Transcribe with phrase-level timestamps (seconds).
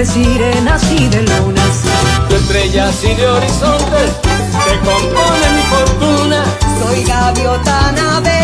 [0.00, 1.82] de sirenas y de lunas.
[2.30, 4.10] De estrellas y de horizontes
[4.64, 6.44] se compone mi fortuna.
[6.80, 8.39] Soy gaviota navegante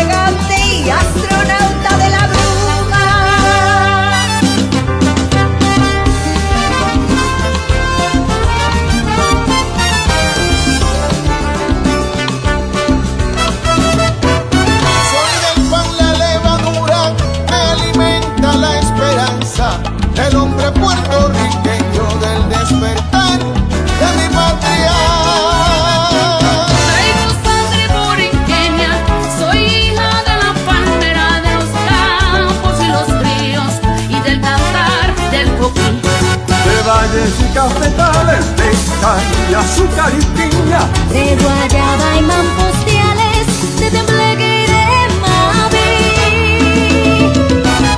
[39.01, 40.79] cafetales, de caña, azúcar y piña.
[41.11, 43.47] De guayaba y mamposteales,
[43.79, 44.83] de tembleque y de
[45.21, 45.89] mavi.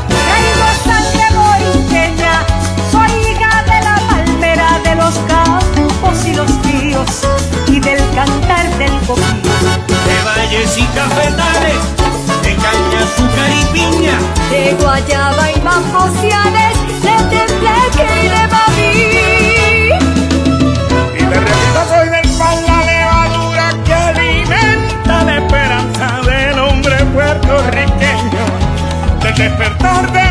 [0.09, 2.33] Traigo sangre borinqueña,
[2.91, 7.11] soy hija de la palmera, de los campos y los ríos
[7.67, 9.21] y del cantar del coquí.
[9.21, 11.79] De valles y cafetales,
[12.43, 14.17] de caña, azúcar y piña.
[14.49, 16.78] De guayaba y mamposteales,
[29.39, 30.28] despertar de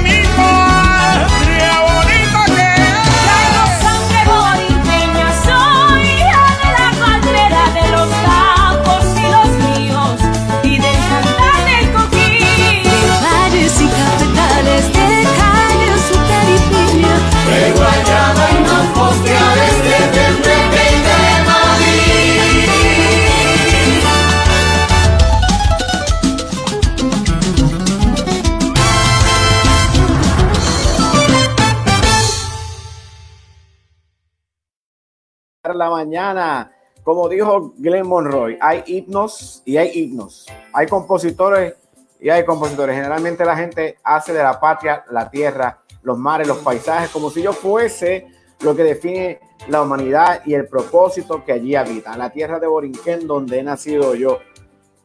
[37.02, 40.46] Como dijo Glenn Monroy, hay himnos y hay himnos.
[40.72, 41.74] Hay compositores
[42.20, 42.94] y hay compositores.
[42.94, 47.42] Generalmente la gente hace de la patria la tierra, los mares, los paisajes, como si
[47.42, 48.26] yo fuese
[48.60, 52.16] lo que define la humanidad y el propósito que allí habita.
[52.16, 54.40] La tierra de Borinquén, donde he nacido yo.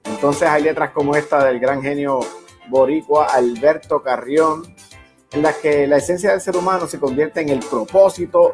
[0.04, 2.20] Entonces hay letras como esta del gran genio
[2.70, 4.73] boricua Alberto Carrión,
[5.34, 8.54] en las que la esencia del ser humano se convierte en el propósito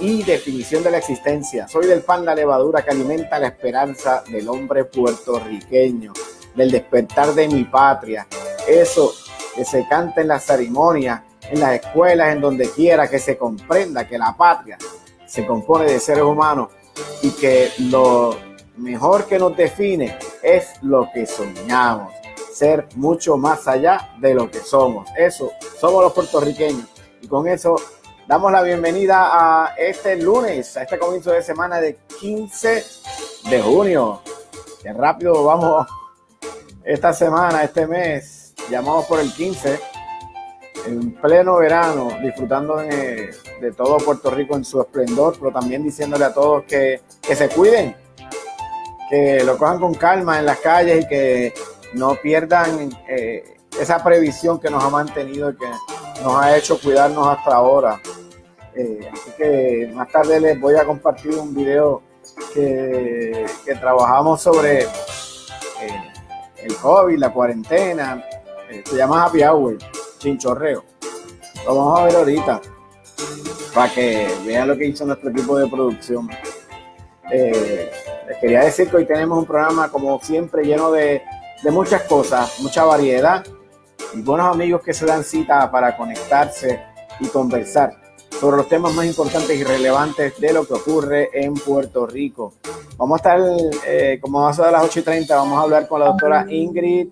[0.00, 1.66] y definición de la existencia.
[1.66, 6.12] Soy del pan la levadura que alimenta la esperanza del hombre puertorriqueño,
[6.54, 8.26] del despertar de mi patria.
[8.68, 9.12] Eso
[9.56, 14.06] que se canta en las ceremonias, en las escuelas, en donde quiera, que se comprenda
[14.06, 14.78] que la patria
[15.26, 16.68] se compone de seres humanos
[17.22, 18.36] y que lo
[18.76, 22.19] mejor que nos define es lo que soñamos
[22.60, 25.08] ser mucho más allá de lo que somos.
[25.16, 25.50] Eso,
[25.80, 26.84] somos los puertorriqueños.
[27.22, 27.74] Y con eso
[28.28, 32.84] damos la bienvenida a este lunes, a este comienzo de semana de 15
[33.48, 34.20] de junio.
[34.82, 35.86] Qué rápido vamos
[36.84, 38.52] esta semana, este mes.
[38.70, 39.80] Llamamos por el 15,
[40.84, 46.26] en pleno verano, disfrutando de, de todo Puerto Rico en su esplendor, pero también diciéndole
[46.26, 47.96] a todos que, que se cuiden,
[49.08, 51.54] que lo cojan con calma en las calles y que
[51.94, 55.66] no pierdan eh, esa previsión que nos ha mantenido y que
[56.22, 58.00] nos ha hecho cuidarnos hasta ahora.
[58.74, 62.02] Eh, así que más tarde les voy a compartir un video
[62.54, 63.46] que,
[63.80, 64.88] trabajamos sobre eh,
[66.58, 68.24] el COVID, la cuarentena.
[68.84, 69.78] Se llama Happy Hour,
[70.18, 70.84] chinchorreo.
[71.64, 72.60] Lo vamos a ver ahorita
[73.74, 76.28] para que vean lo que hizo nuestro equipo de producción.
[77.30, 81.22] Les quería decir que hoy tenemos un programa, como siempre, lleno de,
[81.62, 83.44] de muchas cosas, mucha variedad
[84.14, 86.80] y buenos amigos que se dan cita para conectarse
[87.20, 92.06] y conversar sobre los temas más importantes y relevantes de lo que ocurre en Puerto
[92.06, 92.54] Rico.
[92.96, 93.40] Vamos a estar,
[93.86, 96.46] eh, como a eso de las 8 y 30, vamos a hablar con la doctora
[96.48, 97.08] Ingrid,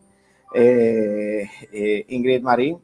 [0.54, 2.78] eh, eh, Ingrid Marín,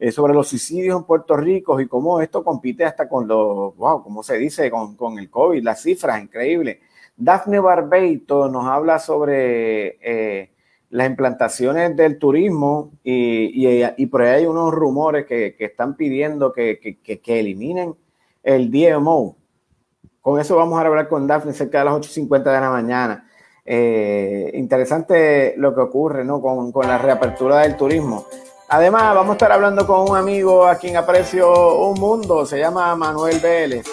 [0.00, 4.00] eh, sobre los suicidios en Puerto Rico y cómo esto compite hasta con los, wow,
[4.04, 4.70] ¿cómo se dice?
[4.70, 6.80] Con, con el COVID, las cifras, increíble.
[7.16, 10.52] Daphne Barbeito nos habla sobre eh,
[10.90, 15.96] las implantaciones del turismo y, y, y, por ahí hay unos rumores que, que están
[15.96, 17.94] pidiendo que, que, que, eliminen
[18.42, 19.36] el DMO.
[20.22, 23.28] Con eso vamos a hablar con Daphne cerca de las 8.50 de la mañana.
[23.64, 26.40] Eh, interesante lo que ocurre ¿no?
[26.40, 28.26] con, con, la reapertura del turismo.
[28.70, 32.94] Además, vamos a estar hablando con un amigo a quien aprecio un mundo, se llama
[32.96, 33.86] Manuel Vélez.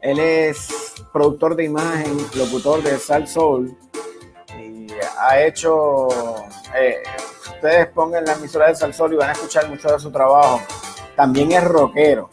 [0.00, 3.76] Él es productor de imagen, locutor de Sal Soul
[5.28, 6.08] ha hecho,
[6.74, 7.02] eh,
[7.54, 10.60] ustedes pongan la emisora de Sal Soul y van a escuchar mucho de su trabajo.
[11.16, 12.30] También es rockero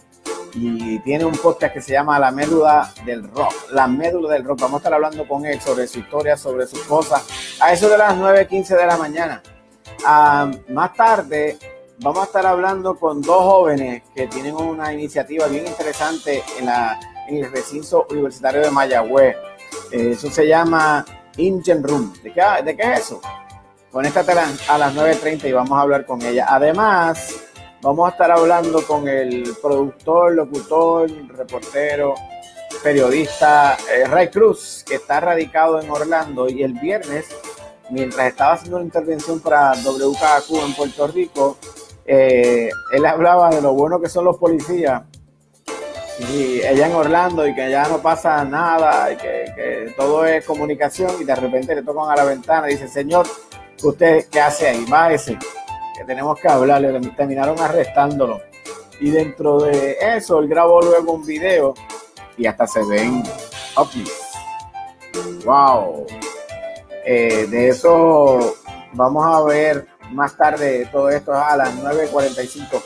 [0.53, 3.53] y tiene un podcast que se llama La Médula del Rock.
[3.71, 4.61] La Médula del Rock.
[4.61, 7.25] Vamos a estar hablando con él sobre su historia, sobre sus cosas,
[7.59, 9.41] a eso de las 9.15 de la mañana.
[10.05, 11.57] Ah, más tarde
[11.99, 16.99] vamos a estar hablando con dos jóvenes que tienen una iniciativa bien interesante en, la,
[17.29, 19.35] el recinto universitario de Mayagüez.
[19.91, 21.05] Eh, eso se llama
[21.37, 22.13] Engine Room.
[22.23, 23.21] ¿De qué, ¿De qué es eso?
[23.91, 26.47] Conéctate a las 9.30 y vamos a hablar con ella.
[26.49, 27.43] Además,
[27.83, 32.15] Vamos a estar hablando con el productor, locutor, reportero,
[32.81, 37.25] periodista eh, Ray Cruz, que está radicado en Orlando y el viernes,
[37.89, 41.57] mientras estaba haciendo una intervención para WKQ en Puerto Rico,
[42.05, 45.01] eh, él hablaba de lo bueno que son los policías
[46.19, 50.45] y ella en Orlando y que ya no pasa nada y que, que, todo es
[50.45, 53.25] comunicación y de repente le tocan a la ventana y dice, señor,
[53.81, 54.85] ¿usted qué hace ahí?
[54.87, 55.37] Bájese
[55.97, 58.41] que tenemos que hablarle, terminaron arrestándolo.
[58.99, 61.73] Y dentro de eso, él grabó luego un video
[62.37, 63.23] y hasta se ven
[63.75, 64.13] ovnis.
[65.45, 66.05] ¡Wow!
[67.05, 68.55] De eso
[68.93, 72.81] vamos a ver más tarde todo esto a las 9.45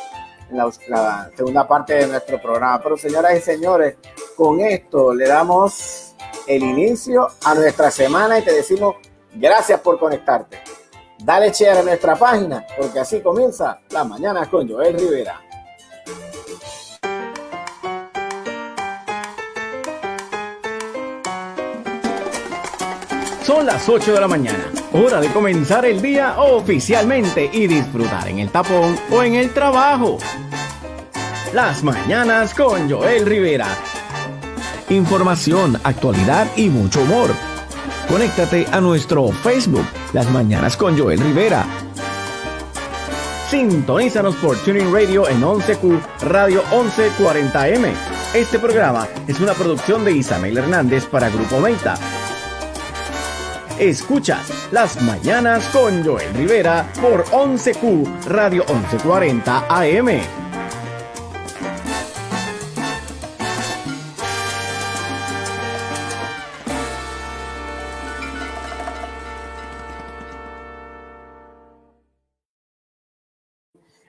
[0.50, 2.82] en la, segunda parte de nuestro programa.
[2.82, 3.96] Pero señoras y señores,
[4.36, 6.16] con esto le damos
[6.48, 8.96] el inicio a nuestra semana y te decimos
[9.34, 10.60] gracias por conectarte.
[11.20, 15.42] Dale share a nuestra página, porque así comienza la mañana con Joel Rivera.
[23.44, 28.40] Son las 8 de la mañana, hora de comenzar el día oficialmente y disfrutar en
[28.40, 30.18] el tapón o en el trabajo.
[31.54, 33.68] Las mañanas con Joel Rivera.
[34.90, 37.32] Información, actualidad y mucho humor
[38.08, 41.66] Conéctate a nuestro Facebook, Las Mañanas con Joel Rivera.
[43.50, 47.92] Sintonízanos por Tuning Radio en 11Q Radio 1140M.
[48.34, 51.96] Este programa es una producción de Isabel Hernández para Grupo Meta.
[53.80, 54.42] Escucha
[54.72, 60.08] Las Mañanas con Joel Rivera por 11Q Radio 1140 AM.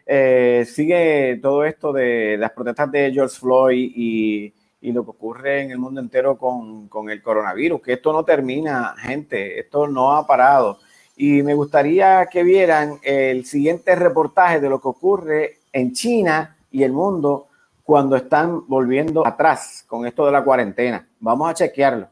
[0.07, 5.63] Eh, sigue todo esto de las protestas de George Floyd y, y lo que ocurre
[5.63, 10.13] en el mundo entero con, con, el coronavirus, que esto no termina, gente, esto no
[10.13, 10.79] ha parado.
[11.17, 16.85] Y me gustaría que vieran el siguiente reportaje de lo que ocurre en China y
[16.85, 17.49] el mundo
[17.83, 21.09] cuando están volviendo atrás con esto de la cuarentena.
[21.21, 22.09] Vamos a chequearlo.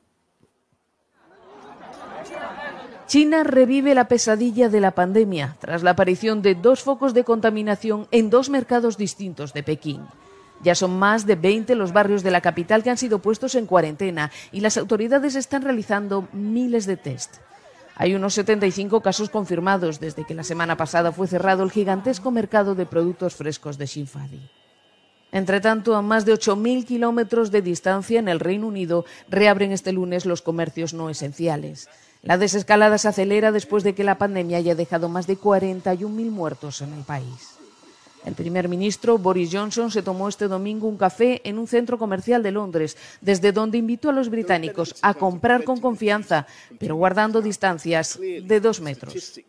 [3.06, 8.08] China revive la pesadilla de la pandemia tras la aparición de dos focos de contaminación
[8.10, 10.02] en dos mercados distintos de Pekín.
[10.62, 13.66] Ya son más de 20 los barrios de la capital que han sido puestos en
[13.66, 17.36] cuarentena y las autoridades están realizando miles de test.
[17.94, 22.74] Hay unos 75 casos confirmados desde que la semana pasada fue cerrado el gigantesco mercado
[22.74, 24.50] de productos frescos de Xinfadi.
[25.32, 29.92] Entre tanto, a más de 8.000 kilómetros de distancia en el Reino Unido reabren este
[29.92, 31.88] lunes los comercios no esenciales.
[32.22, 36.80] La desescalada se acelera después de que la pandemia haya dejado más de 41.000 muertos
[36.82, 37.55] en el país.
[38.26, 42.42] El primer ministro Boris Johnson se tomó este domingo un café en un centro comercial
[42.42, 46.46] de Londres, desde donde invitó a los británicos a comprar con confianza,
[46.80, 49.40] pero guardando distancias de dos metros.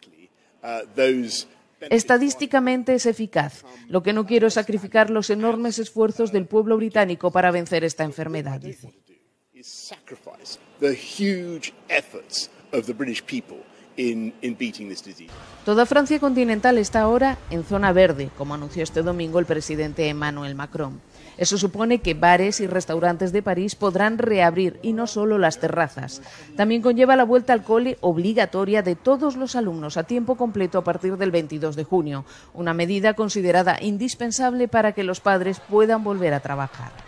[1.79, 3.63] Estadísticamente es eficaz.
[3.88, 8.03] Lo que no quiero es sacrificar los enormes esfuerzos del pueblo británico para vencer esta
[8.03, 8.93] enfermedad, dice.
[15.66, 20.56] Toda Francia continental está ahora en zona verde, como anunció este domingo el presidente Emmanuel
[20.56, 21.01] Macron.
[21.38, 26.22] Eso supone que bares y restaurantes de París podrán reabrir y no solo las terrazas.
[26.56, 30.84] También conlleva la vuelta al cole obligatoria de todos los alumnos a tiempo completo a
[30.84, 36.34] partir del 22 de junio, una medida considerada indispensable para que los padres puedan volver
[36.34, 37.07] a trabajar.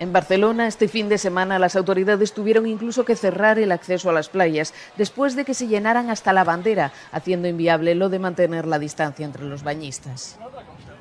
[0.00, 4.12] En Barcelona, este fin de semana, las autoridades tuvieron incluso que cerrar el acceso a
[4.12, 8.66] las playas después de que se llenaran hasta la bandera, haciendo inviable lo de mantener
[8.66, 10.36] la distancia entre los bañistas.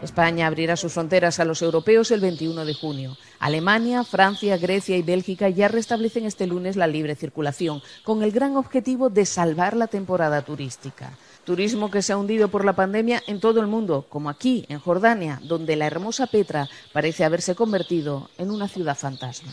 [0.03, 3.17] España abrirá sus fronteras a los europeos el 21 de junio.
[3.39, 8.57] Alemania, Francia, Grecia y Bélgica ya restablecen este lunes la libre circulación, con el gran
[8.57, 11.11] objetivo de salvar la temporada turística.
[11.43, 14.79] Turismo que se ha hundido por la pandemia en todo el mundo, como aquí, en
[14.79, 19.51] Jordania, donde la hermosa Petra parece haberse convertido en una ciudad fantasma.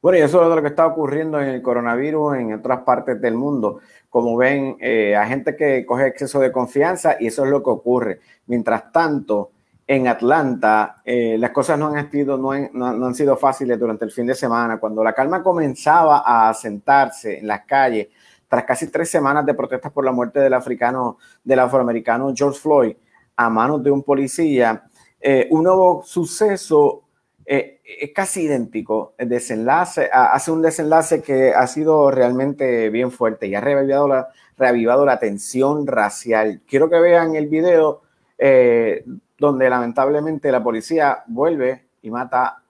[0.00, 3.34] Bueno, y eso es lo que está ocurriendo en el coronavirus en otras partes del
[3.34, 3.80] mundo.
[4.08, 7.70] Como ven, eh, hay gente que coge exceso de confianza y eso es lo que
[7.70, 8.20] ocurre.
[8.46, 9.50] Mientras tanto,
[9.88, 14.04] en Atlanta, eh, las cosas no han, sido, no, han, no han sido fáciles durante
[14.04, 14.78] el fin de semana.
[14.78, 18.06] Cuando la calma comenzaba a sentarse en las calles,
[18.48, 22.96] tras casi tres semanas de protestas por la muerte del africano, del afroamericano George Floyd,
[23.36, 24.84] a manos de un policía,
[25.20, 27.04] eh, un nuevo suceso
[27.50, 29.14] eh, es casi idéntico.
[29.16, 34.28] El desenlace hace un desenlace que ha sido realmente bien fuerte y ha reavivado la,
[34.58, 36.60] reavivado la tensión racial.
[36.66, 38.02] Quiero que vean el video
[38.36, 39.04] eh,
[39.38, 42.62] donde lamentablemente la policía vuelve y mata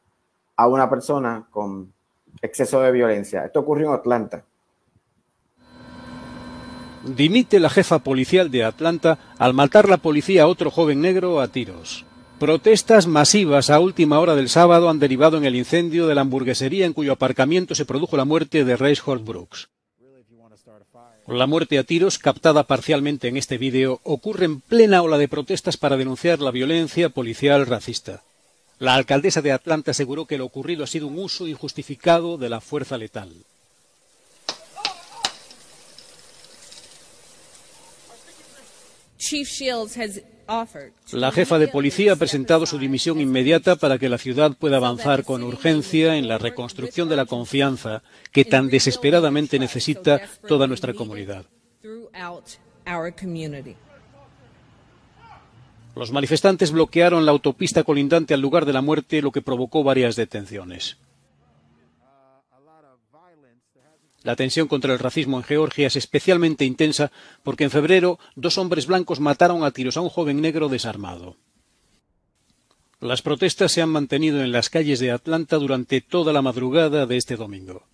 [0.55, 1.93] a una persona con
[2.41, 3.45] exceso de violencia.
[3.45, 4.45] Esto ocurrió en Atlanta.
[7.17, 11.49] Dimite la jefa policial de Atlanta al matar la policía a otro joven negro a
[11.49, 12.05] tiros.
[12.39, 16.85] Protestas masivas a última hora del sábado han derivado en el incendio de la hamburguesería
[16.85, 19.69] en cuyo aparcamiento se produjo la muerte de Rayshard Brooks.
[21.27, 25.77] La muerte a tiros, captada parcialmente en este vídeo, ocurre en plena ola de protestas
[25.77, 28.23] para denunciar la violencia policial racista.
[28.79, 32.61] La alcaldesa de Atlanta aseguró que lo ocurrido ha sido un uso injustificado de la
[32.61, 33.31] fuerza letal.
[41.13, 45.25] La jefa de policía ha presentado su dimisión inmediata para que la ciudad pueda avanzar
[45.25, 51.45] con urgencia en la reconstrucción de la confianza que tan desesperadamente necesita toda nuestra comunidad.
[55.95, 60.17] Los manifestantes bloquearon la autopista colindante al lugar de la muerte, lo que provocó varias
[60.17, 60.97] detenciones.
[64.25, 67.11] La tensión contra el racismo en Georgia es especialmente intensa
[67.45, 71.37] porque en febrero dos hombres blancos mataron a tiros a un joven negro desarmado.
[73.01, 77.17] Las protestas se han mantenido en las calles de Atlanta durante toda la madrugada de
[77.17, 77.85] este domingo.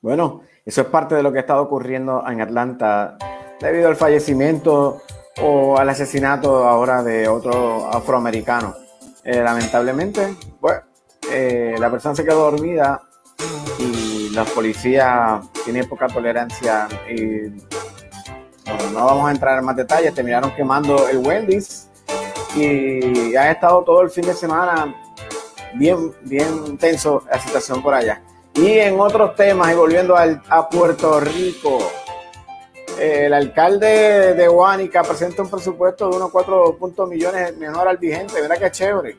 [0.00, 3.18] Bueno, eso es parte de lo que ha estado ocurriendo en Atlanta
[3.60, 5.02] debido al fallecimiento
[5.42, 8.76] o al asesinato ahora de otro afroamericano.
[9.24, 10.82] Eh, lamentablemente, bueno,
[11.30, 13.02] eh, la persona se quedó dormida
[13.78, 17.48] y la policía tiene poca tolerancia y
[18.92, 21.88] no, vamos a entrar en más detalles, terminaron quemando el Wendy's
[22.54, 24.94] y ha estado todo el fin de semana
[25.74, 28.22] bien, bien tenso la situación por allá.
[28.54, 31.78] Y en otros temas, y volviendo a Puerto Rico,
[32.98, 38.58] el alcalde de Huánica presenta un presupuesto de unos 4 millones menor al vigente, ¿verdad
[38.58, 39.18] que chévere?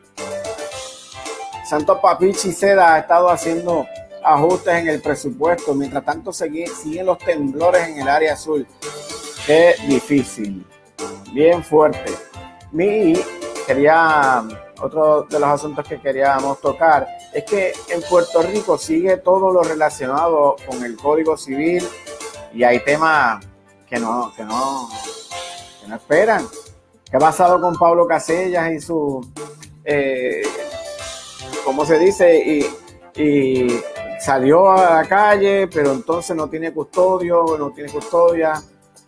[1.67, 3.85] Santo Papichi Seda ha estado haciendo
[4.23, 5.75] ajustes en el presupuesto.
[5.75, 8.65] Mientras tanto, siguen, los temblores en el área azul.
[9.45, 10.65] Qué difícil.
[11.33, 12.13] Bien fuerte.
[12.71, 13.15] Mi
[13.65, 14.45] quería,
[14.81, 19.61] otro de los asuntos que queríamos tocar es que en Puerto Rico sigue todo lo
[19.61, 21.85] relacionado con el Código Civil
[22.53, 23.45] y hay temas
[23.89, 24.87] que no, que no,
[25.81, 26.47] que no esperan.
[27.09, 29.25] ¿Qué ha pasado con Pablo Casellas y su
[29.83, 30.43] eh,
[31.67, 32.65] como se dice,
[33.13, 33.67] y,
[34.21, 38.53] salió a la calle, pero entonces no tiene custodio, no tiene custodia.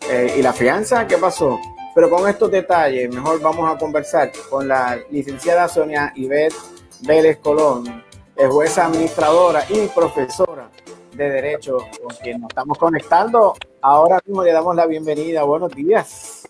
[0.09, 1.07] Eh, ¿Y la fianza?
[1.07, 1.57] ¿Qué pasó?
[1.95, 6.53] Pero con estos detalles, mejor vamos a conversar con la licenciada Sonia Ivette
[7.01, 8.03] Vélez Colón,
[8.35, 10.69] jueza administradora y profesora
[11.13, 13.53] de Derecho, con quien nos estamos conectando.
[13.81, 15.43] Ahora mismo le damos la bienvenida.
[15.43, 16.48] Buenos días.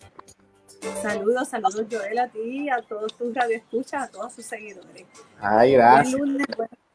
[1.02, 5.06] Saludos, saludos Joel a ti, a todos tus radioescuchas, a todos sus seguidores.
[5.40, 6.18] Ay, gracias.
[6.18, 6.48] Buen lunes,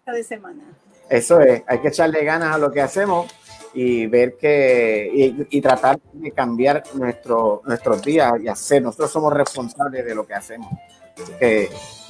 [0.07, 0.63] de semana.
[1.09, 3.33] Eso es, hay que echarle ganas a lo que hacemos
[3.73, 5.11] y ver que,
[5.51, 10.35] y, tratar de cambiar nuestro, nuestros días y hacer, nosotros somos responsables de lo que
[10.35, 10.71] hacemos.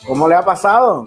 [0.06, 1.04] ¿Cómo le ha pasado?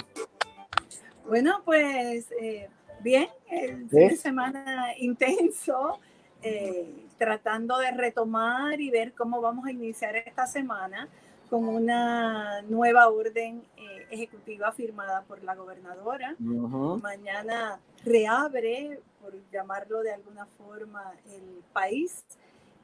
[1.28, 2.70] Bueno, pues eh,
[3.02, 6.00] bien, el fin de semana intenso.
[6.42, 11.08] Eh, tratando de retomar y ver cómo vamos a iniciar esta semana
[11.50, 16.36] con una nueva orden eh, ejecutiva firmada por la gobernadora.
[16.40, 22.26] Mañana reabre, por llamarlo de alguna forma, el país.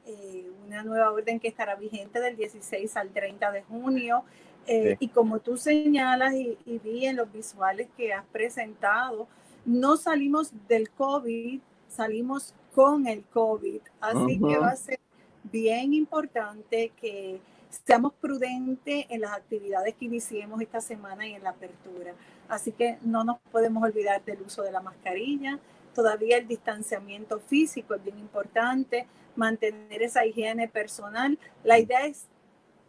[0.06, 4.24] Eh, una nueva orden que estará vigente del 16 al 30 de junio.
[4.66, 9.28] Eh, y como tú señalas y, y vi en los visuales que has presentado,
[9.66, 13.80] no salimos del COVID, salimos con el COVID.
[14.00, 14.98] Así que va a ser
[15.44, 17.40] bien importante que
[17.84, 22.14] seamos prudentes en las actividades que iniciemos esta semana y en la apertura.
[22.48, 25.58] Así que no nos podemos olvidar del uso de la mascarilla.
[25.94, 31.38] Todavía el distanciamiento físico es bien importante, mantener esa higiene personal.
[31.62, 32.26] La idea es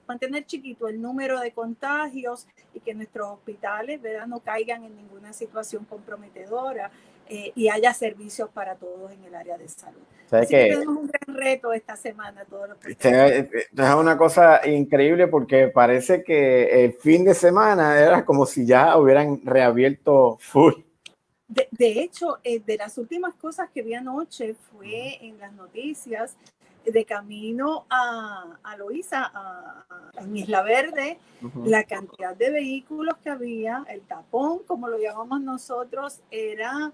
[0.08, 4.28] mantener chiquito el número de contagios y que nuestros hospitales ¿verdad?
[4.28, 6.92] no caigan en ninguna situación comprometedora
[7.28, 10.02] eh, y haya servicios para todos en el área de salud.
[10.32, 15.68] Así que, tenemos un gran reto esta semana todos los Es una cosa increíble porque
[15.68, 20.74] parece que el fin de semana era como si ya hubieran reabierto full.
[21.48, 26.36] De, de hecho, eh, de las últimas cosas que vi anoche fue en las noticias
[26.86, 29.86] de camino a, a Loíza, a,
[30.34, 31.20] Isla Verde,
[31.66, 36.92] la cantidad de vehículos que había, el tapón, como lo llamamos nosotros, era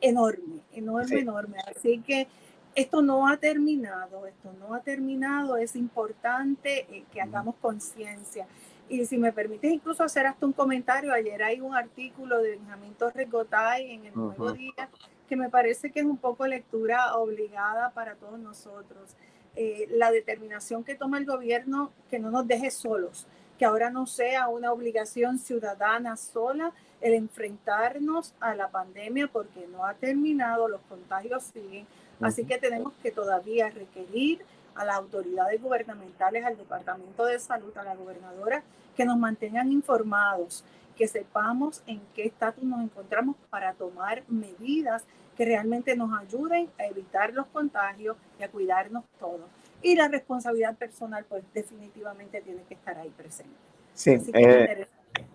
[0.00, 1.56] enorme, enorme, enorme.
[1.66, 2.28] Así que
[2.74, 8.46] esto no ha terminado, esto no ha terminado, es importante eh, que hagamos conciencia.
[8.88, 12.94] Y si me permites incluso hacer hasta un comentario, ayer hay un artículo de Benjamín
[12.94, 14.88] Torres Gotay en el Nuevo Día
[15.28, 19.14] que me parece que es un poco lectura obligada para todos nosotros.
[19.54, 23.28] Eh, la determinación que toma el gobierno que no nos deje solos,
[23.60, 29.84] que ahora no sea una obligación ciudadana sola el enfrentarnos a la pandemia porque no
[29.84, 31.86] ha terminado, los contagios siguen,
[32.22, 34.42] así que tenemos que todavía requerir
[34.74, 38.62] a las autoridades gubernamentales, al Departamento de Salud, a la gobernadora,
[38.96, 40.64] que nos mantengan informados,
[40.96, 45.04] que sepamos en qué estatus nos encontramos para tomar medidas
[45.36, 49.50] que realmente nos ayuden a evitar los contagios y a cuidarnos todos.
[49.82, 53.54] Y la responsabilidad personal, pues definitivamente tiene que estar ahí presente.
[53.94, 54.86] Sí, eh,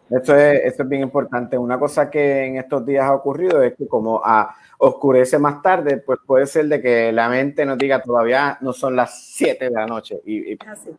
[0.09, 1.57] esto, es, esto es bien importante.
[1.57, 5.97] Una cosa que en estos días ha ocurrido es que como a, oscurece más tarde,
[5.97, 9.71] pues puede ser de que la mente nos diga todavía no son las 7 de
[9.71, 10.21] la noche.
[10.25, 10.89] Y, Es así,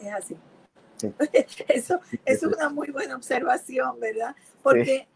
[0.00, 0.36] es así.
[1.68, 4.36] Eso es una muy buena observación, ¿verdad?
[4.62, 5.08] Porque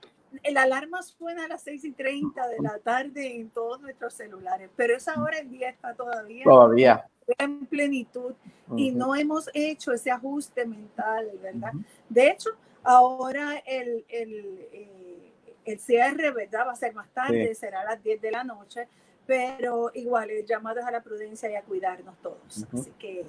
[0.43, 4.71] el alarma suena a las 6 y 30 de la tarde en todos nuestros celulares,
[4.77, 7.09] pero esa hora el día está todavía, todavía.
[7.39, 8.35] en plenitud
[8.77, 11.73] y no hemos hecho ese ajuste mental, ¿verdad?
[12.09, 12.51] De hecho,
[12.83, 15.33] ahora el, el, eh,
[15.65, 16.67] el, cierre, ¿verdad?
[16.67, 18.89] Va a ser más tarde, será a las 10 de la noche,
[19.27, 22.67] pero igual, llamados a la prudencia y a cuidarnos todos.
[22.73, 23.25] Así que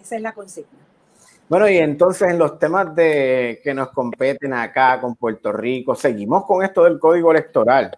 [0.00, 0.89] esa es la consigna.
[1.50, 6.44] Bueno, y entonces en los temas de que nos competen acá con Puerto Rico, seguimos
[6.44, 7.90] con esto del código electoral.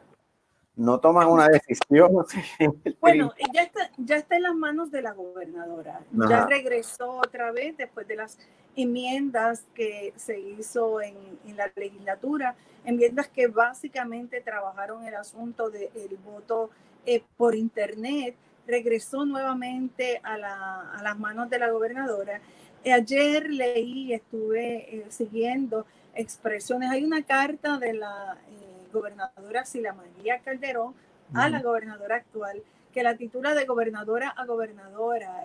[0.75, 2.25] No toman una decisión.
[3.03, 6.01] Bueno, ya está, ya está en las manos de la gobernadora.
[6.31, 8.39] Ya regresó otra vez después de las
[8.75, 11.15] enmiendas que se hizo en,
[11.55, 12.55] la legislatura,
[12.87, 16.71] enmiendas que básicamente trabajaron el asunto del voto
[17.05, 18.35] eh, por Internet.
[18.67, 22.41] Regresó nuevamente a, la, a las manos de la gobernadora
[22.85, 26.91] Ayer leí, estuve eh, siguiendo expresiones.
[26.91, 30.95] Hay una carta de la eh, gobernadora Sila María Calderón
[31.35, 35.45] a la gobernadora actual que la titula de gobernadora a gobernadora.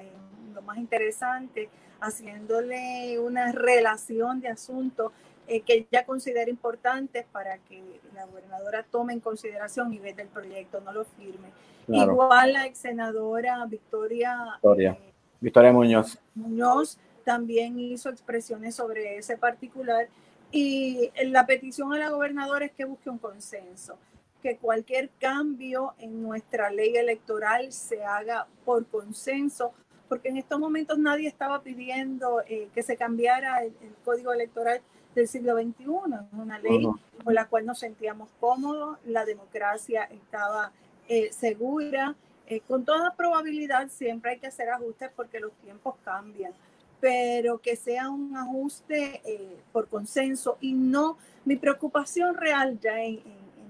[0.54, 1.70] lo más interesante,
[2.02, 5.12] haciéndole una relación de asuntos
[5.48, 7.82] eh, que ella considera importantes para que
[8.14, 11.50] la gobernadora tome en consideración y vea el proyecto, no lo firme.
[11.88, 14.98] Igual la ex senadora Victoria, Victoria.
[15.40, 16.20] Victoria Muñoz.
[16.36, 20.08] Muñoz también hizo expresiones sobre ese particular.
[20.50, 23.98] Y la petición a la gobernadora es que busque un consenso,
[24.42, 29.74] que cualquier cambio en nuestra ley electoral se haga por consenso,
[30.08, 33.74] porque en estos momentos nadie estaba pidiendo eh, que se cambiara el,
[34.06, 34.80] código electoral
[35.14, 36.88] del siglo XXI, es una ley
[37.26, 40.72] con la cual nos sentíamos cómodos, la democracia estaba
[41.10, 42.16] eh, segura.
[42.50, 46.54] Eh, con toda probabilidad siempre hay que hacer ajustes porque los tiempos cambian
[47.00, 53.22] pero que sea un ajuste eh, por consenso y no mi preocupación real ya en,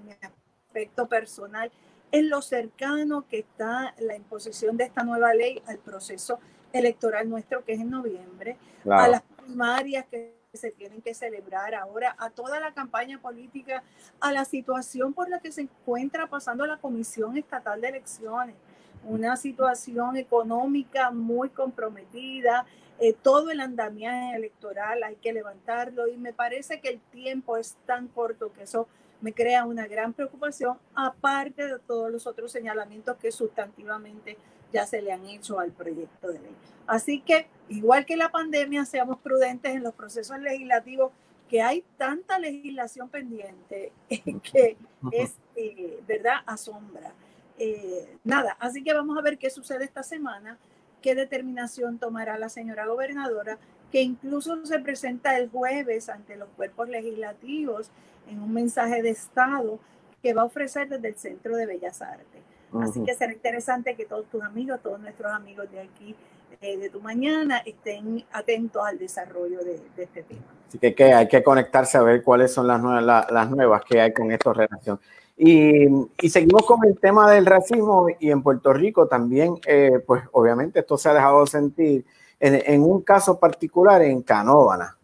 [0.05, 1.71] mi aspecto personal
[2.11, 6.39] es lo cercano que está la imposición de esta nueva ley al proceso
[6.71, 8.57] electoral nuestro que es en noviembre,
[8.89, 13.83] a las primarias que se tienen que celebrar ahora, a toda la campaña política,
[14.19, 18.55] a la situación por la que se encuentra pasando la Comisión Estatal de Elecciones,
[19.03, 22.65] una situación económica muy comprometida,
[22.99, 27.75] eh, todo el andamiaje electoral hay que levantarlo y me parece que el tiempo es
[27.85, 28.87] tan corto que eso
[29.21, 34.37] me crea una gran preocupación, aparte de todos los otros señalamientos que sustantivamente
[34.71, 36.55] ya se le han hecho al proyecto de ley.
[36.85, 41.11] Así que, igual que la pandemia, seamos prudentes en los procesos legislativos,
[41.49, 44.77] que hay tanta legislación pendiente que
[45.11, 47.13] es, eh, ¿verdad?, asombra.
[47.57, 50.59] Eh, nada, así que vamos a ver qué sucede esta semana,
[51.01, 53.57] qué determinación tomará la señora gobernadora,
[53.91, 57.89] que incluso se presenta el jueves ante los cuerpos legislativos
[58.29, 59.79] en un mensaje de Estado
[60.21, 62.41] que va a ofrecer desde el Centro de Bellas Artes.
[62.73, 66.15] Así que será interesante que todos tus amigos, todos nuestros amigos de aquí,
[66.59, 70.41] eh, de tu mañana, estén atentos al desarrollo de, este tema.
[70.67, 74.11] Así que, hay que conectarse a ver cuáles son las nuevas, las nuevas que hay
[74.11, 74.99] con esta relación.
[75.39, 75.85] Y,
[76.19, 80.79] y, seguimos con el tema del racismo y en Puerto Rico también, eh, pues obviamente
[80.79, 82.03] esto se ha dejado sentir
[82.39, 84.97] en, en un caso particular en Canóvana.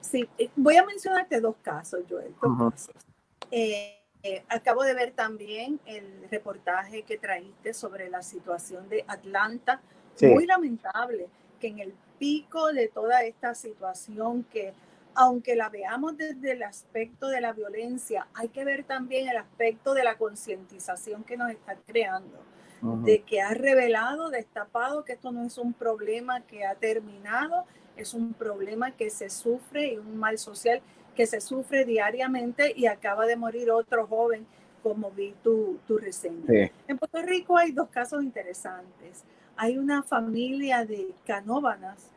[0.00, 2.34] Sí, eh, voy a mencionarte dos casos, Joel.
[3.50, 9.80] Eh, acabo de ver también el reportaje que traíste sobre la situación de Atlanta.
[10.20, 11.26] Muy lamentable
[11.58, 14.74] que en el pico de toda esta situación que
[15.14, 19.94] aunque la veamos desde el aspecto de la violencia, hay que ver también el aspecto
[19.94, 22.38] de la concientización que nos está creando,
[23.04, 27.64] de que ha revelado, destapado que esto no es un problema que ha terminado,
[27.96, 30.82] es un problema que se sufre y un mal social
[31.14, 34.46] que se sufre diariamente y acaba de morir otro joven,
[34.82, 36.70] como vi tu, tu reseña.
[36.88, 39.24] En Puerto Rico hay dos casos interesantes.
[39.56, 42.10] Hay una familia de canóbanas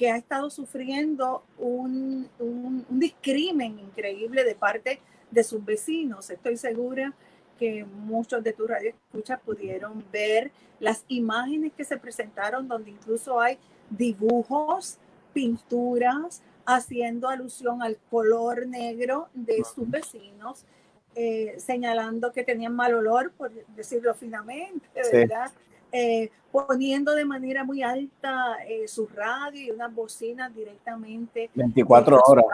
[0.00, 4.98] que ha estado sufriendo un, un, discrimen increíble de parte
[5.30, 6.30] de sus vecinos.
[6.30, 7.12] Estoy segura
[7.58, 13.58] que muchos de tus radioescuchas pudieron ver las imágenes que se presentaron, donde incluso hay
[13.90, 14.96] dibujos,
[15.34, 20.64] pinturas, haciendo alusión al color negro de sus vecinos,
[21.14, 25.50] eh, señalando que tenían mal olor, por decirlo finamente, ¿verdad?
[25.92, 32.44] Eh, poniendo de manera muy alta eh, su radio y unas bocinas directamente 24 horas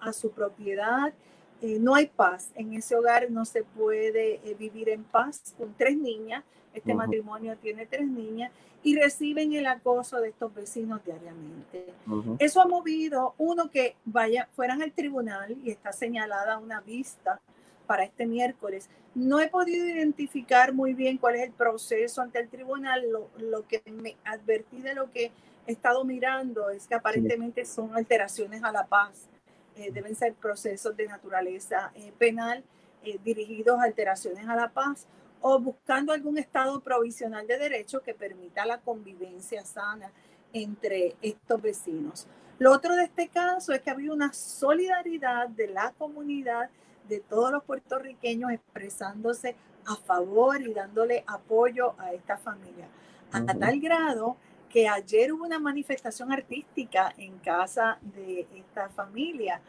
[0.00, 1.12] a su propiedad.
[1.60, 5.96] Eh, no hay paz en ese hogar, no se puede vivir en paz con tres
[5.96, 6.44] niñas.
[6.72, 8.52] Este matrimonio tiene tres niñas
[8.84, 11.92] y reciben el acoso de estos vecinos diariamente.
[12.38, 17.40] Eso ha movido uno que vaya fueran al tribunal y está señalada una vista
[17.88, 18.90] para este miércoles.
[19.14, 23.02] No he podido identificar muy bien cuál es el proceso ante el tribunal.
[23.38, 25.32] Lo, que me advertí de lo que
[25.66, 29.26] he estado mirando es que aparentemente son alteraciones a la paz.
[29.74, 32.62] Eh, deben ser procesos de naturaleza eh, penal
[33.04, 35.06] eh, dirigidos a alteraciones a la paz
[35.40, 40.12] o buscando algún estado provisional de derecho que permita la convivencia sana
[40.52, 42.26] entre estos vecinos.
[42.58, 46.68] Lo otro de este caso es que ha habido una solidaridad de la comunidad
[47.08, 52.86] de todos los puertorriqueños expresándose a favor y dándole apoyo a esta familia.
[53.32, 54.36] A tal grado
[54.68, 59.60] que ayer hubo una manifestación artística en casa de esta familia.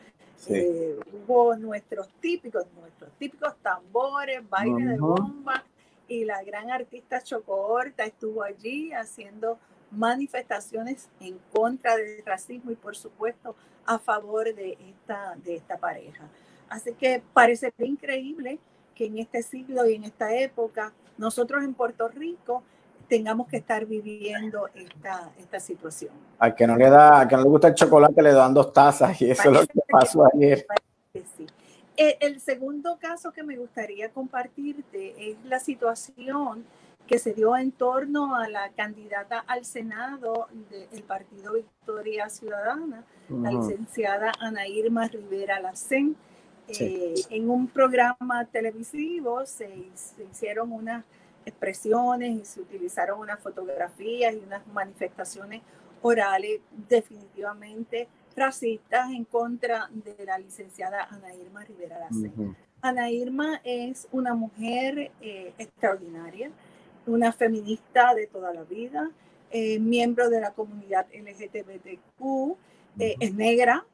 [0.48, 5.64] Eh, hubo nuestros típicos, nuestros típicos tambores, baile de bomba
[6.08, 9.58] y la gran artista Chocohorta estuvo allí haciendo
[9.92, 16.24] manifestaciones en contra del racismo y por supuesto a favor de esta, de esta pareja.
[16.70, 18.60] Así que parece increíble
[18.96, 22.64] que en este siglo y en esta época nosotros en Puerto Rico
[23.08, 26.12] tengamos que estar viviendo esta, esta situación.
[26.38, 29.20] Al que no le da, que no le gusta el chocolate le dan dos tazas
[29.22, 30.66] y eso es lo que pasó ayer.
[31.98, 36.64] El, el segundo caso que me gustaría compartirte es la situación
[37.08, 43.52] que se dio en torno a la candidata al Senado del Partido Victoria Ciudadana, la
[43.52, 46.16] licenciada Ana Irma Rivera Lacén
[46.80, 49.70] eh, en un programa televisivo se,
[50.32, 51.04] hicieron unas
[51.46, 55.62] expresiones y se utilizaron unas fotografías y unas manifestaciones
[56.02, 62.56] orales definitivamente racistas en contra de la licenciada Ana Irma Rivera Lacen.
[62.82, 66.52] Ana Irma es una mujer eh, extraordinaria,
[67.06, 69.10] una feminista de toda la vida,
[69.52, 72.56] eh, miembro de la comunidad LGTBTQ,
[72.98, 73.86] es negra,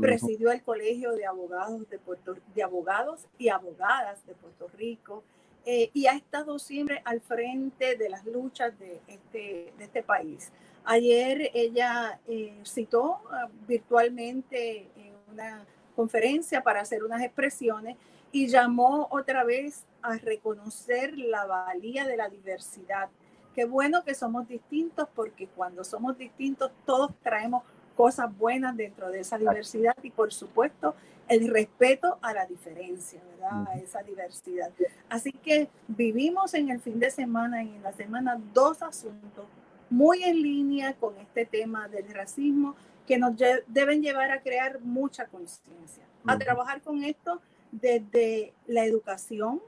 [0.00, 5.22] presidió el Colegio de Abogados, de, Puerto, de abogados y Abogadas de Puerto Rico
[5.66, 10.52] eh, y ha estado siempre al frente de las luchas de este, de este país.
[10.84, 15.64] Ayer ella eh, citó ah, virtualmente en una
[15.96, 17.96] conferencia para hacer unas expresiones
[18.30, 23.08] y llamó otra vez a reconocer la valía de la diversidad.
[23.54, 27.62] Qué bueno que somos distintos porque cuando somos distintos todos traemos
[27.96, 30.94] cosas buenas dentro de esa diversidad y por supuesto
[31.28, 33.68] el respeto a la diferencia, ¿verdad?
[33.68, 34.70] A esa diversidad.
[35.08, 39.46] Así que vivimos en el fin de semana y en la semana dos asuntos
[39.90, 42.74] muy en línea con este tema del racismo
[43.06, 43.34] que nos
[43.66, 49.60] deben llevar a crear mucha conciencia, a trabajar con esto desde la educación,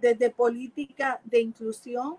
[0.00, 2.16] desde política de inclusión,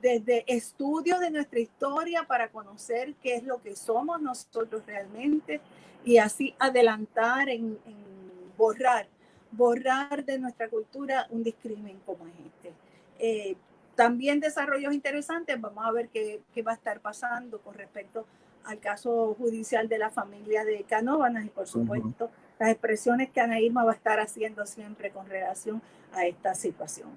[0.00, 5.60] desde estudio de nuestra historia para conocer qué es lo que somos nosotros realmente
[6.04, 7.78] y así adelantar en,
[8.56, 9.06] borrar,
[9.50, 12.72] borrar de nuestra cultura un discrimen como este.
[13.18, 13.56] Eh,
[13.94, 18.26] también desarrollos interesantes, vamos a ver qué, qué, va a estar pasando con respecto
[18.64, 22.30] al caso judicial de la familia de Canóvanas y por supuesto
[22.60, 25.80] las expresiones que Ana Irma va a estar haciendo siempre con relación
[26.12, 27.08] a esta situación.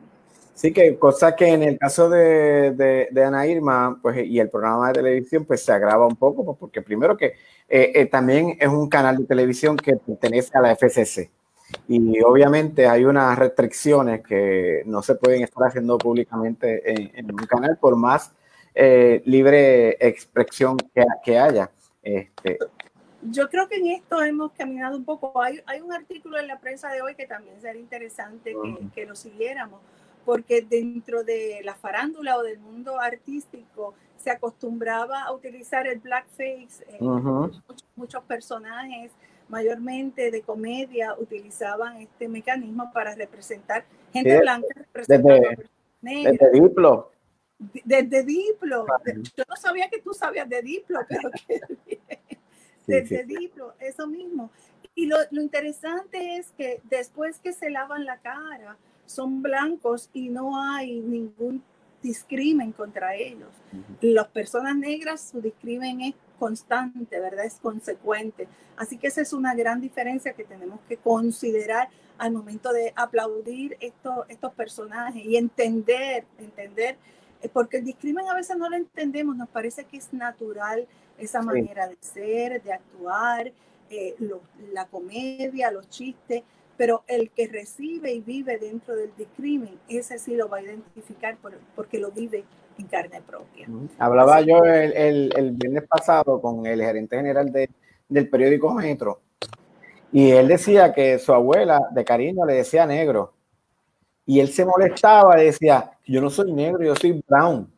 [0.53, 2.71] Sí, que cosa que en el caso de,
[3.11, 6.57] de, Ana Irma, pues, y el programa de televisión, pues se agrava un poco, pues,
[6.59, 7.33] porque primero que
[7.67, 11.29] eh, eh, también es un canal de televisión que pertenece a la FCC.
[11.87, 16.83] Y obviamente hay unas restricciones que no se pueden estar haciendo públicamente
[17.19, 18.31] en, un canal por más
[18.75, 21.71] eh, libre expresión que, que haya.
[22.03, 22.59] Este,
[23.29, 25.41] yo creo que en esto hemos caminado un poco.
[25.41, 29.05] Hay, hay un artículo en la prensa de hoy que también sería interesante que, que,
[29.05, 29.79] lo siguiéramos,
[30.25, 36.85] porque dentro de la farándula o del mundo artístico se acostumbraba a utilizar el blackface.
[36.87, 36.99] Eh,
[37.95, 39.11] muchos, personajes,
[39.49, 43.83] mayormente de comedia, utilizaban este mecanismo para representar
[44.13, 44.67] gente blanca
[45.07, 45.67] desde,
[46.01, 47.11] desde Diplo.
[47.83, 48.85] Desde Diplo.
[49.05, 51.29] Yo no sabía que tú sabías de Diplo, pero
[52.87, 54.51] desde Diplo, eso mismo.
[54.95, 60.29] Y lo, lo interesante es que después que se lavan la cara, son blancos y
[60.29, 61.63] no hay ningún
[62.01, 63.49] discrimen contra ellos.
[64.01, 67.45] Las personas negras, su discrimen es constante, ¿verdad?
[67.45, 68.47] Es consecuente.
[68.75, 73.77] Así que esa es una gran diferencia que tenemos que considerar al momento de aplaudir
[73.79, 76.97] estos, estos personajes y entender, entender,
[77.41, 80.87] eh, porque el discrimen a veces no lo entendemos, nos parece que es natural
[81.17, 83.51] esa manera de ser, de actuar,
[83.89, 84.15] eh,
[84.71, 86.43] la comedia, los chistes,
[86.77, 91.37] pero el que recibe y vive dentro del discrimen, ese sí lo va a identificar
[91.75, 92.43] porque lo vive
[92.77, 93.67] en carne propia.
[93.99, 97.69] Hablaba yo el, el, viernes pasado con el gerente general de,
[98.09, 99.21] del periódico Metro
[100.11, 103.33] y él decía que su abuela de cariño le decía negro
[104.25, 107.69] y él se molestaba, decía, yo no soy negro, yo soy brown.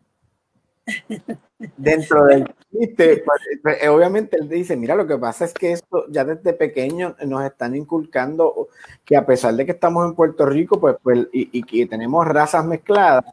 [1.77, 3.23] Dentro del chiste,
[3.63, 7.15] pues, eh, obviamente él dice, mira, lo que pasa es que esto ya desde pequeño
[7.25, 8.67] nos están inculcando
[9.03, 12.65] que a pesar de que estamos en Puerto Rico, pues, pues y, que tenemos razas
[12.65, 13.25] mezcladas,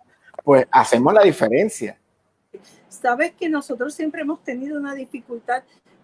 [0.43, 1.99] pues hacemos la diferencia.
[2.89, 5.63] Sabes que nosotros siempre hemos tenido una dificultad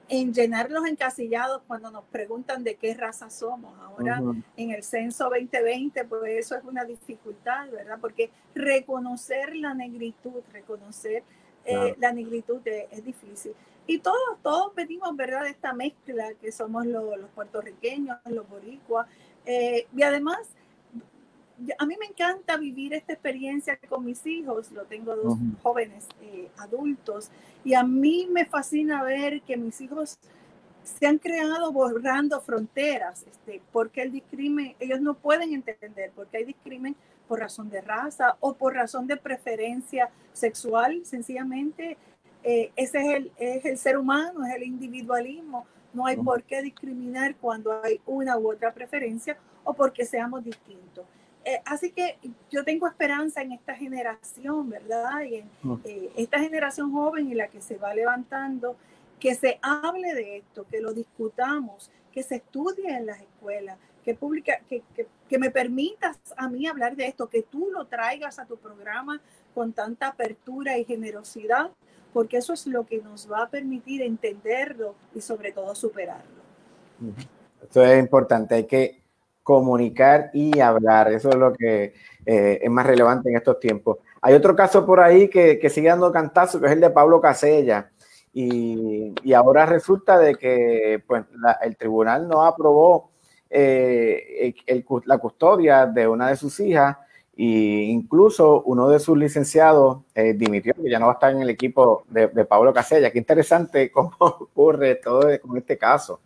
[0.09, 3.79] en llenar los encasillados cuando nos preguntan de qué raza somos.
[3.81, 4.21] Ahora
[4.57, 7.99] en el censo 2020, pues eso es una dificultad, ¿verdad?
[8.01, 11.25] Porque reconocer la negritud, reconocer
[11.69, 13.53] eh, la negritud es, difícil.
[13.87, 19.07] Y todos, todos venimos, ¿verdad?, de esta mezcla que somos los, los puertorriqueños, los boricuas.
[19.45, 20.49] Eh, y además,
[21.79, 24.71] a mí me encanta vivir esta experiencia con mis hijos.
[24.73, 27.31] Lo tengo dos jóvenes eh, adultos.
[27.65, 30.19] Y a mí me fascina ver que mis hijos
[30.85, 36.45] se han creado borrando fronteras, este, porque el discrimen, ellos no pueden entender porque hay
[36.45, 36.97] discrimen
[37.29, 41.97] por razón de raza o por razón de preferencia sexual, sencillamente
[42.43, 45.67] eh, ese es el, es el, ser humano, es el individualismo.
[45.93, 51.05] No hay por qué discriminar cuando hay una u otra preferencia o porque seamos distintos.
[51.45, 52.19] Eh, así que
[52.51, 55.23] yo tengo esperanza en esta generación, ¿verdad?
[55.23, 55.51] Y en
[55.85, 58.77] eh, esta generación joven y la que se va levantando,
[59.19, 64.15] que se hable de esto, que lo discutamos, que se estudie en las escuelas, que,
[64.15, 64.83] publica, que,
[65.29, 69.21] que, me permitas a mí hablar de esto, que tú lo traigas a tu programa
[69.55, 71.73] con tanta apertura y generosidad,
[72.15, 76.41] porque eso es lo que nos va a permitir entenderlo y sobre todo superarlo.
[77.63, 79.03] Esto es importante, hay que
[79.43, 81.93] comunicar y hablar, eso es lo que
[82.25, 83.99] eh, es más relevante en estos tiempos.
[84.23, 87.21] Hay otro caso por ahí que, que sigue dando cantazo, que es el de Pablo
[87.21, 87.91] Casella.
[88.33, 91.25] Y, y ahora resulta de que pues,
[91.61, 93.11] el tribunal no aprobó
[93.51, 94.55] eh,
[95.05, 96.97] la custodia de una de sus hijas
[97.37, 101.41] e incluso uno de sus licenciados eh, dimitió, que ya no va a estar en
[101.41, 103.13] el equipo de, Pablo Casella.
[103.13, 106.21] Qué interesante cómo ocurre todo con este caso.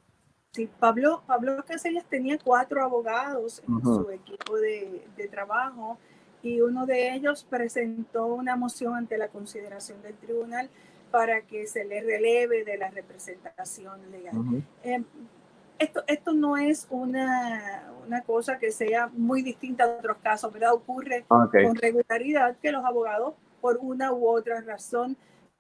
[0.53, 5.99] Sí, Pablo, Pablo Casellas tenía cuatro abogados en su equipo de, de, trabajo
[6.43, 10.69] y uno de ellos presentó una moción ante la consideración del tribunal
[11.11, 14.65] para que se le releve de la representación legal
[15.83, 20.75] esto, esto no es una, una, cosa que sea muy distinta de otros casos, ¿verdad?
[20.75, 25.17] Ocurre con regularidad que los abogados, por una u otra razón,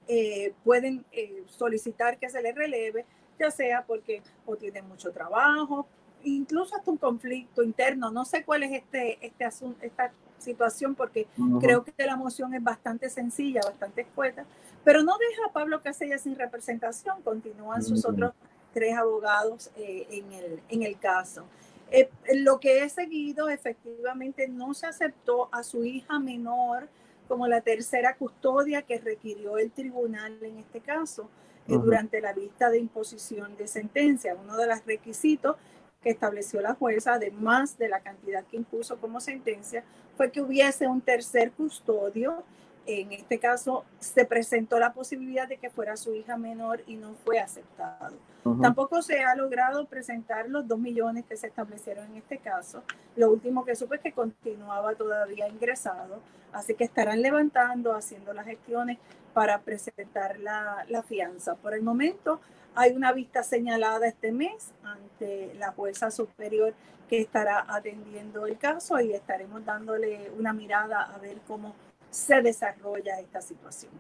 [0.08, 3.04] eh, pueden eh, solicitar que se les releve,
[3.38, 5.87] ya sea porque o tienen mucho trabajo,
[6.24, 8.11] incluso hasta un conflicto interno.
[8.11, 11.28] No sé cuál es este, este asunto, esta situación, porque
[11.61, 14.44] creo que la moción es bastante sencilla, bastante escueta,
[14.85, 18.32] pero no deja a Pablo Casella sin representación, continúan sus otros
[18.72, 21.44] tres abogados eh, en, el, en el caso.
[21.90, 26.88] Eh, lo que he seguido, efectivamente, no se aceptó a su hija menor
[27.28, 31.28] como la tercera custodia que requirió el tribunal en este caso
[31.68, 34.35] eh, durante la vista de imposición de sentencia.
[34.35, 35.56] Uno de los requisitos
[36.02, 39.85] que estableció la jueza, además de la cantidad que impuso como sentencia,
[40.16, 42.42] fue que hubiese un tercer custodio.
[42.86, 47.14] En este caso, se presentó la posibilidad de que fuera su hija menor y no
[47.24, 48.16] fue aceptado.
[48.60, 52.82] Tampoco se ha logrado presentar los dos millones que se establecieron en este caso.
[53.14, 56.20] Lo último que supe es que continuaba todavía ingresado,
[56.52, 58.98] así que estarán levantando, haciendo las gestiones
[59.32, 61.54] para presentar la, la fianza.
[61.54, 62.40] Por el momento,
[62.74, 66.74] hay una vista señalada este mes ante la jueza superior
[67.08, 71.74] que estará atendiendo el caso y estaremos dándole una mirada a ver cómo
[72.12, 73.90] se desarrolla esta situación.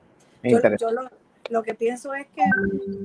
[0.42, 0.60] Yo,
[1.50, 2.42] lo, que pienso es que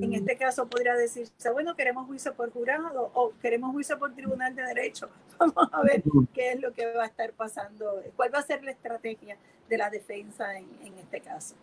[0.00, 4.54] en este caso podría decirse, bueno, queremos juicio por jurado o queremos juicio por tribunal
[4.54, 5.08] de derecho.
[5.38, 6.02] Vamos a ver
[6.34, 9.36] qué es lo que va a estar pasando, cuál va a ser la estrategia
[9.68, 11.54] de la defensa en, en este caso.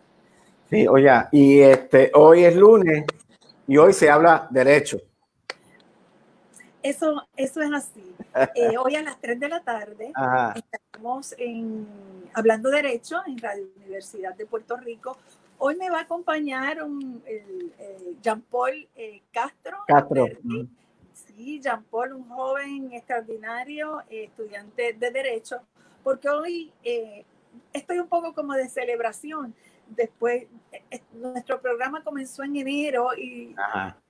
[0.68, 3.04] Sí, oye, y este, hoy es lunes,
[3.66, 4.98] y hoy se habla derecho.
[6.88, 8.02] Eso, eso es así.
[8.54, 10.12] Eh, hoy a las 3 de la tarde
[10.54, 11.88] estamos en,
[12.34, 15.16] hablando derecho en Radio Universidad de Puerto Rico.
[15.56, 17.72] Hoy me va a acompañar un, el,
[18.20, 19.78] Jean Paul eh, Castro.
[19.86, 20.26] Castro.
[21.14, 25.62] Sí, Jean Paul, un joven extraordinario, eh, estudiante de derecho,
[26.04, 26.70] porque hoy
[27.72, 29.54] estoy un poco como de celebración
[29.88, 33.54] después, eh, eh, nuestro programa comenzó en enero y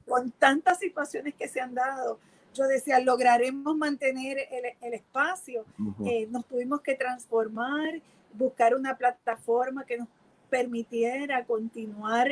[0.07, 2.19] con tantas situaciones que se han dado,
[2.57, 4.39] yo decía, lograremos mantener
[4.81, 5.65] el, espacio,
[6.05, 8.01] eh, nos tuvimos que transformar,
[8.33, 10.09] buscar una plataforma que nos
[10.51, 12.29] permitiera continuar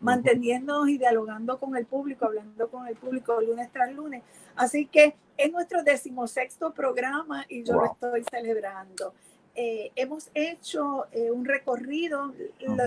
[0.00, 4.22] manteniéndonos y dialogando con el público, hablando con el público lunes tras lunes.
[4.54, 9.12] Así que es nuestro decimosexto programa y yo lo estoy celebrando.
[9.54, 12.34] Eh, hemos hecho eh, un recorrido,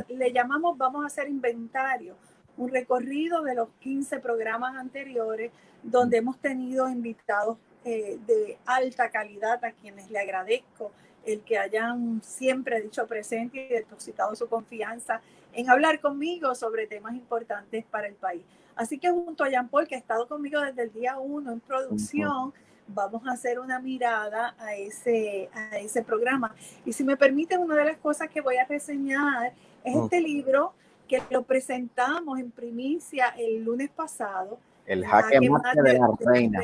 [0.07, 2.15] le llamamos vamos a hacer inventario,
[2.59, 9.63] un recorrido de los 15 programas anteriores donde hemos tenido invitados eh, de alta calidad
[9.63, 10.91] a quienes le agradezco
[11.25, 15.21] el que hayan siempre dicho presente y depositado su confianza
[15.53, 18.43] en hablar conmigo sobre temas importantes para el país.
[18.75, 21.61] Así que junto a Jean Paul, que ha estado conmigo desde el día uno en
[21.61, 22.53] producción,
[22.87, 26.53] vamos a hacer una mirada a ese, a ese programa.
[26.85, 30.73] Y si me permiten, una de las cosas que voy a reseñar es este libro
[31.09, 34.59] que lo presentamos en primicia el lunes pasado.
[34.85, 36.61] El jaque mate de la reina.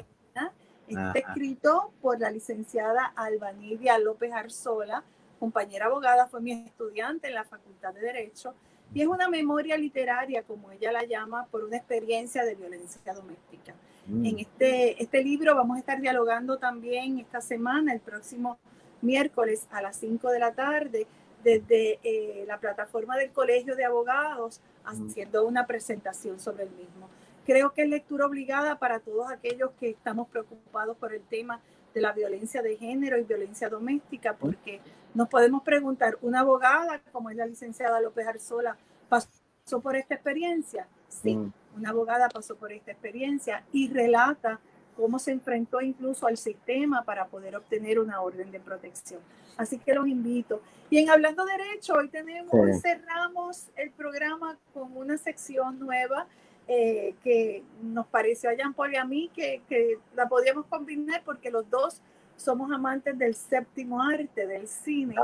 [0.88, 5.04] Está escrito por la licenciada Albanidia López Arzola,
[5.40, 8.54] compañera abogada, fue mi estudiante en la Facultad de Derecho,
[8.94, 13.74] y es una memoria literaria, como ella la llama, por una experiencia de violencia doméstica.
[14.06, 14.26] Mm.
[14.28, 18.60] En este, este libro vamos a estar dialogando también esta semana, el próximo
[19.02, 21.08] miércoles a las 5 de la tarde,
[21.46, 24.88] desde eh, la plataforma del Colegio de Abogados, mm.
[25.08, 27.10] haciendo una presentación sobre el mismo.
[27.46, 31.62] Creo que es lectura obligada para todos aquellos que estamos preocupados por el tema
[31.94, 34.38] de la violencia de género y violencia doméstica, mm.
[34.38, 34.82] porque
[35.14, 38.76] nos podemos preguntar, ¿una abogada como es la licenciada López Arzola
[39.08, 40.88] pasó por esta experiencia?
[41.08, 41.40] Sí
[41.76, 44.60] una abogada pasó por esta experiencia y relata
[44.96, 49.20] cómo se enfrentó incluso al sistema para poder obtener una orden de protección.
[49.58, 50.62] Así que los invito.
[50.90, 56.28] Y en Hablando Derecho, hoy tenemos, cerramos el programa con una sección nueva
[56.68, 61.22] eh, que nos pareció a Jean Paul y a mí que, que, la podíamos combinar
[61.24, 62.02] porque los dos
[62.38, 65.16] somos amantes del séptimo arte, del cine.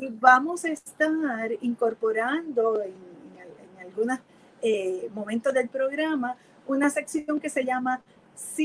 [0.00, 2.94] Y vamos a estar incorporando en,
[3.36, 4.20] en, en algunas
[4.62, 8.00] eh, momentos del programa una sección que se llama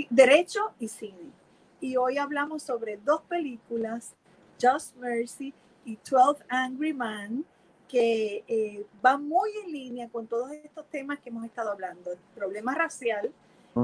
[0.09, 1.31] Derecho y Cine.
[1.79, 4.13] Y hoy hablamos sobre dos películas,
[4.61, 5.53] Just Mercy
[5.85, 7.45] y 12 Angry Men,
[7.87, 12.11] que eh, van muy en línea con todos estos temas que hemos estado hablando.
[12.11, 13.31] El problema racial,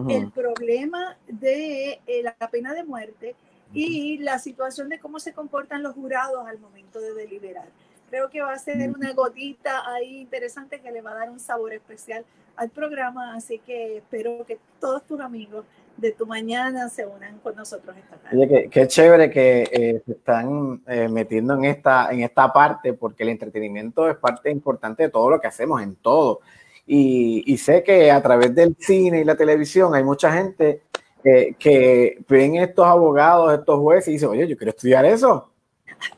[0.10, 3.36] el problema de eh, la pena de muerte
[3.74, 7.68] y la situación de cómo se comportan los jurados al momento de deliberar.
[8.10, 11.40] Creo que va a ser una gotita ahí interesante que le va a dar un
[11.40, 15.66] sabor especial al programa, así que espero que todos tus amigos
[15.98, 18.38] de tu mañana se unan con nosotros esta tarde.
[18.38, 23.24] Oye, qué, chévere que eh, se están eh, metiendo en esta, en esta parte, porque
[23.24, 26.42] el entretenimiento es parte importante de todo lo que hacemos, en todo.
[26.86, 30.84] Y, y sé que a través del cine y la televisión hay mucha gente
[31.24, 35.52] que, que ven estos abogados, estos jueces y dicen, oye, yo quiero estudiar eso.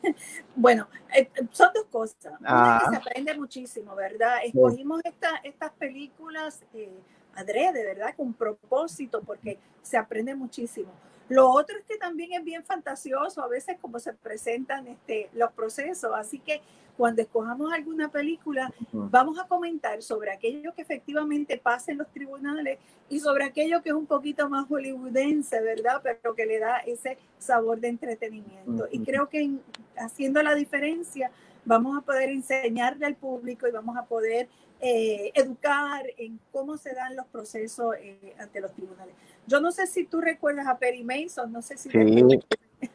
[0.60, 2.38] Bueno, eh, son dos cosas.
[2.38, 2.80] Una Ah.
[2.84, 4.40] que se aprende muchísimo, ¿verdad?
[4.44, 6.92] Escogimos esta- estas películas eh,
[7.34, 8.14] adrede, ¿verdad?
[8.14, 10.90] Con propósito, porque se aprende muchísimo.
[11.30, 15.50] Lo otro es que también es bien fantasioso a veces como se presentan este, los
[15.52, 16.10] procesos.
[16.14, 16.60] Así que
[16.96, 22.78] cuando escojamos alguna película, vamos a comentar sobre aquello que efectivamente pasa en los tribunales
[23.08, 26.00] y sobre aquello que es un poquito más hollywoodense, ¿verdad?
[26.02, 28.86] Pero que le da ese sabor de entretenimiento.
[28.90, 29.62] Y creo que en-
[29.96, 31.30] haciendo la diferencia
[31.64, 34.48] vamos a poder enseñarle al público y vamos a poder
[34.80, 39.14] eh, educar en cómo se dan los procesos eh, ante los tribunales.
[39.46, 42.22] Yo no sé si tú recuerdas a Perry Mason, no sé si Sí,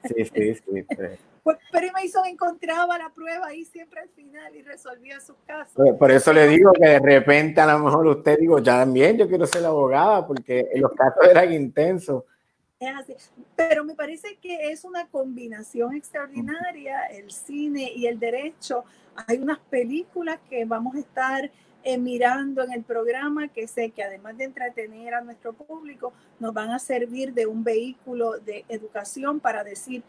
[0.04, 0.86] sí, sí, sí.
[1.44, 5.76] Pues Perry Mason encontraba la prueba ahí siempre al final y resolvía sus casos.
[5.76, 9.16] Por- Por eso le digo que de repente a lo mejor usted digo, ya también
[9.16, 12.24] yo quiero ser abogada porque los casos eran intensos.
[12.80, 13.14] Es así.
[13.56, 18.84] Pero me parece que es una combinación extraordinaria, el cine y el derecho.
[19.28, 21.52] Hay unas películas que vamos a estar
[21.86, 26.54] eh, mirando en el programa que sé que además de entretener a nuestro público, nos
[26.54, 30.02] van a servir de un vehículo de educación para decir,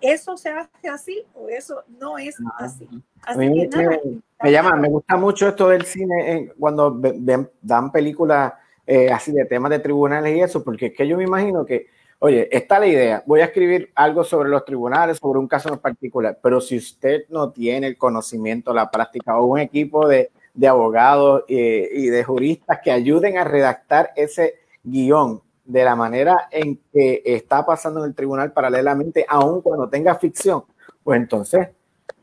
[0.00, 2.88] eso se hace así o eso no es así.
[3.22, 6.92] A mí me, nada, me- me llama, me gusta mucho esto del cine eh, cuando
[6.98, 8.52] ve- ven- dan películas
[8.86, 11.86] eh, así de temas de tribunales y eso, porque es que yo me imagino que,
[12.18, 15.78] oye, está la idea, voy a escribir algo sobre los tribunales, sobre un caso en
[15.78, 20.68] particular, pero si usted no tiene el conocimiento, la práctica o un equipo de, de
[20.68, 26.80] abogados eh, y de juristas que ayuden a redactar ese guion de la manera en
[26.92, 30.64] que está pasando en el tribunal paralelamente, aun cuando tenga ficción,
[31.04, 31.68] pues entonces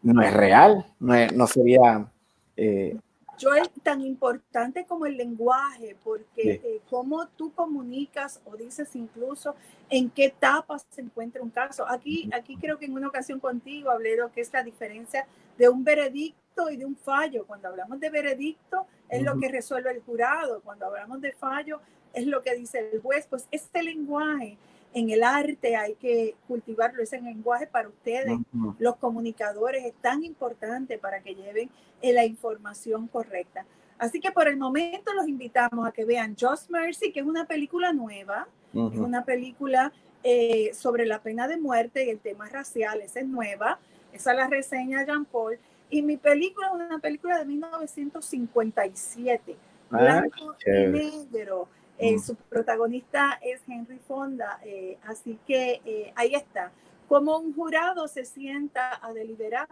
[0.02, 2.08] no es real, no, no sería...
[2.56, 2.98] eh,
[3.40, 6.50] Joel, tan importante como el lenguaje, porque Sí.
[6.64, 9.56] eh, cómo tú comunicas o dices incluso
[9.90, 11.88] en qué etapa se encuentra un caso.
[11.88, 15.28] Aquí, aquí creo que en una ocasión contigo hablé de lo que es la diferencia
[15.58, 17.46] de un veredicto y de un fallo.
[17.46, 19.42] Cuando hablamos de veredicto es lo Ujú.
[19.42, 20.62] que resuelve el jurado.
[20.62, 21.80] Cuando hablamos de fallo
[22.14, 23.28] es lo que dice el juez.
[23.28, 24.58] Pues este lenguaje
[24.94, 28.76] en el arte hay que cultivarlo, ese lenguaje para ustedes Ujú.
[28.80, 31.70] los comunicadores es tan importante para que lleven
[32.02, 33.66] eh, la información correcta.
[34.00, 37.46] Así que por el momento los invitamos a que vean Just Mercy, que es una
[37.46, 39.04] película nueva, es Ujú.
[39.04, 39.92] una película
[40.24, 43.80] eh, sobre la pena de muerte y el tema racial, esa es nueva,
[44.14, 45.58] esa la reseña Jean Paul.
[45.90, 49.56] Y mi película es una película de 1957,
[49.90, 51.70] Ah, blanco y negro.
[52.00, 52.20] Eh, Mm.
[52.20, 56.72] Su protagonista es Henry Fonda, eh, así que eh, ahí está.
[57.08, 59.68] Como un jurado se sienta a deliberar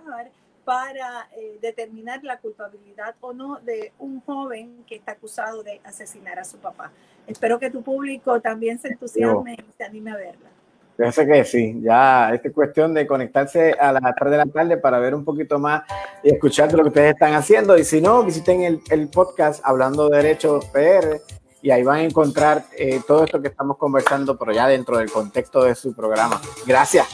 [0.64, 6.40] para eh, determinar la culpabilidad o no de un joven que está acusado de asesinar
[6.40, 6.92] a su papá.
[7.28, 10.50] Espero que tu público también se entusiasme y se anime a verla.
[10.98, 14.78] Yo sé que sí, ya es cuestión de conectarse a las 3 de la tarde
[14.78, 15.84] para ver un poquito más
[16.24, 17.78] y escuchar lo que ustedes están haciendo.
[17.78, 21.20] Y si no, visiten el, el podcast Hablando de Derecho PR
[21.66, 25.09] y ahí van a encontrar eh, todo esto que estamos conversando, pero ya dentro del
[25.09, 26.39] contexto de su programa.
[26.68, 27.07] Gracias.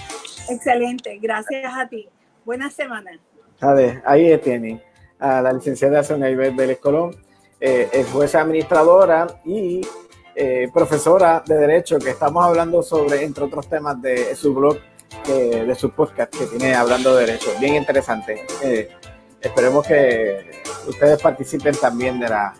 [0.49, 2.09] Excelente, gracias a ti.
[2.43, 3.11] Buena semana.
[3.61, 4.83] A ver, ahí tienen
[5.19, 7.15] a la licenciada Sonia Iber Vélez Colón,
[7.61, 9.87] eh, es jueza administradora y
[10.35, 14.77] eh, profesora de Derecho, que estamos hablando sobre, entre otros temas, de su blog,
[15.29, 17.51] eh, de su podcast que tiene Hablando de Derecho.
[17.57, 18.45] Bien interesante.
[19.39, 22.53] Esperemos que ustedes participen también de, la,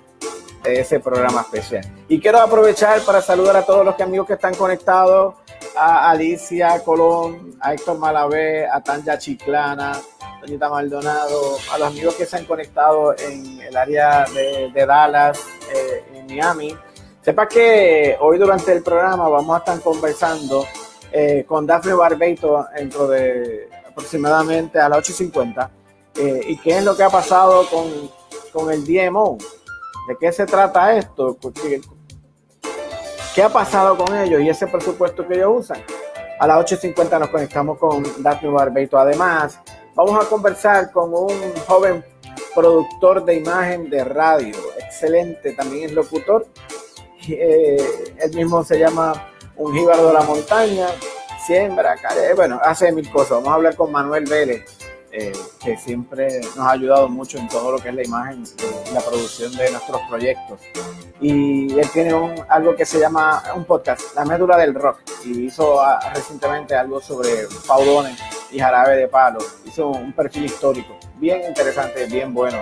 [0.64, 1.84] ese programa especial.
[2.08, 5.36] Y quiero aprovechar para saludar a todos los amigos que están conectados,
[5.76, 9.94] a Alicia Colón, a Héctor Malavé, a Tanja Chiclana,
[10.42, 15.40] Doñita Maldonado, a los amigos que se han conectado en el área de, de Dallas,
[15.74, 16.76] eh, en Miami.
[17.24, 20.66] Sepa que hoy durante el programa vamos a estar conversando
[21.12, 25.70] eh, con Dafne Barbeito dentro de aproximadamente a las 8.50
[26.16, 28.10] eh, y qué es lo que ha pasado con,
[28.52, 29.38] con el DMO.
[30.08, 31.38] ¿De qué se trata esto?
[31.40, 31.82] Porque,
[33.36, 35.82] ¿Qué ha pasado con ellos y ese presupuesto que ellos usan?
[36.40, 38.98] A las 8.50 nos conectamos con Daphne Barbeito.
[38.98, 39.60] Además,
[39.96, 42.04] vamos a conversar con un joven
[42.54, 44.56] productor de imagen de radio.
[44.80, 46.48] Excelente, también es locutor.
[47.30, 50.88] Eh, él mismo se llama Un Jíbaro de la Montaña.
[51.46, 53.32] Siembra, care, bueno, hace mil cosas.
[53.32, 54.66] Vamos a hablar con Manuel Vélez,
[55.12, 55.34] eh,
[55.64, 58.44] que siempre nos ha ayudado mucho en todo lo que es la imagen
[58.90, 60.60] y la producción de nuestros proyectos.
[61.20, 65.48] Y él tiene un, algo que se llama un podcast, La Médula del Rock, y
[65.48, 68.20] hizo ah, recientemente algo sobre Paudones
[68.52, 69.40] y Jarabe de Palo.
[69.66, 72.60] Hizo un perfil histórico, bien interesante, bien bueno.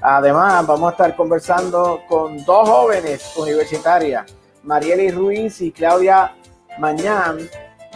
[0.00, 4.26] Además, vamos a estar conversando con dos jóvenes universitarias,
[4.62, 6.34] Marieli Ruiz y Claudia
[6.78, 7.34] mañana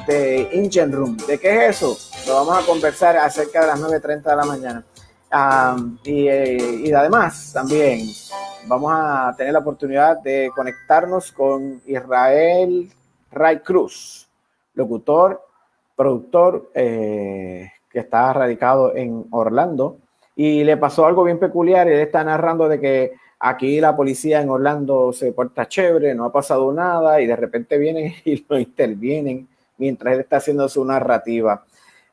[0.07, 1.17] de Engine Room.
[1.27, 1.97] ¿De qué es eso?
[2.27, 4.85] Lo vamos a conversar acerca de las 9.30 de la mañana.
[6.05, 8.01] y, eh, y, además también
[8.67, 12.91] vamos a tener la oportunidad de conectarnos con Israel
[13.31, 14.29] Ray Cruz,
[14.75, 15.41] locutor,
[15.97, 19.99] productor eh, que está radicado en Orlando.
[20.35, 21.89] Y le pasó algo bien peculiar.
[21.89, 26.33] Él está narrando de que aquí la policía en Orlando se porta chévere, no ha
[26.33, 29.49] pasado nada y de repente vienen y lo intervienen
[29.83, 31.65] mientras él está haciendo su narrativa.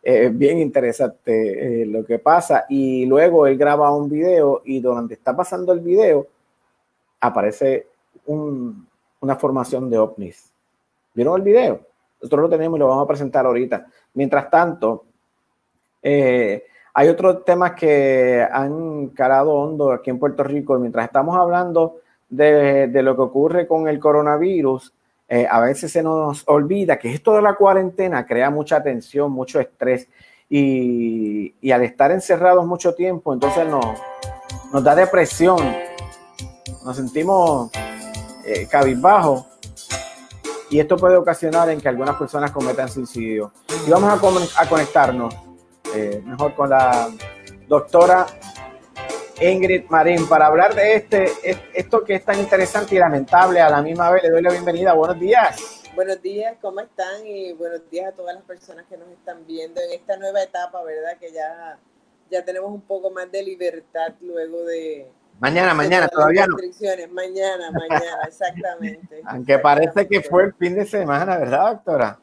[0.02, 2.66] Eh, bien interesante eh, lo que pasa.
[2.68, 6.26] Y luego él graba un video y durante está pasando el video
[7.20, 7.86] aparece
[8.26, 10.52] una formación de ovnis.
[11.14, 11.82] ¿Vieron el video?
[12.20, 13.86] Nosotros lo tenemos y lo vamos a presentar ahorita.
[14.16, 15.06] Mientras tanto,
[16.02, 16.64] eh,
[16.96, 20.80] hay otros temas que han calado hondo aquí en Puerto Rico.
[20.80, 21.98] Mientras estamos hablando
[22.30, 24.92] de, de lo que ocurre con el coronavirus,
[25.32, 29.60] eh, a veces se nos olvida que esto de la cuarentena crea mucha tensión, mucho
[29.60, 30.08] estrés
[30.50, 35.60] y, al estar encerrados mucho tiempo, entonces nos, da depresión,
[36.84, 37.70] nos sentimos
[38.44, 39.46] eh, cabizbajos
[40.72, 43.52] y esto puede ocasionar en que algunas personas cometan suicidio.
[43.86, 45.36] Y vamos a, a conectarnos
[45.94, 47.10] eh, mejor con la
[47.68, 48.26] doctora
[49.42, 51.32] Ingrid Marín para hablar de este,
[51.74, 54.24] esto que es tan interesante y lamentable a la misma vez.
[54.24, 54.94] Le doy la bienvenida.
[54.94, 55.82] Buenos días.
[55.96, 57.26] Buenos días, ¿cómo están?
[57.26, 60.84] Y buenos días a todas las personas que nos están viendo en esta nueva etapa,
[60.84, 61.18] ¿verdad?
[61.20, 61.78] Que ya,
[62.30, 65.10] ya tenemos un poco más de libertad luego de...
[65.40, 66.58] Mañana, mañana, todavía no.
[67.12, 69.22] Mañana, mañana, exactamente.
[69.26, 72.20] Aunque parece que fue el fin de semana, ¿verdad, doctora?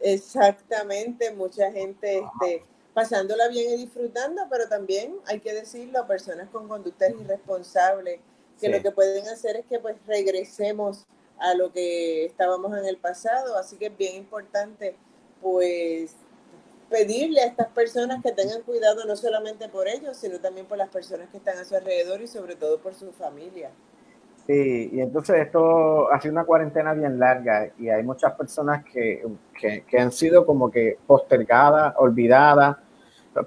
[0.00, 2.18] Exactamente, mucha gente...
[2.18, 8.20] Este, pasándola bien y disfrutando, pero también hay que decirlo a personas con conductas irresponsables,
[8.58, 11.04] que lo que pueden hacer es que pues regresemos
[11.38, 14.96] a lo que estábamos en el pasado, así que es bien importante
[15.42, 16.16] pues
[16.88, 20.88] pedirle a estas personas que tengan cuidado no solamente por ellos, sino también por las
[20.88, 23.68] personas que están a su alrededor y sobre todo por su familia.
[24.46, 29.22] Sí, y entonces esto ha sido una cuarentena bien larga y hay muchas personas que,
[29.60, 32.78] que, que han sido como que postergadas, olvidadas,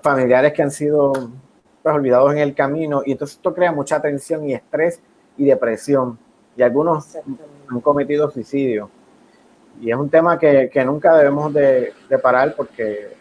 [0.01, 1.13] familiares que han sido
[1.81, 5.01] pues, olvidados en el camino y entonces esto crea mucha tensión y estrés
[5.37, 6.17] y depresión
[6.55, 8.89] y algunos han cometido suicidio.
[9.81, 13.15] Y es un tema que, que nunca debemos de, de parar porque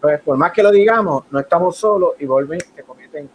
[0.00, 3.30] pues, por más que lo digamos no estamos solos y vuelven que cometen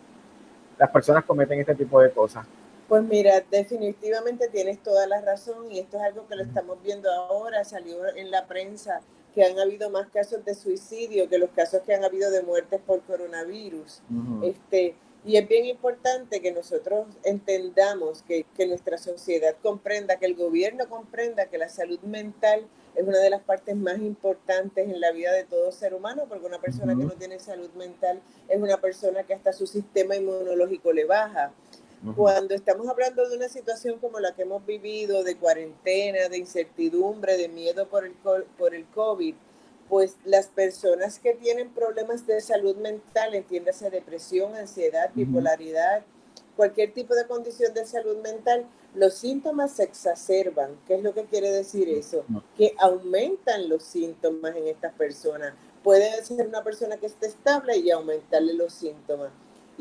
[0.77, 2.45] las personas cometen este tipo de cosas.
[2.87, 7.09] Pues mira, definitivamente tienes toda la razón y esto es algo que lo estamos viendo
[7.09, 8.99] ahora, salió en la prensa
[9.33, 12.81] que han habido más casos de suicidio que los casos que han habido de muertes
[12.85, 14.01] por coronavirus.
[14.43, 20.35] este, y es bien importante que nosotros entendamos que, que, nuestra sociedad comprenda, que el
[20.35, 25.11] gobierno comprenda que la salud mental es una de las partes más importantes en la
[25.11, 28.19] vida de todo ser humano, porque una persona que no tiene salud mental
[28.49, 31.53] es una persona que hasta su sistema inmunológico le baja.
[32.15, 37.37] Cuando estamos hablando de una situación como la que hemos vivido, de cuarentena, de incertidumbre,
[37.37, 39.35] de miedo por el, por el COVID,
[39.87, 46.03] pues las personas que tienen problemas de salud mental, entiéndase depresión, ansiedad, bipolaridad,
[46.55, 50.79] cualquier tipo de condición de salud mental, los síntomas se exacerban.
[50.87, 52.23] ¿Qué es lo que quiere decir eso?
[52.57, 55.53] Que aumentan los síntomas en estas personas.
[55.83, 59.31] Puede ser una persona que esté estable y aumentarle los síntomas.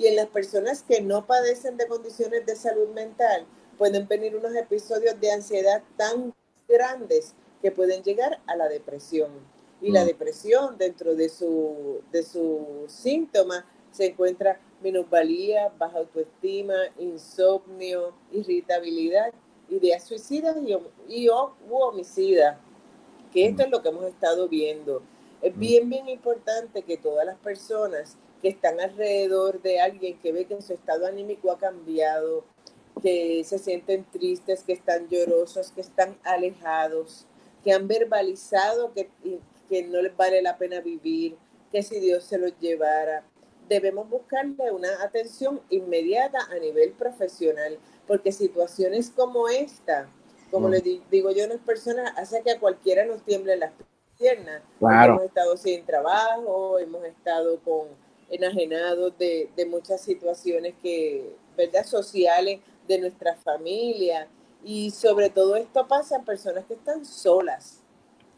[0.01, 3.45] Y en las personas que no padecen de condiciones de salud mental,
[3.77, 6.33] pueden venir unos episodios de ansiedad tan
[6.67, 9.31] grandes que pueden llegar a la depresión.
[9.83, 10.07] Y la mm.
[10.07, 19.35] depresión, dentro de su, de su síntoma, se encuentra minusvalía, baja autoestima, insomnio, irritabilidad,
[19.69, 20.75] ideas suicidas y,
[21.15, 22.57] y o, u homicidas,
[23.31, 25.03] que esto es lo que hemos estado viendo.
[25.43, 25.61] Es mm.
[25.61, 30.61] bien, bien importante que todas las personas que están alrededor de alguien que ve que
[30.63, 32.45] su estado anímico ha cambiado,
[33.03, 37.27] que se sienten tristes, que están llorosos, que están alejados,
[37.63, 39.11] que han verbalizado que,
[39.69, 41.37] que no les vale la pena vivir,
[41.71, 43.25] que si Dios se los llevara.
[43.69, 50.09] Debemos buscarle una atención inmediata a nivel profesional, porque situaciones como esta,
[50.51, 50.71] como mm.
[50.73, 53.73] les digo yo a las personas, hace que a cualquiera nos tiemble las
[54.19, 54.63] piernas.
[54.81, 57.89] Hemos estado sin trabajo, hemos estado con
[58.31, 61.85] enajenados de, de muchas situaciones que, ¿verdad?
[61.85, 64.29] sociales de nuestra familia.
[64.63, 67.83] Y sobre todo esto pasa en personas que están solas,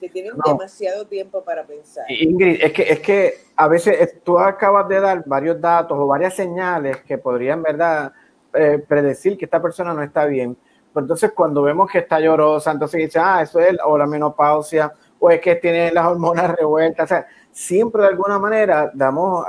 [0.00, 2.04] que tienen demasiado tiempo para pensar.
[2.08, 6.34] Ingrid, es que, es que a veces tú acabas de dar varios datos o varias
[6.34, 8.12] señales que podrían, ¿verdad?,
[8.54, 10.56] eh, predecir que esta persona no está bien.
[10.92, 14.92] Pues entonces cuando vemos que está llorosa, entonces dice, ah, eso es o la menopausia,
[15.18, 17.04] o es que tiene las hormonas revueltas.
[17.04, 19.44] O sea, siempre de alguna manera damos,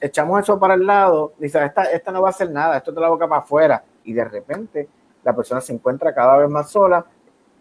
[0.00, 3.00] echamos eso para el lado, dice, esta, esta no va a hacer nada, esto te
[3.00, 3.84] la boca para afuera.
[4.04, 4.88] Y de repente
[5.24, 7.06] la persona se encuentra cada vez más sola,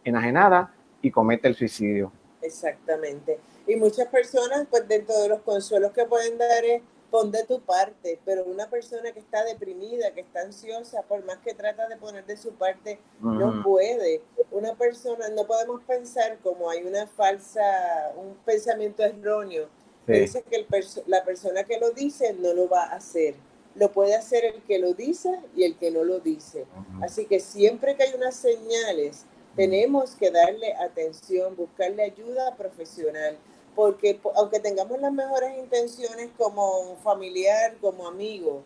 [0.04, 2.12] enajenada y comete el suicidio.
[2.42, 3.40] Exactamente.
[3.68, 7.62] Y muchas personas, pues dentro de los consuelos que pueden dar es pon de tu
[7.62, 11.98] parte, pero una persona que está deprimida, que está ansiosa, por más que trata de
[11.98, 14.22] poner de su parte, no puede.
[14.52, 19.70] Una persona, no podemos pensar como hay una falsa, un pensamiento erróneo,
[20.06, 20.68] que dice que el
[21.08, 23.36] la persona que lo dice no lo va a hacer.
[23.76, 26.66] Lo puede hacer el que lo dice y el que no lo dice.
[27.02, 33.38] Así que siempre que hay unas señales, tenemos que darle atención, buscarle ayuda profesional
[33.78, 38.64] porque aunque tengamos las mejores intenciones como familiar, como amigo,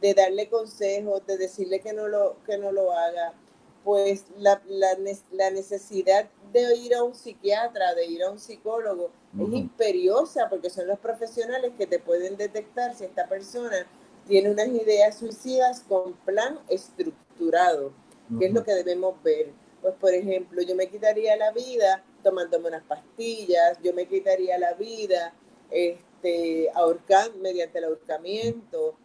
[0.00, 3.34] de darle consejos, de decirle que no lo, que no lo haga,
[3.84, 9.54] pues la, la, necesidad de ir a un psiquiatra, de ir a un psicólogo, es
[9.54, 13.86] imperiosa porque son los profesionales que te pueden detectar si esta persona
[14.26, 17.92] tiene unas ideas suicidas con plan estructurado,
[18.40, 19.52] que es lo que debemos ver.
[19.82, 24.74] Pues, por ejemplo, yo me quitaría la vida tomándome unas pastillas, yo me quitaría la
[24.74, 25.34] vida
[25.70, 28.96] este, ahorcando, mediante el ahorcamiento,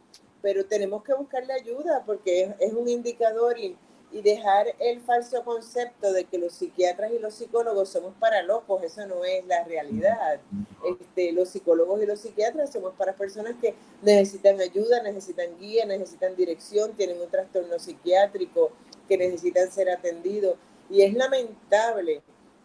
[0.42, 3.78] pero tenemos que buscarle ayuda porque es, un indicador y,
[4.12, 8.84] y, dejar el falso concepto de que los psiquiatras y los psicólogos somos para locos,
[8.84, 10.42] eso no es la realidad.
[10.86, 16.36] Este, los psicólogos y los psiquiatras somos para personas que necesitan ayuda, necesitan guía, necesitan
[16.36, 18.72] dirección, tienen un trastorno psiquiátrico,
[19.08, 20.58] que necesitan ser atendidos.
[20.90, 22.22] Y es lamentable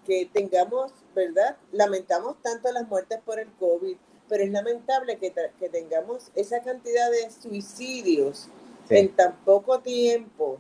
[0.09, 1.59] que tengamos, ¿verdad?
[1.71, 3.95] Lamentamos tanto las muertes por el COVID,
[4.27, 8.49] pero es lamentable que, que tengamos esa cantidad de suicidios
[8.89, 10.59] en tan poco tiempo,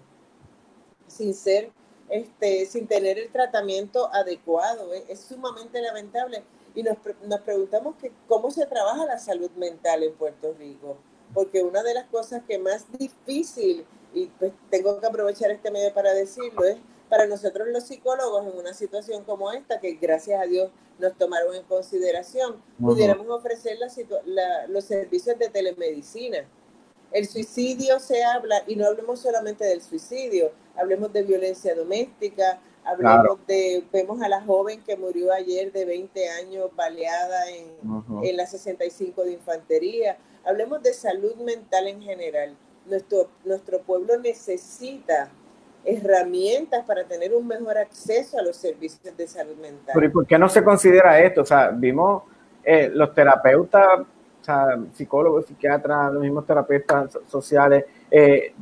[1.06, 1.72] sin ser,
[2.10, 4.92] este, sin tener el tratamiento adecuado.
[4.92, 5.04] ¿eh?
[5.08, 6.44] Es sumamente lamentable.
[6.74, 10.98] Y nos, nos preguntamos que cómo se trabaja la salud mental en Puerto Rico,
[11.32, 15.92] porque una de las cosas que más difícil, y pues tengo que aprovechar este medio
[15.94, 16.76] para decirlo, es
[17.08, 21.54] para nosotros los psicólogos en una situación como esta, que gracias a Dios nos tomaron
[21.54, 23.78] en consideración, pudiéramos ofrecer
[24.68, 26.38] los servicios de telemedicina.
[27.12, 33.38] El suicidio se habla, y no hablemos solamente del suicidio, hablemos de violencia doméstica, hablemos
[33.46, 37.66] de, vemos a la joven que murió ayer de 20 años baleada en,
[38.22, 42.56] en la 65 de infantería, hablemos de salud mental en general.
[42.86, 45.30] Nuestro, nuestro pueblo necesita
[45.88, 49.92] herramientas para tener un mejor acceso a los servicios de salud mental.
[49.94, 51.42] Pero ¿y por qué no se considera esto?
[51.42, 52.24] O sea, vimos
[52.62, 58.52] eh, los terapeutas, o sea, psicólogos, psiquiatras, los mismos terapeutas sociales, eh,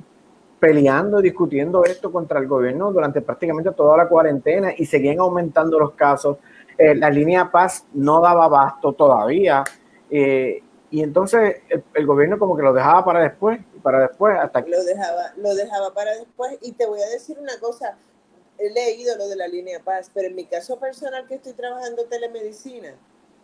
[0.60, 5.92] peleando, discutiendo esto contra el gobierno durante prácticamente toda la cuarentena y seguían aumentando los
[5.92, 6.38] casos.
[6.78, 9.64] Eh, la línea Paz no daba abasto todavía.
[10.90, 11.56] Y entonces
[11.94, 14.70] el, gobierno como que lo dejaba para después para después hasta que...
[14.70, 16.58] Lo dejaba, lo dejaba para después.
[16.60, 17.96] Y te voy a decir una cosa,
[18.58, 22.04] he leído lo de la línea Paz, pero en mi caso personal que estoy trabajando
[22.06, 22.96] telemedicina,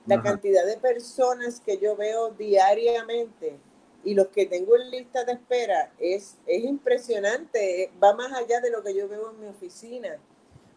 [0.07, 3.61] la cantidad de personas que yo veo diariamente
[4.03, 8.70] y los que tengo en lista de espera es, es impresionante, va más allá de
[8.70, 10.18] lo que yo veo en mi oficina,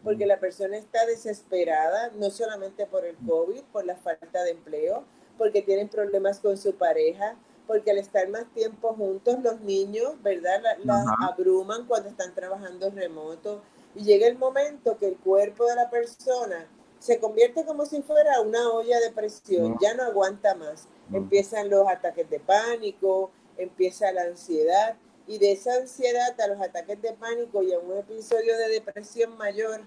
[0.04, 5.02] porque la persona está desesperada, no solamente por el COVID, por la falta de empleo,
[5.38, 10.62] porque tienen problemas con su pareja, porque al estar más tiempo juntos los niños, ¿verdad?
[10.84, 13.62] Las abruman cuando están trabajando remoto
[13.94, 16.66] y llega el momento que el cuerpo de la persona
[16.98, 20.88] se convierte como si fuera una olla de presión, ya no aguanta más.
[21.12, 27.00] Empiezan los ataques de pánico, empieza la ansiedad y de esa ansiedad a los ataques
[27.02, 29.82] de pánico y a un episodio de depresión mayor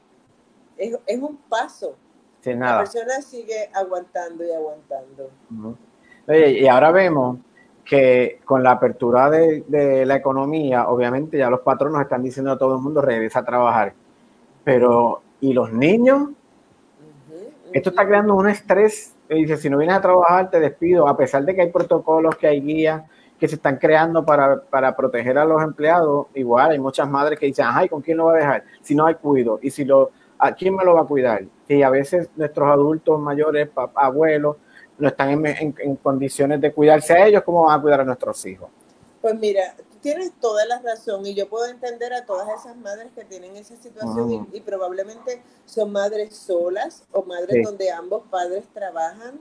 [0.78, 1.96] es, es un paso.
[2.48, 2.72] Nada.
[2.72, 5.30] La persona sigue aguantando y aguantando.
[6.28, 7.38] y ahora vemos
[7.90, 12.76] que con la apertura de, la economía, obviamente ya los patronos están diciendo a todo
[12.76, 13.94] el mundo regresa a trabajar.
[14.64, 16.30] Pero, ¿y los niños?
[17.74, 19.16] Esto está creando un estrés.
[19.28, 22.48] Dice, si no vienes a trabajar, te despido, a pesar de que hay protocolos, que
[22.48, 23.04] hay guías
[23.40, 27.66] que se están creando para, proteger a los empleados, igual hay muchas madres que dicen,
[27.70, 28.64] ay, ¿con quién lo va a dejar?
[28.82, 31.44] Si no hay cuido, y si lo, ¿a quién me lo va a cuidar?
[31.68, 34.56] Y a veces nuestros adultos mayores, abuelos,
[34.98, 38.70] no están en, condiciones de cuidarse a ellos, ¿cómo van a cuidar a nuestros hijos?
[39.22, 43.24] Pues mira, tienes toda la razón y yo puedo entender a todas esas madres que
[43.26, 49.40] tienen esa situación y, probablemente son madres solas o madres donde ambos padres trabajan,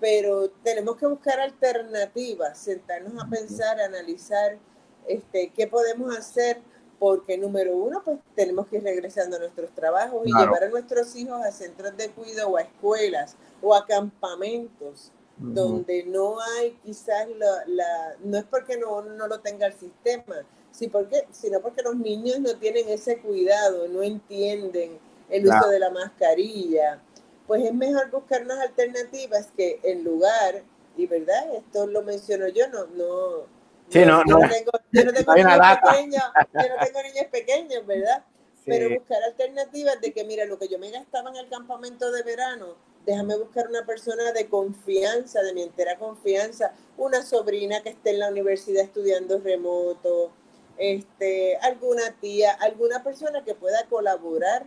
[0.00, 4.58] pero tenemos que buscar alternativas, sentarnos a pensar, a analizar
[5.06, 6.60] este, qué podemos hacer
[7.02, 11.16] porque número uno, pues tenemos que ir regresando a nuestros trabajos y llevar a nuestros
[11.16, 17.26] hijos a centros de cuidado o a escuelas o a campamentos donde no hay quizás
[17.36, 20.36] la, la- no es porque no, no lo tenga el sistema,
[20.70, 24.96] sí porque, sino porque los niños no tienen ese cuidado, no entienden
[25.28, 27.00] el uso de la mascarilla,
[27.48, 30.62] pues es mejor buscar unas alternativas que en lugar,
[30.96, 33.61] y verdad, esto lo menciono yo, no, no,
[33.92, 34.48] Sí, no, yo no.
[34.48, 36.24] tengo, yo no tengo niños pequeños,
[36.54, 38.24] yo no tengo niños pequeños, ¿verdad?
[38.62, 38.70] Sí.
[38.70, 42.22] Pero buscar alternativas de que, mira, lo que yo me gastaba en el campamento de
[42.22, 48.10] verano, déjame buscar una persona de confianza, de mi entera confianza, una sobrina que esté
[48.10, 50.30] en la universidad estudiando remoto,
[50.78, 54.64] este, alguna tía, alguna persona que pueda colaborar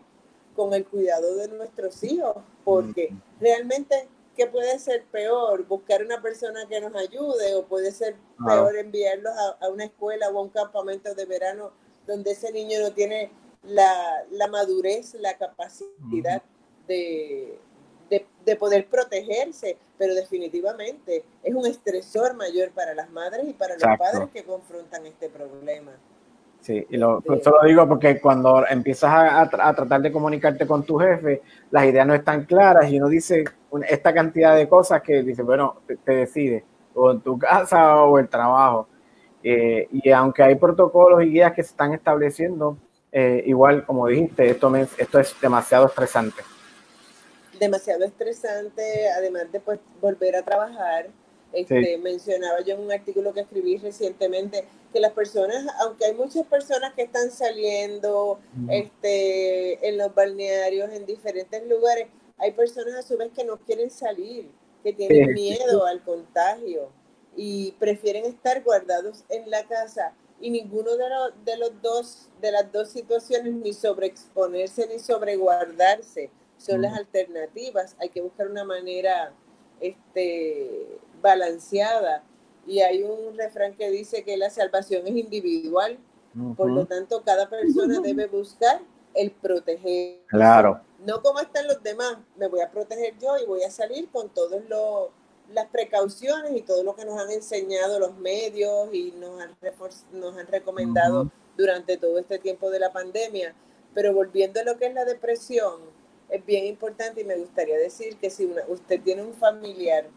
[0.56, 5.66] con el cuidado de nuestros hijos, porque realmente, ¿qué puede ser peor?
[5.66, 8.64] Buscar una persona que nos ayude o puede ser Claro.
[8.66, 11.72] peor enviarlos a, a una escuela o a un campamento de verano
[12.06, 13.32] donde ese niño no tiene
[13.64, 16.44] la, la madurez, la capacidad
[16.88, 17.58] de,
[18.10, 23.74] de, de poder protegerse, pero definitivamente es un estresor mayor para las madres y para
[23.74, 25.98] los padres que confrontan este problema.
[26.66, 30.12] Sí, y lo, eso lo digo porque cuando empiezas a, a tra- a tratar de
[30.12, 33.44] comunicarte con tu jefe, las ideas no están claras y uno dice
[33.88, 36.64] esta cantidad de cosas que dice, bueno, te, te decides,
[36.96, 38.88] o en tu casa o el trabajo.
[39.44, 42.78] Eh, y aunque hay protocolos y guías que se están estableciendo,
[43.12, 46.42] eh, igual como dijiste, esto, me- esto es demasiado estresante.
[47.54, 51.10] demasiado estresante, además de pues, volver a trabajar.
[51.56, 51.98] Este, Sí.
[52.02, 56.94] Mencionaba yo en un artículo que escribí recientemente que las personas, aunque hay muchas personas
[56.94, 58.40] que están saliendo
[58.70, 63.90] este, en los balnearios, en diferentes lugares, hay personas a su vez que no quieren
[63.90, 64.50] salir,
[64.84, 65.34] que tienen Sí.
[65.34, 66.90] miedo al contagio
[67.36, 72.52] y prefieren estar guardados en la casa y ninguno de, los de los dos de
[72.52, 79.34] las dos situaciones ni sobreexponerse ni sobreguardarse son las alternativas hay que buscar una manera
[79.80, 81.00] este
[81.30, 82.24] balanceada.
[82.68, 85.98] Y hay un refrán que dice que la salvación es individual.
[86.58, 88.82] Por lo tanto cada persona debe buscar
[89.14, 90.20] el proteger.
[90.28, 90.82] Claro.
[91.06, 94.28] no como están los demás, me voy a proteger yo y voy a salir con
[94.30, 94.62] todas
[95.54, 99.56] las precauciones y todo lo que nos han enseñado los medios y nos han,
[100.12, 103.54] nos han recomendado durante todo este tiempo de la pandemia.
[103.94, 105.76] Pero volviendo a lo que es la depresión,
[106.30, 110.08] es bien importante y me gustaría decir que si una- usted tiene un familiar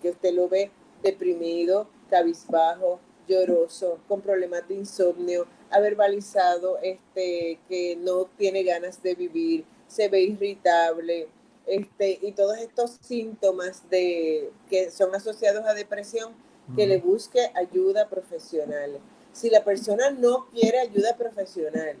[0.00, 0.70] que usted lo ve
[1.02, 9.14] deprimido, cabizbajo, lloroso, con problemas de insomnio, ha verbalizado este, que no tiene ganas de
[9.14, 11.28] vivir, se ve irritable,
[11.66, 16.32] este, y todos estos síntomas de, que son asociados a depresión,
[16.76, 18.98] que le busque ayuda profesional.
[19.32, 21.96] Si la persona no quiere ayuda profesional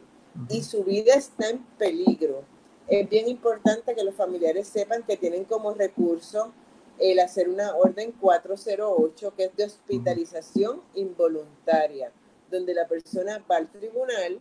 [0.50, 2.44] y su vida está en peligro,
[2.86, 6.52] es bien importante que los familiares sepan que tienen como recurso
[6.98, 12.12] el hacer una orden 408, que es de hospitalización involuntaria,
[12.50, 14.40] donde la persona va al tribunal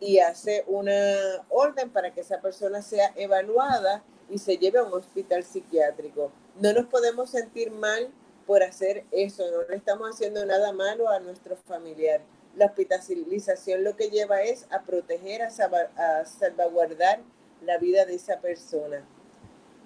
[0.00, 4.94] y hace una orden para que esa persona sea evaluada y se lleve a un
[4.94, 6.32] hospital psiquiátrico.
[6.58, 8.10] No nos podemos sentir mal
[8.46, 12.22] por hacer eso, no le estamos haciendo nada malo a nuestro familiar.
[12.56, 17.20] La hospitalización lo que lleva es a proteger, a, a salvaguardar
[17.62, 19.06] la vida de esa persona.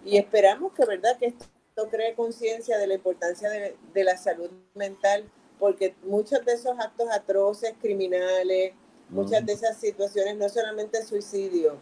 [0.04, 1.46] Y esperamos que, ¿verdad?, que esto
[1.82, 5.24] cree conciencia de la importancia de, de la salud mental,
[5.58, 8.72] porque muchos de esos actos atroces, criminales,
[9.08, 11.76] muchas de esas situaciones, no solamente suicidio,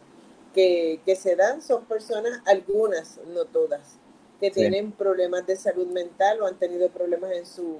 [0.55, 3.99] que, que se dan, son personas, algunas, no todas,
[4.41, 4.61] que Sí.
[4.61, 7.79] tienen problemas de salud mental o han tenido problemas en su,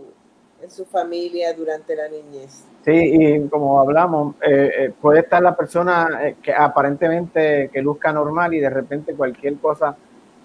[0.63, 2.65] en su familia durante la niñez.
[2.85, 8.13] Sí, y como hablamos, eh, eh, puede estar la persona eh, que aparentemente que luzca
[8.13, 9.97] normal y de repente cualquier cosa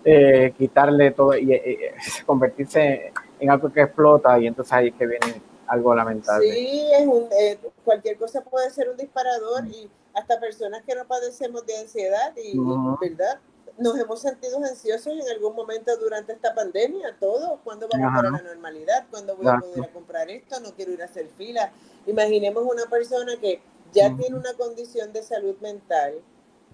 [0.09, 1.95] eh, quitarle todo y eh, eh,
[2.25, 6.49] convertirse en algo que explota y entonces ahí es que viene algo lamentable.
[6.49, 11.05] Sí, es un, eh, cualquier cosa puede ser un disparador y hasta personas que no
[11.05, 12.57] padecemos de ansiedad y.
[13.01, 13.39] ¿verdad?
[13.77, 17.59] Nos hemos sentido ansiosos en algún momento durante esta pandemia, todos.
[17.63, 18.15] ¿Cuándo vamos Ajá.
[18.15, 19.05] para la normalidad?
[19.11, 20.59] ¿Cuándo voy a poder a comprar esto?
[20.61, 21.71] No quiero ir a hacer fila.
[22.07, 23.61] Imaginemos una persona que
[23.93, 26.15] ya tiene una condición de salud mental,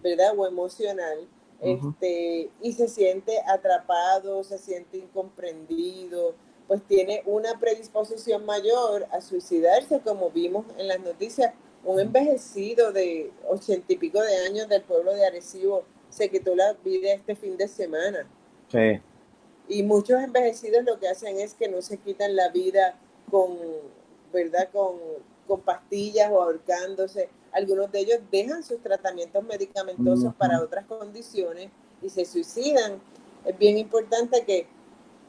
[0.02, 0.34] ¿verdad?
[0.38, 1.28] O emocional,
[1.64, 6.36] Este, y se siente atrapado, se siente incomprendido,
[6.68, 11.54] pues tiene una predisposición mayor a suicidarse, como vimos en las noticias.
[11.86, 16.74] Un envejecido de ochenta y pico de años del pueblo de Arecibo se quitó la
[16.74, 18.28] vida este fin de semana.
[18.72, 19.02] Sí,
[19.68, 22.98] Y muchos envejecidos lo que hacen es que no se quitan la vida
[23.32, 23.58] con,
[24.32, 24.70] ¿verdad?
[24.72, 24.96] Con,
[25.48, 27.30] con pastillas o ahorcándose.
[27.54, 31.70] Algunos de ellos dejan sus tratamientos medicamentosos para otras condiciones
[32.02, 33.02] y se suicidan.
[33.46, 34.68] Es bien importante que,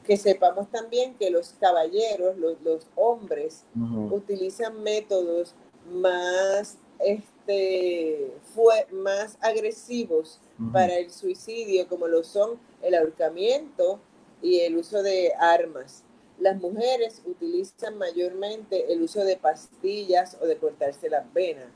[0.03, 3.63] que sepamos también que los caballeros, los, los hombres,
[4.11, 5.55] utilizan métodos
[5.91, 10.39] más, este, fue, más agresivos
[10.71, 13.99] para el suicidio, como lo son el ahorcamiento
[14.41, 16.03] y el uso de armas.
[16.39, 21.67] Las mujeres utilizan mayormente el uso de pastillas o de cortarse las venas.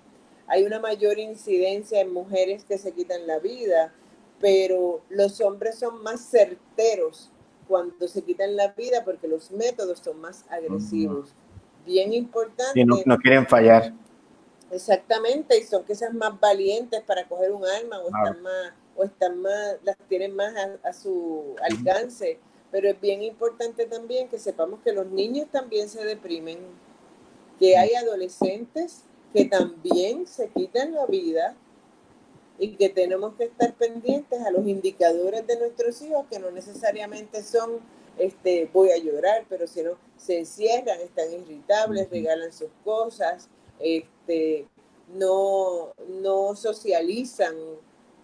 [0.49, 3.93] Hay una mayor incidencia en mujeres que se quitan la vida,
[4.41, 7.29] pero los hombres son más certeros
[7.67, 11.35] cuando se quitan la vida porque los métodos son más agresivos.
[11.85, 12.79] Bien importante.
[12.79, 13.93] Y no, no quieren fallar.
[14.71, 19.41] Exactamente, y son quizás más valientes para coger un arma o están más, o están
[19.41, 22.39] más, las tienen más a, su alcance.
[22.71, 26.59] Pero es bien importante también que sepamos que los niños también se deprimen,
[27.59, 31.55] que hay adolescentes que también se quitan la vida
[32.57, 37.41] y que tenemos que estar pendientes a los indicadores de nuestros hijos que no necesariamente
[37.43, 37.79] son
[38.19, 43.47] este voy a llorar, pero si no se encierran, están irritables, regalan sus cosas,
[43.79, 44.67] este,
[45.13, 47.55] no, no socializan.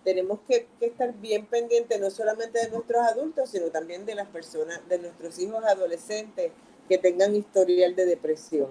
[0.04, 4.88] Tenemos que, estar bien pendientes no solamente de nuestros adultos, sino también de las personas,
[4.88, 6.52] de nuestros hijos adolescentes
[6.88, 8.70] que tengan historial de depresión.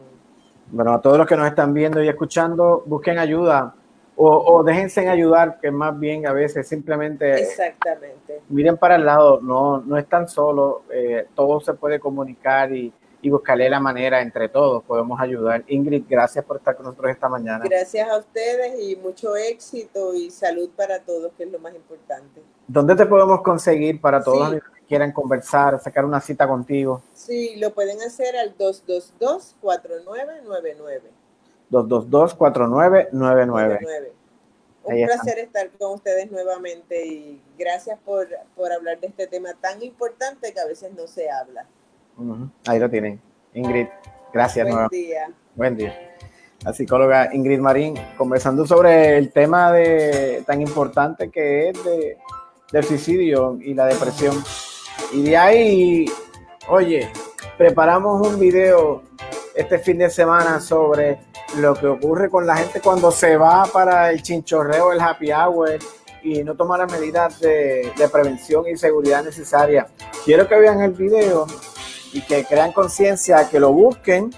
[0.75, 3.77] Bueno, a todos los que nos están viendo y escuchando, busquen ayuda
[4.17, 8.43] o, o déjense en ayudar, que más bien a veces simplemente Exactamente.
[8.49, 13.31] miren para el lado, no, no están solos, eh, todo se puede comunicar y, y
[13.31, 15.63] buscarle la manera entre todos, podemos ayudar.
[15.69, 17.65] Ingrid, gracias por estar con nosotros esta mañana.
[17.65, 22.43] Gracias a ustedes y mucho éxito y salud para todos, que es lo más importante.
[22.67, 24.57] ¿Dónde te podemos conseguir para todos
[24.89, 27.03] quieran conversar, sacar una cita contigo?
[27.15, 31.01] Sí, lo pueden hacer al 222-4999.
[31.71, 34.13] 222-4999.
[34.87, 39.83] Un placer estar con ustedes nuevamente y gracias por, por hablar de este tema tan
[39.83, 41.67] importante que a veces no se habla.
[42.67, 43.19] Ahí lo tienen.
[43.55, 43.87] Ingrid,
[44.33, 44.69] gracias.
[44.69, 45.31] Buen día.
[45.55, 46.17] Buen día.
[46.65, 52.19] La psicóloga Ingrid Marín, conversando sobre el tema de, tan importante que es de,
[52.73, 54.37] del suicidio y la depresión.
[55.13, 56.07] Y de ahí,
[56.69, 57.11] oye,
[57.57, 59.03] preparamos un video
[59.55, 61.21] este fin de semana sobre
[61.57, 65.79] lo que ocurre con la gente cuando se va para el chinchorreo, el happy hour
[66.23, 69.87] y no toma las medidas de, prevención y seguridad necesarias.
[70.25, 71.47] Quiero que vean el video
[72.13, 74.31] y que crean conciencia, que lo busquen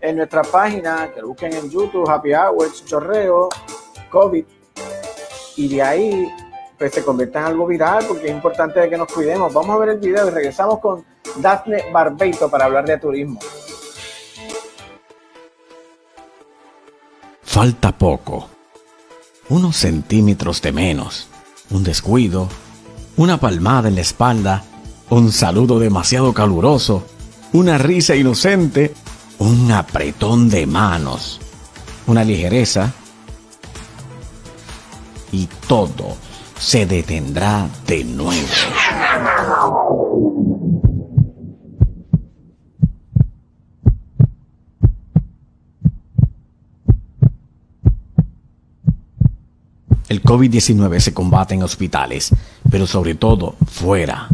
[0.00, 3.48] en nuestra página, que lo busquen en YouTube, Happy Hour, Chorreo,
[4.10, 4.44] COVID,
[5.56, 6.34] y de ahí
[6.78, 9.52] pues se convierta en algo viral porque es importante que nos cuidemos.
[9.52, 11.04] Vamos a ver el video y regresamos con
[11.36, 13.40] Daphne Barbeito para hablar de turismo.
[17.42, 18.48] Falta poco.
[19.48, 21.28] Unos centímetros de menos.
[21.70, 22.48] Un descuido.
[23.16, 24.64] Una palmada en la espalda
[25.10, 27.04] un saludo demasiado caluroso,
[27.52, 28.94] una risa inocente,
[29.38, 31.40] un apretón de manos,
[32.06, 32.92] una ligereza
[35.30, 36.16] y todo
[36.64, 38.48] se detendrá de nuevo.
[50.08, 52.34] El COVID-19 se combate en hospitales,
[52.70, 54.28] pero sobre todo fuera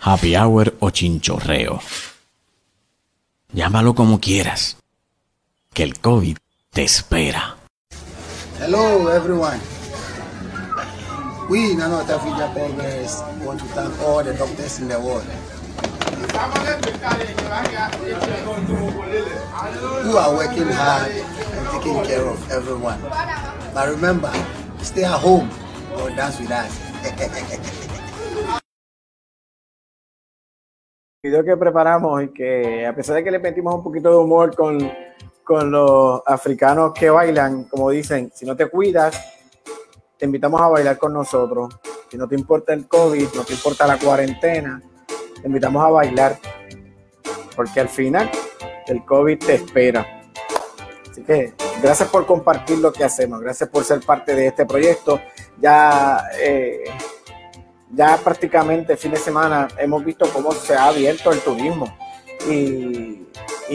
[0.00, 1.80] happy hour o chinchorreo.
[3.54, 4.78] Llámalo como quieras,
[5.74, 6.38] que el COVID
[6.70, 7.56] te espera.
[8.58, 9.60] Hello everyone.
[11.50, 15.24] We, Nanota Fija Congress, want to thank all the doctors in the world
[20.02, 22.98] who are working hard and taking care of everyone.
[23.74, 24.32] But remember,
[24.80, 25.50] stay at home
[25.98, 27.88] or dance with us.
[31.24, 34.56] video que preparamos y que a pesar de que le metimos un poquito de humor
[34.56, 34.90] con,
[35.44, 39.22] con los africanos que bailan, como dicen, si no te cuidas,
[40.18, 41.78] te invitamos a bailar con nosotros.
[42.10, 44.82] Si no te importa el COVID, no te importa la cuarentena,
[45.40, 46.40] te invitamos a bailar.
[47.54, 48.28] Porque al final
[48.88, 50.22] el COVID te espera.
[51.08, 55.20] Así que gracias por compartir lo que hacemos, gracias por ser parte de este proyecto.
[55.60, 56.82] Ya eh,
[57.92, 61.94] ya prácticamente fin de semana hemos visto cómo se ha abierto el turismo
[62.48, 63.18] y,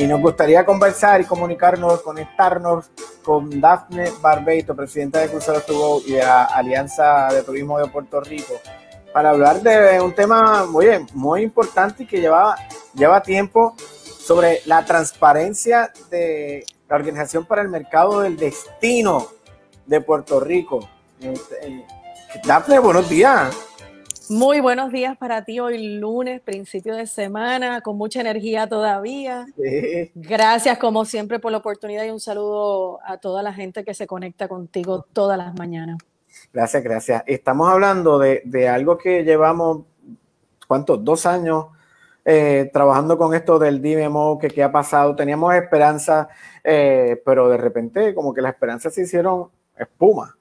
[0.06, 2.86] nos gustaría conversar y comunicarnos, conectarnos
[3.24, 7.88] con Dafne Barbeito, presidenta de Cruceros to Go y de la Alianza de Turismo de
[7.88, 8.54] Puerto Rico,
[9.12, 12.56] para hablar de un tema muy, muy importante y que lleva,
[12.94, 13.76] lleva tiempo
[14.20, 19.28] sobre la transparencia de la Organización para el Mercado del Destino
[19.88, 20.88] de Puerto Rico.
[21.22, 21.86] Eh,
[22.46, 23.56] Dafne, buenos días.
[24.30, 29.48] Muy buenos días para ti hoy lunes, principio de semana, con mucha energía todavía.
[30.16, 34.06] Gracias como siempre por la oportunidad y un saludo a toda la gente que se
[34.06, 35.98] conecta contigo todas las mañanas.
[36.54, 37.24] Gracias, gracias.
[37.26, 39.84] Estamos hablando de, de algo que llevamos,
[40.68, 41.04] ¿cuántos?
[41.04, 41.68] Dos años
[42.30, 45.16] eh, trabajando con esto del DMO, que qué ha pasado.
[45.16, 46.28] Teníamos esperanza,
[46.62, 50.37] eh, pero de repente como que las esperanzas se hicieron espuma.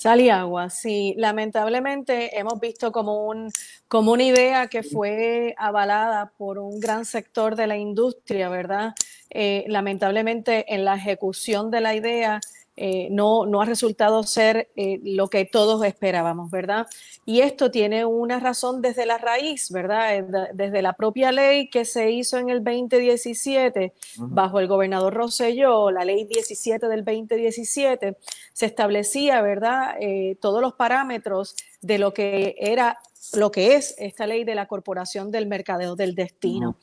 [0.00, 1.12] Sal y agua, sí.
[1.18, 3.50] Lamentablemente hemos visto como, un,
[3.86, 8.94] como una idea que fue avalada por un gran sector de la industria, ¿verdad?
[9.28, 12.40] Eh, lamentablemente en la ejecución de la idea
[12.82, 16.86] eh, no, no ha resultado ser eh, lo que todos esperábamos, ¿verdad?
[17.26, 20.48] Y esto tiene una razón desde la raíz, ¿verdad?
[20.54, 26.06] Desde la propia ley que se hizo en el 2017 bajo el gobernador Rosselló, la
[26.06, 28.16] ley 17 del 2017,
[28.54, 29.96] se establecía, ¿verdad?
[30.00, 32.98] Eh, todos los parámetros de lo que era
[33.34, 36.76] lo que es esta ley de la Corporación del Mercadeo del Destino.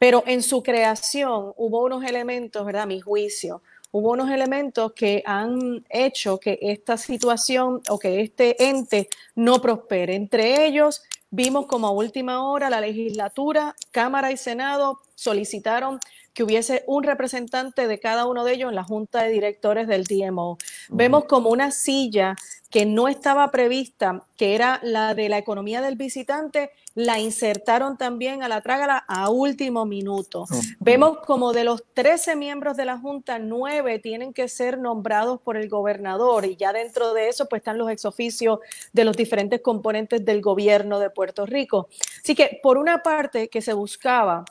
[0.00, 2.82] Pero en su creación hubo unos elementos, ¿verdad?
[2.82, 3.62] A mi juicio,
[3.94, 10.16] hubo unos elementos que han hecho que esta situación o que este ente no prospere.
[10.16, 16.00] Entre ellos, vimos como a última hora la legislatura, Cámara y Senado solicitaron
[16.32, 20.02] que hubiese un representante de cada uno de ellos en la junta de directores del
[20.02, 20.58] DMO.
[20.88, 22.34] Vemos como una silla
[22.74, 28.42] que no estaba prevista, que era la de la economía del visitante, la insertaron también
[28.42, 30.44] a la trágala a último minuto.
[30.80, 35.56] Vemos como de los 13 miembros de la Junta, 9 tienen que ser nombrados por
[35.56, 38.58] el gobernador y ya dentro de eso pues están los exoficios
[38.92, 41.88] de los diferentes componentes del gobierno de Puerto Rico.
[42.24, 44.44] Así que por una parte que se buscaba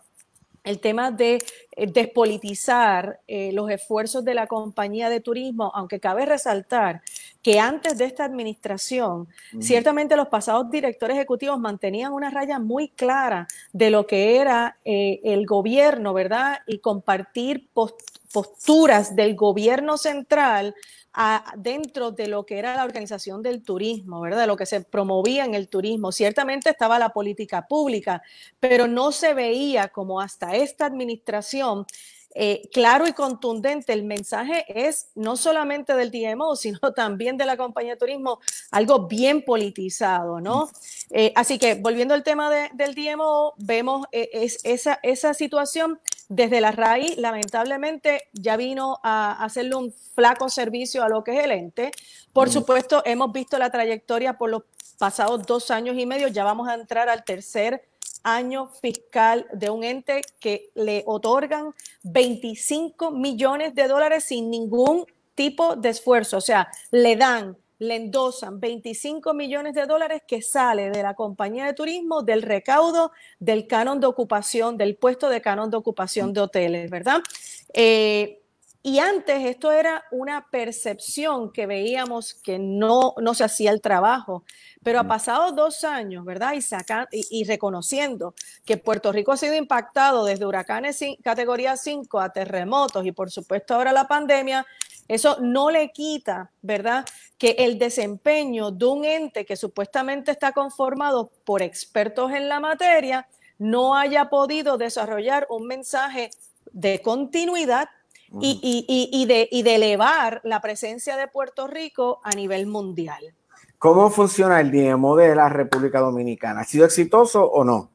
[0.64, 1.44] el tema de
[1.76, 7.02] eh, despolitizar eh, los esfuerzos de la compañía de turismo, aunque cabe resaltar
[7.44, 9.28] que antes de esta administración,
[9.60, 15.20] ciertamente los pasados directores ejecutivos mantenían una raya muy clara de lo que era eh,
[15.26, 16.60] el gobierno, ¿verdad?
[16.66, 17.70] Y compartir
[18.32, 20.74] posturas del gobierno central
[21.58, 24.41] dentro de lo que era la organización del turismo, ¿verdad?
[24.41, 26.12] De lo que se promovía en el turismo.
[26.12, 28.24] Ciertamente estaba la política pública,
[28.60, 31.86] pero no se veía como hasta esta administración
[32.36, 33.94] eh, claro y contundente.
[33.94, 38.40] El mensaje es no solamente del DMO, sino también de la compañía de turismo,
[38.72, 40.70] algo bien politizado, ¿no?
[41.12, 46.62] Eh, así que volviendo al tema del DMO, vemos eh, es, esa, esa situación desde
[46.62, 51.52] la raíz, lamentablemente, ya vino a hacerle un flaco servicio a lo que es el
[51.52, 51.92] ente.
[52.32, 54.64] Por supuesto, hemos visto la trayectoria por los
[54.98, 57.84] pasados dos años y medio, ya vamos a entrar al tercer
[58.24, 65.06] año fiscal de un ente que le otorgan 25 millones de dólares sin ningún
[65.36, 66.38] tipo de esfuerzo.
[66.38, 71.66] O sea, le dan, le endosan 25 millones de dólares que sale de la compañía
[71.66, 76.42] de turismo del recaudo del canon de ocupación, del puesto de canon de ocupación de
[76.42, 77.22] hoteles, ¿verdad?
[77.74, 78.43] Eh,
[78.86, 84.44] y antes esto era una percepción que veíamos que no, no se hacía el trabajo,
[84.84, 86.54] pero ha pasado dos años, ¿verdad?
[87.12, 93.06] Y, y, reconociendo que Puerto Rico ha sido impactado desde huracanes categoría 5 a terremotos
[93.06, 94.66] y por supuesto ahora la pandemia,
[95.08, 97.06] eso no le quita, ¿verdad?
[97.38, 103.30] Que el desempeño de un ente que supuestamente está conformado por expertos en la materia
[103.58, 106.32] no haya podido desarrollar un mensaje
[106.74, 107.88] de continuidad
[108.42, 113.36] y, de, y de elevar la presencia de Puerto Rico a nivel mundial.
[113.78, 116.62] ¿Cómo funciona el DMO de la República Dominicana?
[116.62, 117.92] ¿Ha sido exitoso o no?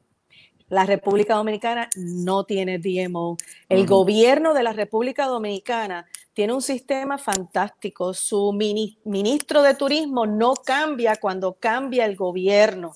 [0.69, 3.37] La República Dominicana no tiene DMO.
[3.69, 6.05] El gobierno de la República Dominicana
[6.39, 8.13] tiene un sistema fantástico.
[8.13, 12.95] Su ministro de Turismo no cambia cuando cambia el gobierno.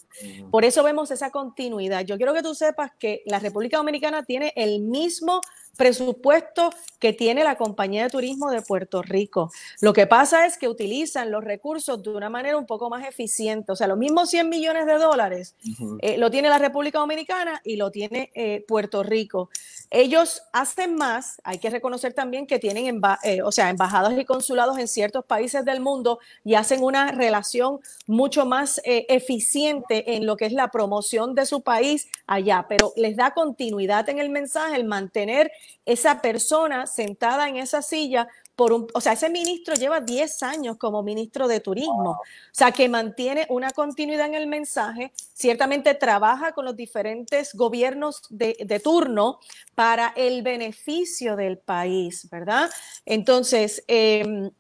[0.50, 2.06] Por eso vemos esa continuidad.
[2.06, 5.42] Yo quiero que tú sepas que la República Dominicana tiene el mismo
[5.76, 6.70] presupuesto
[7.00, 9.52] que tiene la compañía de turismo de Puerto Rico.
[9.82, 13.72] Lo que pasa es que utilizan los recursos de una manera un poco más eficiente.
[13.72, 15.56] O sea, los mismos 100 millones de dólares
[16.00, 19.50] eh, lo tiene la República Dominicana y lo tiene eh, Puerto Rico.
[19.96, 24.80] Ellos hacen más, hay que reconocer también que tienen eh, o sea, embajadas y consulados
[24.80, 30.48] en ciertos países del mundo y hacen una relación mucho más eficiente en lo que
[30.48, 34.86] es la promoción de su país allá, pero les da continuidad en el mensaje, el
[34.86, 35.52] mantener
[35.86, 40.78] esa persona sentada en esa silla por un, o sea, ese ministro lleva 10 años
[40.78, 46.52] como ministro de turismo, o sea, que mantiene una continuidad en el mensaje, ciertamente trabaja
[46.52, 49.40] con los diferentes gobiernos de, de turno
[49.74, 52.70] para el beneficio del país, ¿verdad?
[53.06, 54.52] Entonces, eh,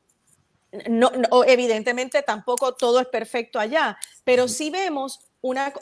[0.89, 4.69] no, no, evidentemente tampoco todo es perfecto allá, pero sí.
[4.71, 5.73] vemos una,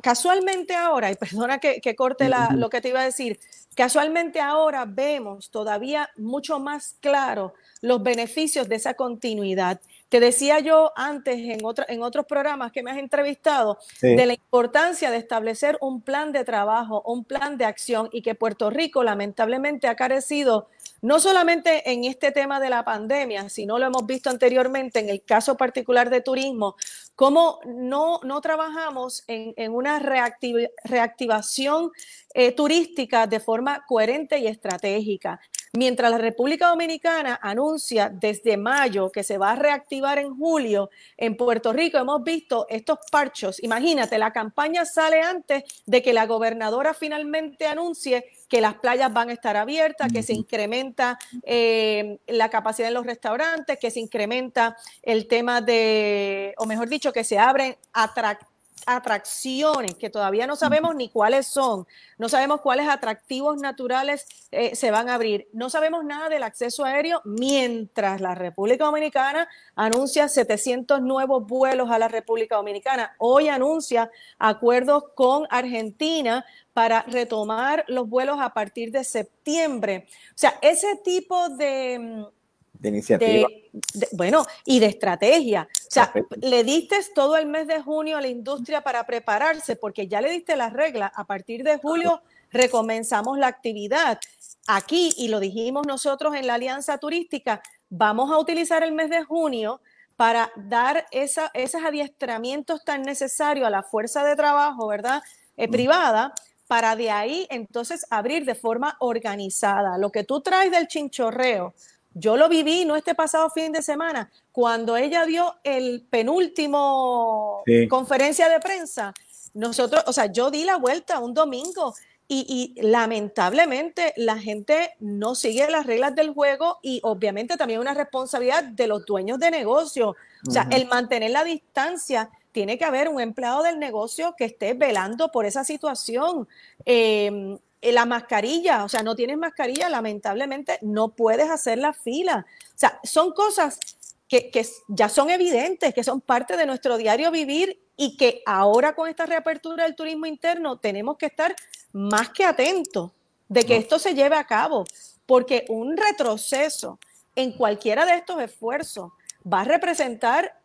[0.00, 3.40] casualmente ahora, y perdona que, que corte la, lo que te iba a decir,
[3.78, 9.80] casualmente ahora vemos todavía mucho más claro los beneficios de esa continuidad.
[10.08, 14.16] Te decía yo antes en, en otros programas que me has entrevistado sí.
[14.16, 18.34] de la importancia de establecer un plan de trabajo, un plan de acción y que
[18.34, 20.68] Puerto Rico lamentablemente ha carecido
[21.00, 25.22] no solamente en este tema de la pandemia, sino lo hemos visto anteriormente en el
[25.22, 26.76] caso particular de turismo,
[27.14, 31.90] cómo no, no trabajamos en, en una reactiv reactivación
[32.34, 35.40] eh, turística de forma coherente y estratégica.
[35.74, 41.36] Mientras la República Dominicana anuncia desde mayo que se va a reactivar en julio, en
[41.36, 43.62] Puerto Rico hemos visto estos parchos.
[43.62, 49.30] Imagínate, la campaña sale antes de que la gobernadora finalmente anuncie que las playas van
[49.30, 54.76] a estar abiertas, que se incrementa eh, la capacidad en los restaurantes, que se incrementa
[55.02, 60.94] el tema de, o mejor dicho, que se abren atractivos atracciones que todavía no sabemos
[60.94, 61.86] ni cuáles son,
[62.16, 66.86] no sabemos cuáles atractivos naturales eh, se van a abrir, no sabemos nada del acceso
[66.86, 69.46] aéreo mientras la República Dominicana
[69.76, 73.14] anuncia 700 nuevos vuelos a la República Dominicana.
[73.18, 76.46] Hoy anuncia acuerdos con Argentina
[76.78, 80.06] para retomar los vuelos a partir de septiembre.
[80.28, 82.24] O sea, ese tipo de
[82.72, 83.48] de iniciativa.
[83.48, 85.66] De, de, bueno, y de estrategia.
[85.72, 86.46] O sea, Perfecto.
[86.46, 90.30] le diste todo el mes de junio a la industria para prepararse, porque ya le
[90.30, 91.10] diste las reglas.
[91.16, 92.22] A partir de julio
[92.52, 94.20] recomenzamos la actividad.
[94.68, 97.60] Aquí, y lo dijimos nosotros en la Alianza Turística,
[97.90, 99.80] vamos a utilizar el mes de junio
[100.14, 105.24] para dar esa, esos adiestramientos tan necesarios a la fuerza de trabajo, ¿verdad?
[105.56, 106.32] Eh, privada,
[106.68, 109.98] para de ahí entonces abrir de forma organizada.
[109.98, 111.74] Lo que tú traes del chinchorreo,
[112.14, 117.88] yo lo viví, no este pasado fin de semana, cuando ella dio el penúltimo sí.
[117.88, 119.14] conferencia de prensa.
[119.54, 121.94] Nosotros, o sea, yo di la vuelta un domingo
[122.30, 127.94] y, y, lamentablemente la gente no sigue las reglas del juego y obviamente también una
[127.94, 130.14] responsabilidad de los dueños de negocio.
[130.46, 130.76] O sea, uh -huh.
[130.76, 135.46] el mantener la distancia, tiene que haber un empleado del negocio que esté velando por
[135.46, 136.48] esa situación.
[136.84, 142.46] Eh, la mascarilla, o sea, no tienes mascarilla, lamentablemente no puedes hacer la fila.
[142.74, 143.78] O sea, son cosas
[144.26, 148.94] que, que, ya son evidentes, que son parte de nuestro diario vivir y que ahora
[148.94, 151.54] con esta reapertura del turismo interno tenemos que estar
[151.92, 153.12] más que atentos
[153.48, 154.84] de que esto se lleve a cabo,
[155.26, 156.98] porque un retroceso
[157.34, 159.12] en cualquiera de estos esfuerzos
[159.50, 160.57] va a representar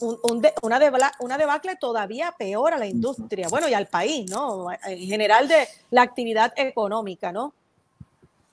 [0.00, 3.86] un, un de, una, debla, una debacle todavía peor a la industria, bueno, y al
[3.86, 4.66] país, ¿no?
[4.72, 7.54] En general de la actividad económica, ¿no?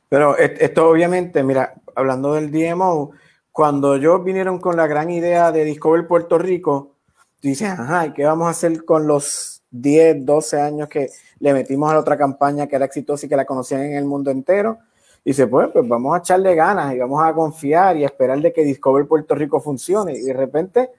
[0.09, 3.11] Pero esto obviamente, mira, hablando del DMO,
[3.51, 6.95] cuando ellos vinieron con la gran idea de Discover Puerto Rico,
[7.41, 11.09] dices, ajá, ¿qué vamos a hacer con los 10, 12 años que
[11.39, 14.05] le metimos a la otra campaña que era exitosa y que la conocían en el
[14.05, 14.79] mundo entero?
[15.23, 18.39] Y dice, pues, pues vamos a echarle ganas y vamos a confiar y a esperar
[18.39, 20.13] de que Discover Puerto Rico funcione.
[20.13, 20.89] Y de repente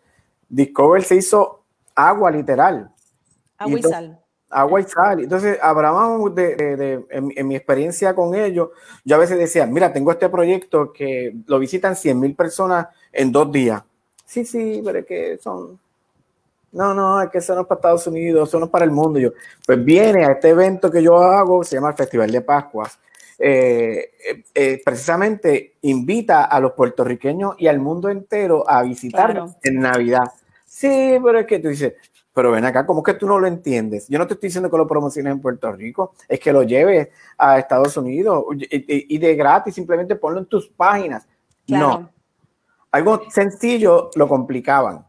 [0.51, 1.62] Discover se hizo
[1.94, 2.90] agua literal.
[3.56, 4.20] Agua y, sal.
[4.51, 5.20] Agua y sal.
[5.20, 8.70] Entonces, hablamos de, de, de en, en, mi experiencia con ellos,
[9.05, 13.32] yo a veces decía, mira, tengo este proyecto que lo visitan 100 mil personas en
[13.32, 13.82] dos días.
[14.27, 15.78] Sí, sí, pero es que son...
[16.72, 18.93] No, no, es que eso no es para Estados Unidos, eso no es para el
[18.93, 19.18] mundo.
[19.18, 19.31] Yo,
[19.66, 22.98] pues viene a este evento que yo hago, se llama el Festival de Pascuas.
[23.43, 24.10] Eh,
[24.55, 29.55] eh, precisamente invita a los puertorriqueños y al mundo entero a visitar claro.
[29.62, 30.31] en Navidad.
[30.81, 31.93] Sí, pero es que tú dices,
[32.32, 34.09] pero ven acá, ¿cómo que tú no lo entiendes?
[34.09, 37.11] Yo no te estoy diciendo que lo promociones en Puerto Rico, es que lo lleves
[37.36, 41.27] a Estados Unidos y, y de gratis, simplemente ponlo en tus páginas.
[41.66, 41.86] Claro.
[41.86, 42.11] No.
[42.93, 45.07] Algo sencillo lo complicaban.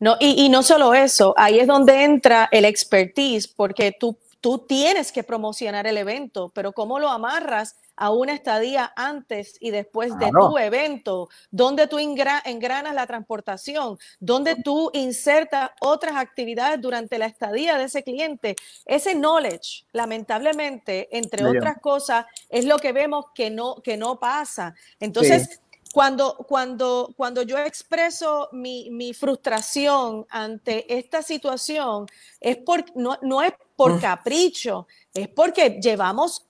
[0.00, 4.60] No, y, y, no solo eso, ahí es donde entra el expertise, porque tú, tú
[4.60, 10.18] tienes que promocionar el evento, pero ¿cómo lo amarras a una estadía antes y después
[10.18, 17.26] de tu evento, donde tú engranas la transportación, donde tú insertas otras actividades durante la
[17.26, 18.56] estadía de ese cliente.
[18.86, 24.74] Ese knowledge, lamentablemente, entre otras cosas, es lo que vemos que no, que no pasa.
[24.98, 25.78] Entonces, sí.
[25.92, 32.06] cuando, cuando, cuando yo expreso mi, mi, frustración ante esta situación,
[32.40, 36.46] es por, no, no es por capricho, es porque llevamos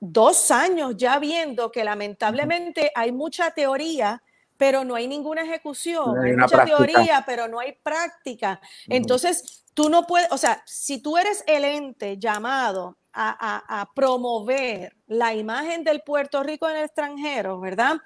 [0.00, 4.22] dos años ya viendo que lamentablemente hay mucha teoría,
[4.56, 6.14] pero no hay ninguna ejecución.
[6.16, 6.76] No hay mucha práctica.
[6.76, 8.60] teoría, pero no hay práctica.
[8.88, 13.30] Entonces, tú no puedes, o sea, si tú eres el ente llamado a,
[13.68, 17.96] a- a promover la imagen del Puerto Rico en el extranjero, ¿verdad?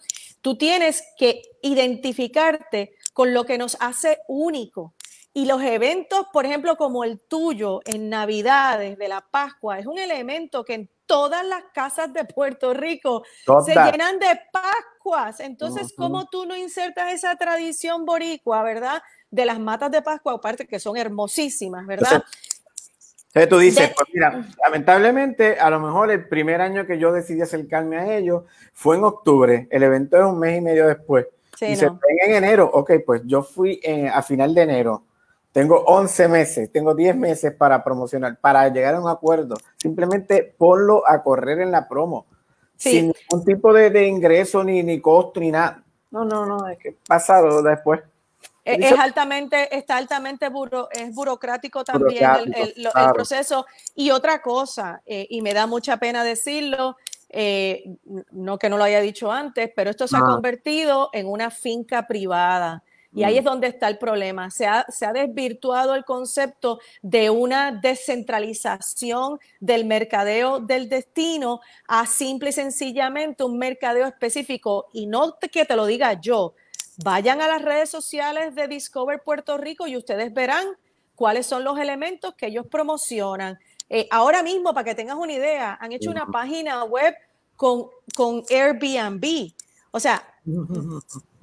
[0.41, 4.95] Tú tienes que identificarte con lo que nos hace único.
[5.37, 9.99] Y los eventos, por ejemplo, como el tuyo en Navidades de la Pascua, es un
[9.99, 13.25] elemento que en todas las casas de Puerto Rico
[13.67, 15.41] se llenan de Pascuas.
[15.41, 15.93] Entonces.
[15.97, 19.03] ¿cómo tú no insertas esa tradición boricua, verdad?
[19.29, 22.23] De las matas de Pascua, aparte que son hermosísimas, ¿verdad?
[23.35, 27.13] Entonces tú dices, De- pues mira, lamentablemente, a lo mejor el primer año que yo
[27.13, 29.67] decidí acercarme a ellos fue en octubre.
[29.73, 31.27] El evento es un mes y medio después.
[31.59, 31.99] Sí, y se no.
[32.01, 32.71] ven en enero.
[32.73, 35.03] Ok, pues yo fui eh, a final de enero.
[35.55, 39.55] Tengo 11 meses, tengo 10 meses para promocionar, para llegar a un acuerdo.
[39.79, 42.27] Simplemente ponlo a correr en la promo.
[42.77, 42.91] Sí.
[42.91, 45.81] Sin ningún tipo de, de ingreso, ni, ni costo, ni nada.
[46.11, 48.01] No, no, no, es que pasado después.
[48.65, 53.13] Es, Dice- es altamente, está altamente buro- es burocrático también el- Burocrático, el, el claro.
[53.13, 53.67] proceso.
[53.95, 56.97] Y otra cosa, eh, y me da mucha pena decirlo,
[57.29, 57.85] eh,
[58.33, 60.27] no que no lo haya dicho antes, pero esto se ha Ah.
[60.33, 62.83] convertido en una finca privada.
[63.15, 63.39] Y ahí Mm.
[63.39, 64.51] es donde está el problema.
[64.51, 72.07] Se ha, se ha desvirtuado el concepto de una descentralización del mercadeo del destino a
[72.07, 74.87] simple y sencillamente un mercadeo específico.
[74.93, 76.55] Y no te- que te lo diga yo,
[77.05, 80.67] vayan a las redes sociales de Discover Puerto Rico y ustedes verán
[81.15, 83.59] cuáles son los elementos que ellos promocionan.
[83.89, 87.15] Eh, ahora mismo, para que tengas una idea, han hecho una página web
[87.57, 87.87] con,
[88.17, 89.53] con Airbnb.
[89.93, 90.25] O sea,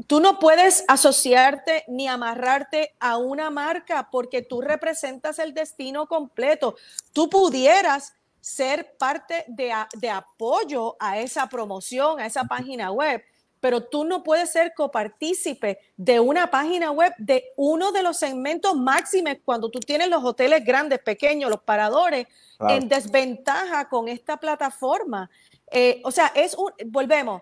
[0.07, 6.75] tú no puedes asociarte ni amarrarte a una marca porque tú representas el destino completo.
[7.13, 13.23] Tú pudieras ser parte de, de apoyo a esa promoción, a esa página web,
[13.59, 18.75] pero tú no puedes ser copartícipe de una página web de uno de los segmentos
[18.75, 22.75] máximos cuando tú tienes los hoteles grandes, pequeños, los paradores, Claro.
[22.75, 25.29] en desventaja con esta plataforma.
[25.71, 27.41] Eh, o sea, es un, volvemos,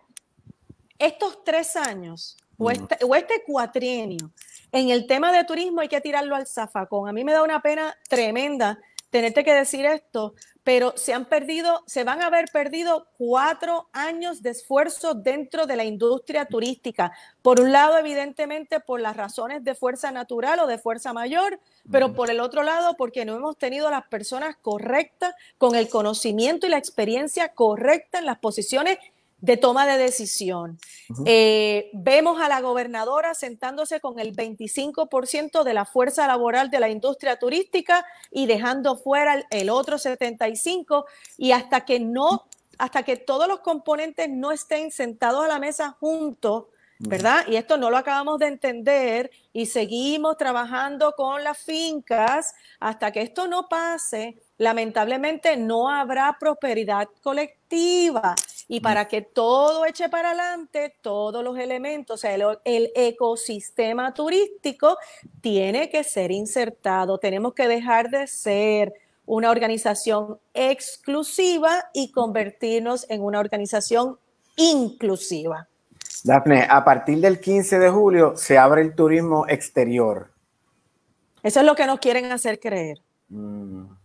[0.98, 4.32] estos tres años o este, o este cuatrienio
[4.72, 7.10] en el tema de turismo hay que tirarlo al zafacón.
[7.10, 8.80] A mí me da una pena tremenda
[9.10, 14.44] tenerte que decir esto, pero se han perdido, se van a haber perdido cuatro años
[14.44, 17.12] de esfuerzo dentro de la industria turística.
[17.42, 21.60] Por un lado, evidentemente, por las razones de fuerza natural o de fuerza mayor,
[21.92, 26.68] pero por el otro lado, porque no hemos tenido las personas correctas con el conocimiento
[26.68, 29.00] y la experiencia correcta en las posiciones
[29.42, 30.78] de toma de decisión.
[31.26, 36.90] Eh, vemos a la gobernadora sentándose con el 25% de la fuerza laboral de la
[36.90, 41.06] industria turística y dejando fuera el, el otro 75%
[41.38, 42.46] y hasta que no,
[42.78, 46.66] hasta que todos los componentes no estén sentados a la mesa juntos,
[47.00, 47.46] ¿verdad?
[47.48, 53.22] Y esto no lo acabamos de entender y seguimos trabajando con las fincas hasta que
[53.22, 54.38] esto no pase.
[54.58, 58.36] Lamentablemente no habrá prosperidad colectiva
[58.72, 64.14] y para que todo eche para adelante, todos los elementos, o sea, el, el ecosistema
[64.14, 64.96] turístico
[65.42, 67.18] tiene que ser insertado.
[67.18, 68.94] Tenemos que dejar de ser
[69.26, 74.20] una organización exclusiva y convertirnos en una organización
[74.56, 75.68] inclusiva.
[76.24, 80.32] Dafne, a partir del 15 de julio se abre el turismo exterior.
[81.42, 83.00] Eso es lo que nos quieren hacer creer.
[83.30, 83.99] Mm.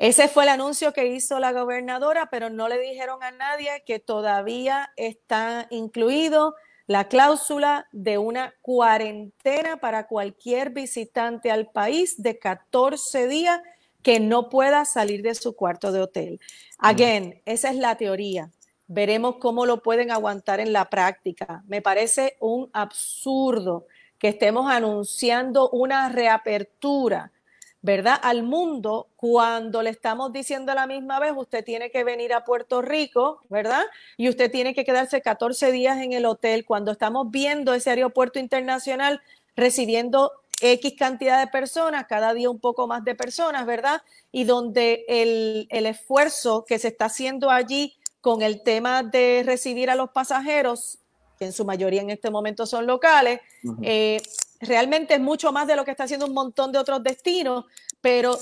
[0.00, 3.98] Ese fue el anuncio que hizo la gobernadora, pero no le dijeron a nadie que
[3.98, 6.54] todavía está incluido
[6.86, 13.60] la cláusula de una cuarentena para cualquier visitante al país de 14 días
[14.02, 16.40] que no pueda salir de su cuarto de hotel.
[16.78, 18.50] Again, esa es la teoría.
[18.86, 21.62] Veremos cómo lo pueden aguantar en la práctica.
[21.66, 23.86] Me parece un absurdo
[24.18, 27.32] que estemos anunciando una reapertura
[27.82, 28.18] ¿verdad?
[28.22, 32.44] Al mundo cuando le estamos diciendo a la misma vez, usted tiene que venir a
[32.44, 33.84] Puerto Rico, ¿verdad?
[34.16, 38.38] Y usted tiene que quedarse 14 días en el hotel cuando estamos viendo ese aeropuerto
[38.38, 39.20] internacional
[39.56, 44.02] recibiendo X cantidad de personas, cada día un poco más de personas, ¿verdad?
[44.30, 49.88] Y donde el, el esfuerzo que se está haciendo allí con el tema de recibir
[49.90, 50.98] a los pasajeros,
[51.38, 53.40] que en su mayoría en este momento son locales,
[53.82, 54.20] eh,
[54.60, 57.64] realmente es mucho más de lo que está haciendo un montón de otros destinos,
[58.00, 58.38] pero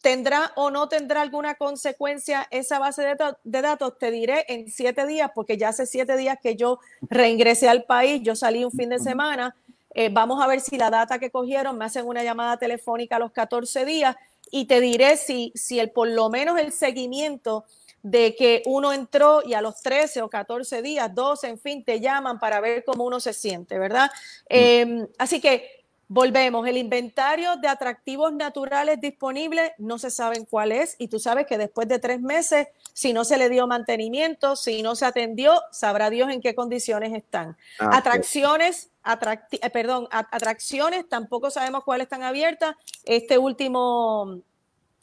[0.00, 4.68] tendrá o no tendrá alguna consecuencia esa base de, datos- de datos, te diré en
[4.70, 8.72] siete días, porque ya hace siete días que yo reingresé al país, yo salí un
[8.72, 9.54] fin de semana,
[9.94, 13.18] eh, vamos a ver si la data que cogieron me hacen una llamada telefónica a
[13.18, 14.16] los 14 días
[14.50, 17.64] y te diré si, si el, por lo menos el seguimiento
[18.02, 22.00] de que uno entró y a los 13 o 14 días, 12, en fin, te
[22.00, 24.10] llaman para ver cómo uno se siente, ¿verdad?
[24.48, 30.94] Eh, así que volvemos, el inventario de atractivos naturales disponibles no se saben cuál es
[30.98, 34.82] y tú sabes que después de tres meses, si no se le dio mantenimiento, si
[34.82, 37.56] no se atendió, sabrá Dios en qué condiciones están.
[37.78, 42.76] Ah, Atracciones, atracti- eh, perdón, atracciones, tampoco sabemos cuáles están abiertas.
[43.04, 44.40] Este último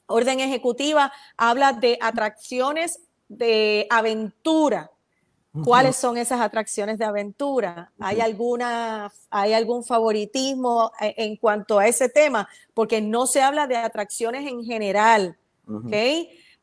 [0.10, 4.91] orden ejecutiva habla de atracciones de aventura.
[5.64, 7.91] ¿Cuáles son esas atracciones de aventura?
[7.99, 12.48] ¿Hay alguna, hay algún favoritismo eh, en cuanto a ese tema?
[12.73, 15.38] Porque no se habla de atracciones en general.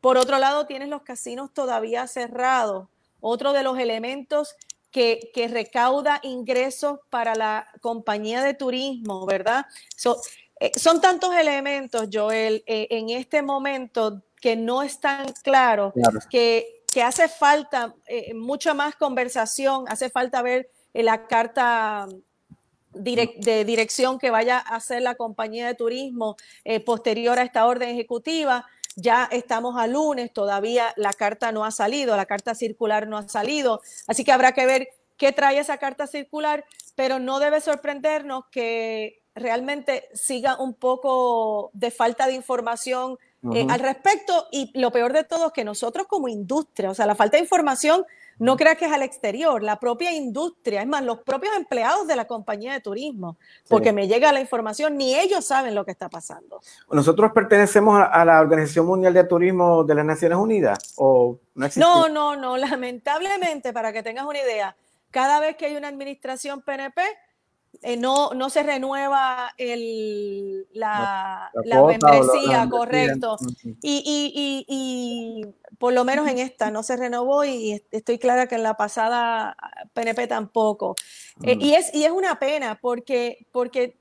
[0.00, 2.88] Por otro lado, tienes los casinos todavía cerrados.
[3.20, 4.54] Otro de los elementos
[4.92, 9.66] que, que recauda ingresos para la compañía de turismo, ¿verdad?
[9.96, 10.20] So-
[10.60, 16.18] eh, son tantos elementos, Joel, eh, en este momento que no están claros, Claro.
[16.30, 22.06] que, que hace falta eh, mucha más conversación, hace falta ver la carta
[22.92, 26.36] direc- de dirección que vaya a hacer la compañía de turismo
[26.86, 28.64] posterior a esta orden ejecutiva.
[28.98, 33.28] Ya estamos a lunes, todavía la carta no ha salido, la carta circular no ha
[33.28, 34.88] salido, así que habrá que ver
[35.18, 36.64] qué trae esa carta circular,
[36.94, 43.18] pero no debe sorprendernos que realmente siga un poco de falta de información
[43.54, 47.06] eh, al respecto y lo peor de todo es que nosotros como industria, o sea,
[47.06, 48.04] la falta de información
[48.38, 52.16] no creas que es al exterior, la propia industria, es más, los propios empleados de
[52.16, 53.36] la compañía de turismo,
[53.68, 56.60] porque me llega la información, ni ellos saben lo que está pasando.
[56.90, 60.78] ¿Nosotros pertenecemos a, a la Organización Mundial de Turismo de las Naciones Unidas?
[60.96, 61.80] ¿O no existe?
[61.80, 64.76] No, no, no, lamentablemente, para que tengas una idea,
[65.10, 67.00] cada vez que hay una administración PNP,
[67.82, 73.36] eh, no, no se renueva el, la, La- membresía, la correcto.
[73.82, 75.46] Y, y, y, y
[75.78, 78.74] por lo menos en esta no se renovó y est- estoy clara que en la
[78.76, 79.56] pasada
[79.92, 80.96] PNP tampoco.
[81.42, 81.60] Eh, Mm.
[81.60, 83.98] y, es, y es una pena porque, porque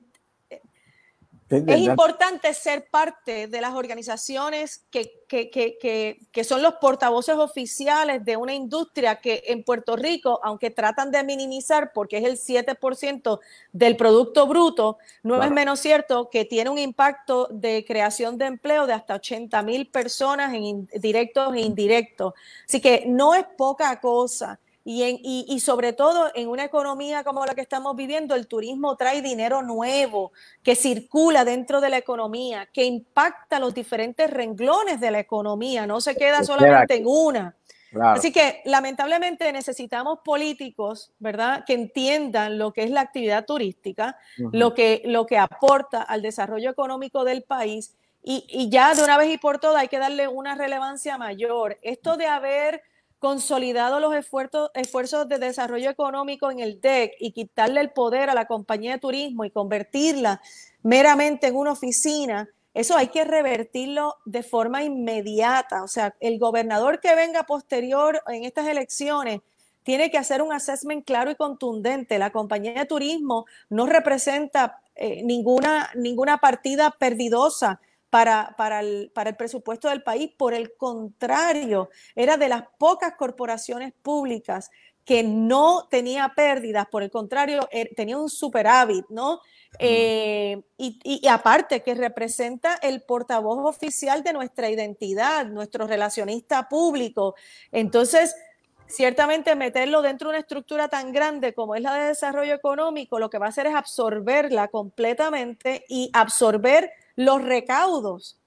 [1.48, 8.26] Es importante ser parte de las organizaciones que, que, que, que, son los portavoces oficiales
[8.26, 13.40] de una industria que en Puerto Rico, aunque tratan de minimizar porque es el 7%
[13.72, 18.88] del Producto Bruto, no es menos cierto que tiene un impacto de creación de empleo
[18.88, 22.34] de hasta 80 mil personas en directos e indirectos.
[22.68, 24.60] Así que no es poca cosa.
[24.88, 28.46] Y, en, y, y sobre todo en una economía como la que estamos viviendo, el
[28.46, 30.32] turismo trae dinero nuevo
[30.62, 36.02] que circula dentro de la economía, que impacta los diferentes renglones de la economía, no
[36.02, 37.56] se queda solamente en una.
[37.90, 38.20] Claro.
[38.20, 44.76] Así que lamentablemente necesitamos políticos, ¿verdad?, que entiendan lo que es la actividad turística, lo,
[44.76, 49.30] que, lo que aporta al desarrollo económico del país y, y ya de una vez
[49.30, 51.80] y por todas hay que darle una relevancia mayor.
[51.82, 52.84] Esto de haber
[53.26, 58.46] consolidado los esfuerzos, de desarrollo económico en el DEC y quitarle el poder a la
[58.46, 60.44] compañía de turismo y convertirla
[60.84, 65.82] meramente en una oficina, eso hay que revertirlo de forma inmediata.
[65.82, 69.40] O sea, el gobernador que venga posterior en estas elecciones
[69.82, 72.20] tiene que hacer un assessment claro y contundente.
[72.20, 77.80] La compañía de turismo no representa eh, ninguna, ninguna partida perdidosa
[78.10, 80.32] para, para, el, para el presupuesto del país.
[80.38, 84.70] Por el contrario, era de las pocas corporaciones públicas
[85.04, 89.40] que no tenía pérdidas, por el contrario, er- tenía un superávit, ¿no?
[89.78, 96.68] Eh, y, y- y aparte que representa el portavoz oficial de nuestra identidad, nuestro relacionista
[96.68, 97.36] público.
[97.72, 98.36] Entonces,
[98.88, 103.30] ciertamente meterlo dentro de una estructura tan grande como es la de desarrollo económico, lo
[103.30, 108.40] que va a hacer es absorberla completamente y absorber los recaudos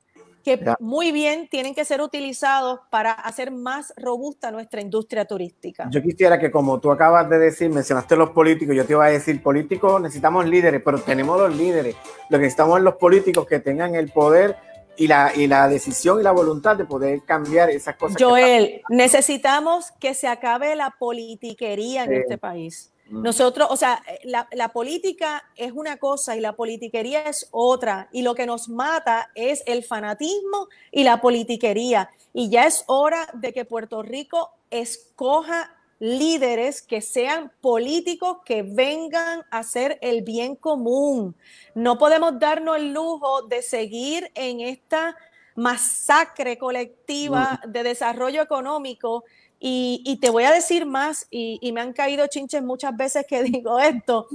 [0.45, 5.89] que muy bien tienen que ser utilizados para hacer más robusta nuestra industria turística.
[5.91, 9.11] Yo quisiera que como tú acabas de decir, mencionaste los políticos, yo te iba a
[9.11, 11.97] decir, políticos necesitamos líderes, pero tenemos los líderes.
[12.31, 14.57] Lo que necesitamos es los políticos que tengan el poder
[14.97, 18.21] y la, y la decisión y la voluntad de poder cambiar esas cosas.
[18.21, 22.93] Joel, necesitamos que se acabe la politiquería en este país.
[23.09, 23.23] Mm.
[23.23, 28.09] Nosotros, o sea, la, la política es una cosa y la politiquería es otra.
[28.13, 32.11] Y lo que nos mata es el fanatismo y la politiquería.
[32.33, 39.45] Y ya es hora de que Puerto Rico escoja líderes que sean políticos que vengan
[39.51, 41.35] a hacer el bien común.
[41.75, 45.17] No podemos darnos el lujo de seguir en esta
[45.57, 49.25] masacre colectiva de desarrollo económico.
[49.61, 53.27] Y, y te voy a decir más, y, y me han caído chinches muchas veces
[53.27, 54.27] que digo esto,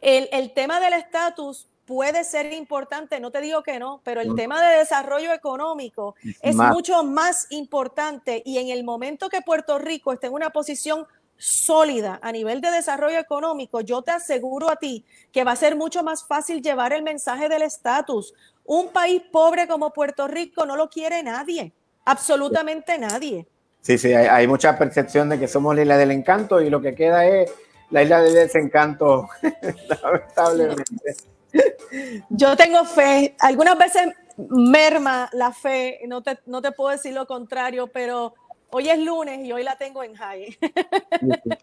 [0.00, 4.34] el, el tema del estatus puede ser importante, no te digo que no, pero el
[4.34, 6.72] tema de desarrollo económico es Más.
[6.72, 12.20] mucho más importante y en el momento que Puerto Rico esté en una posición sólida
[12.22, 16.02] a nivel de desarrollo económico, yo te aseguro a ti que va a ser mucho
[16.04, 18.32] más fácil llevar el mensaje del estatus.
[18.64, 21.72] Un país pobre como Puerto Rico no lo quiere nadie,
[22.04, 23.48] absolutamente nadie.
[23.82, 26.80] Sí, sí, hay, hay mucha percepción de que somos la isla del encanto y lo
[26.80, 27.52] que queda es
[27.90, 29.28] la isla del desencanto,
[30.02, 31.14] lamentablemente.
[32.30, 37.26] Yo tengo fe, algunas veces merma la fe, no te, no te puedo decir lo
[37.26, 38.34] contrario, pero
[38.70, 40.56] hoy es lunes y hoy la tengo en high.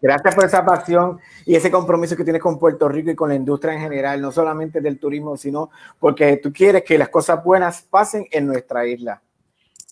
[0.00, 3.34] Gracias por esa pasión y ese compromiso que tienes con Puerto Rico y con la
[3.34, 7.82] industria en general, no solamente del turismo, sino porque tú quieres que las cosas buenas
[7.82, 9.20] pasen en nuestra isla.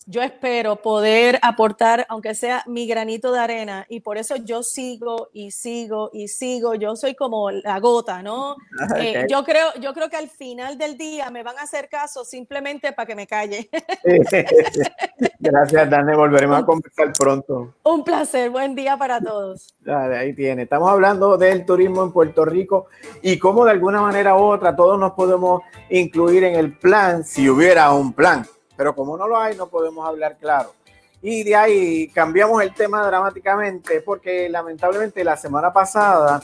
[0.05, 5.29] Yo espero poder aportar, aunque sea mi granito de arena, y por eso yo sigo
[5.33, 6.75] y sigo y sigo.
[6.75, 8.55] Yo soy como la gota, ¿no?
[8.99, 12.25] Eh, yo, creo, yo creo que al final del día me van a hacer caso
[12.25, 13.69] simplemente para que me calle.
[15.39, 16.15] Gracias, Dani.
[16.15, 17.75] Volveremos a conversar pronto.
[17.83, 19.73] Un placer, buen día para todos.
[19.79, 20.63] Dale, ahí tiene.
[20.63, 22.87] Estamos hablando del turismo en Puerto Rico
[23.21, 27.49] y cómo de alguna manera u otra todos nos podemos incluir en el plan si
[27.49, 28.45] hubiera un plan.
[28.79, 30.73] Pero como no lo hay, no podemos hablar claro.
[31.21, 36.41] Y de ahí cambiamos el tema dramáticamente porque lamentablemente la semana pasada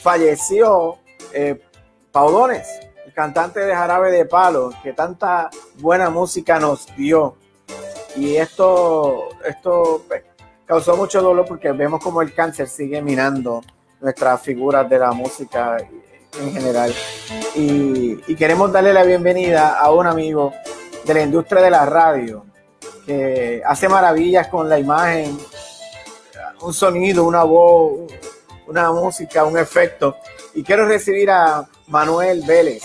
[0.00, 0.98] falleció
[1.32, 1.60] eh,
[2.12, 2.68] Paudones,
[3.04, 5.50] el cantante de Jarabe de Palo, que tanta
[5.80, 7.34] buena música nos dio.
[8.14, 10.22] Y esto, esto pues,
[10.64, 13.60] causó mucho dolor porque vemos como el cáncer sigue minando
[14.00, 15.78] nuestras figuras de la música
[16.40, 16.94] en general.
[17.56, 20.52] Y, y queremos darle la bienvenida a un amigo
[21.04, 22.44] de la industria de la radio
[23.06, 25.36] que hace maravillas con la imagen,
[26.60, 28.12] un sonido, una voz,
[28.66, 30.16] una música, un efecto.
[30.54, 32.82] Y quiero recibir a Manuel Vélez,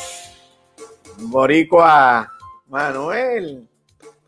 [1.20, 2.32] boricua.
[2.68, 3.66] Manuel.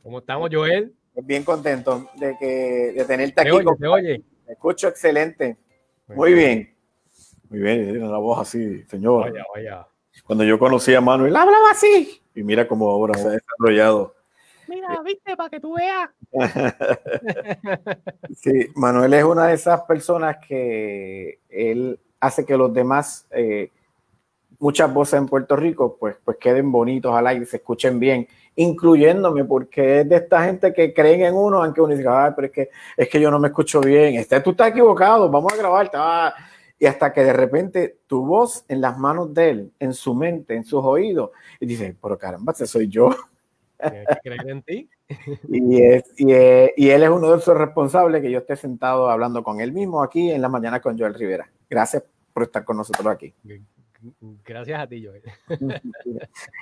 [0.04, 0.94] ¿Cómo estamos, Joel?
[1.24, 3.58] Bien contento de, que, de tenerte ¿Se aquí.
[3.58, 4.24] oye, con- se oye?
[4.46, 5.58] Te escucho excelente.
[6.08, 6.74] Muy bien.
[7.50, 9.30] Muy bien, una voz así, señor.
[9.32, 9.88] Vaya, vaya.
[10.24, 12.22] Cuando yo conocí a Manuel, hablaba así.
[12.40, 14.16] Y mira cómo ahora se ha desarrollado.
[14.66, 16.10] Mira, viste, para que tú veas.
[18.34, 23.72] Sí, Manuel es una de esas personas que él hace que los demás, eh,
[24.58, 28.26] muchas voces en Puerto Rico, pues, pues queden bonitos al aire, se escuchen bien,
[28.56, 32.46] incluyéndome, porque es de esta gente que creen en uno, aunque uno diga, "Ay, pero
[32.48, 35.58] es que, es que yo no me escucho bien, este, tú estás equivocado, vamos a
[35.58, 35.98] grabarte.
[36.00, 36.34] ah".
[36.80, 40.56] Y hasta que de repente tu voz en las manos de él, en su mente,
[40.56, 43.10] en sus oídos, y dice, pero caramba, ese soy yo.
[43.78, 44.90] Tienes que creer en ti.
[45.50, 49.10] Y, es, y, es- y él es uno de esos responsables que yo esté sentado
[49.10, 51.50] hablando con él mismo aquí en la mañana con Joel Rivera.
[51.68, 53.34] Gracias por estar con nosotros aquí.
[54.46, 55.24] Gracias a ti, Joel.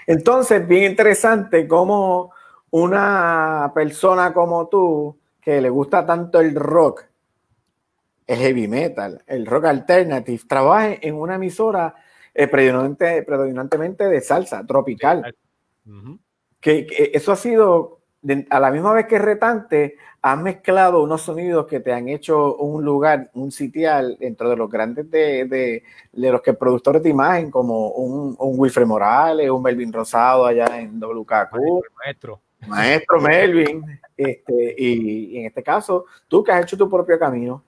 [0.08, 2.32] Entonces, bien interesante cómo
[2.72, 7.04] una persona como tú, que le gusta tanto el rock,
[8.28, 11.96] el heavy metal, el rock alternative, trabaje en una emisora
[12.34, 15.34] eh, predominante- predominantemente de salsa tropical.
[16.60, 18.02] que, que eso ha sido,
[18.50, 22.84] a la misma vez que retante, has mezclado unos sonidos que te han hecho un
[22.84, 27.50] lugar, un sitial dentro de los grandes de, de, de los que productores de imagen,
[27.50, 31.56] como un, un Wilfred Morales, un Melvin Rosado allá en WKQ.
[32.04, 32.42] Maestro.
[32.68, 37.64] Maestro Melvin, este, y, y en este caso, tú que has hecho tu propio camino.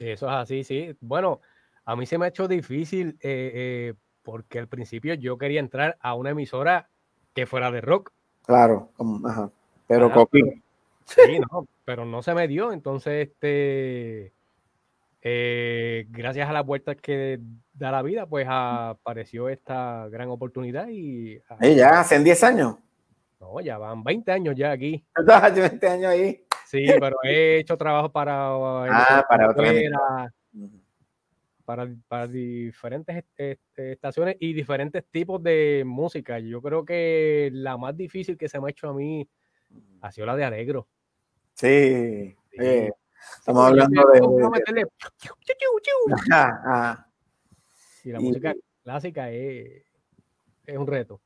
[0.00, 0.96] Eso es así, sí.
[1.00, 1.40] Bueno,
[1.84, 5.98] a mí se me ha hecho difícil eh, eh, porque al principio yo quería entrar
[6.00, 6.88] a una emisora
[7.34, 8.10] que fuera de rock.
[8.46, 8.90] Claro,
[9.24, 9.50] ajá.
[9.86, 10.62] pero Ajá, Coquín.
[11.04, 12.72] Sí, no, pero no se me dio.
[12.72, 14.32] Entonces, este,
[15.22, 17.38] eh, gracias a las vueltas que
[17.74, 22.76] da la vida, pues apareció esta gran oportunidad y ah, Eh, ya, hace 10 años.
[23.38, 25.04] no, ya van 20 años ya aquí.
[25.28, 26.44] Hace 20 años ahí.
[26.70, 28.48] Sí, pero he hecho trabajo para
[28.88, 29.72] Ah, para otra
[31.64, 36.38] para, para diferentes este, estaciones y diferentes tipos de música.
[36.38, 39.28] Yo creo que la más difícil que se me ha hecho a mí
[40.00, 40.86] ha sido la de Alegro.
[41.54, 41.66] Sí.
[41.66, 42.90] eh,
[43.38, 44.20] estamos hablando de.
[44.20, 44.84] de- meterle
[46.30, 47.08] Ajá, ajá.
[48.04, 49.82] Y la Y- música clásica es,
[50.66, 51.20] es un reto.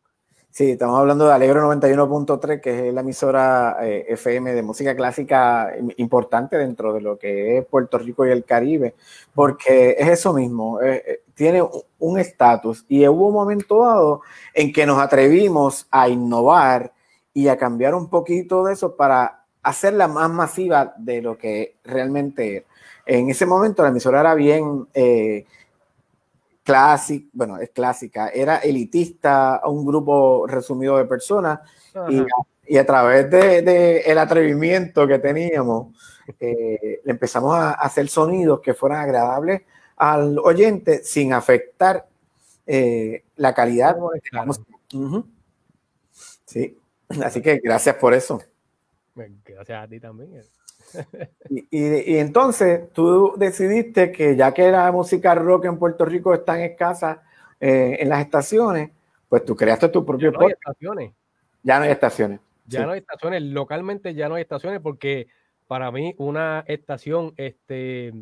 [0.57, 5.77] Sí, estamos hablando de Alegro 91.3, que es la emisora eh, FM de música clásica
[5.77, 8.95] im- importante dentro de lo que es Puerto Rico y el Caribe,
[9.35, 11.61] porque es eso mismo, eh, eh, tiene
[11.99, 14.21] un- estatus y hubo un momento dado
[14.55, 16.93] en que nos atrevimos a innovar
[17.33, 22.57] y a cambiar un poquito de eso para hacerla más masiva de lo que realmente
[22.59, 22.67] era.
[23.07, 24.87] En ese momento la emisora era bien...
[26.65, 31.61] clásica, bueno, es clásica, era elitista, un grupo resumido de personas
[32.67, 35.95] y, a través de, de el atrevimiento que teníamos,
[36.41, 39.63] eh, le empezamos a hacer sonidos que fueran agradables
[39.97, 42.09] al oyente sin afectar
[42.67, 43.95] eh, la calidad.
[43.95, 44.73] de la música.
[44.95, 45.27] Ujú.
[46.47, 46.79] Sí,
[47.23, 48.43] así que gracias por eso.
[49.15, 50.43] Gracias a ti también.
[51.51, 56.33] Y, y- y entonces tú decidiste que ya que la música rock en Puerto Rico
[56.35, 57.23] es tan escasa
[57.61, 58.91] eh, en las estaciones,
[59.29, 61.13] pues tú creaste tu propio No hay estaciones.
[61.63, 62.41] Ya no hay estaciones.
[62.67, 62.87] Ya Sí.
[62.87, 65.27] no hay estaciones, localmente ya no hay estaciones porque
[65.67, 68.13] para mí una estación, este,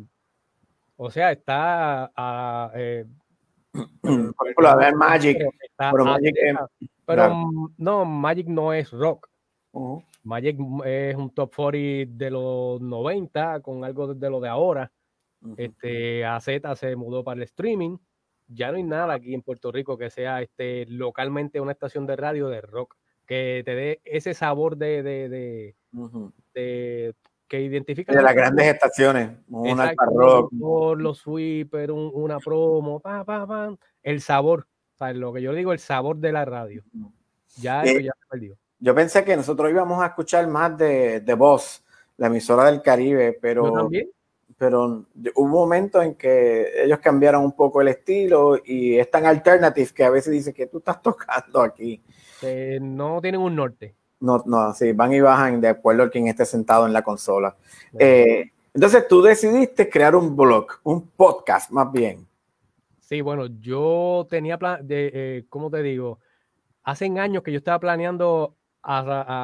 [0.97, 3.05] o sea, está a, eh,
[4.01, 5.37] Por ejemplo, a ver Magic.
[5.77, 7.41] pero a- Magic es- pero claro.
[7.77, 9.27] no, Magic no es rock.
[9.71, 10.03] Ujú.
[10.23, 14.91] Magic mm, es un top 40 de los 90 con algo de lo de ahora.
[15.57, 16.45] Este, AZ
[16.75, 17.97] se mudó para el streaming.
[18.47, 22.15] Ya no hay nada aquí en Puerto Rico que sea este, localmente una estación de
[22.15, 22.95] radio de rock
[23.25, 26.31] que te dé ese sabor de, de, de, Ujú.
[26.53, 27.13] de-
[27.47, 29.77] que identifica De las grandes estaciones, un
[30.17, 30.51] rock.
[30.59, 34.67] por los sweepers, un- una promo, pa, pa, pa, el sabor,
[34.97, 35.17] ¿sabes?
[35.17, 36.83] lo que yo digo, el sabor de la radio.
[37.57, 38.57] Ya Eh, ya se perdió.
[38.83, 41.81] Yo pensé que nosotros íbamos a escuchar más de, de Voz,
[42.17, 43.89] la emisora del Caribe, pero,
[44.57, 45.05] pero
[45.35, 49.91] hubo un momento en que ellos cambiaron un poco el estilo y es tan alternative
[49.95, 52.03] que a veces dice que tú estás tocando aquí.
[52.41, 53.95] Eh, no tienen un norte.
[54.19, 57.55] No, no, sí, van y bajan de acuerdo a quien esté sentado en la consola.
[57.97, 62.27] Eh, entonces tú decidiste crear un blog, un podcast más bien.
[62.99, 66.19] Sí, bueno, yo tenía plan de, eh, ¿cómo te digo?
[66.83, 68.99] Hace años que yo estaba planeando a,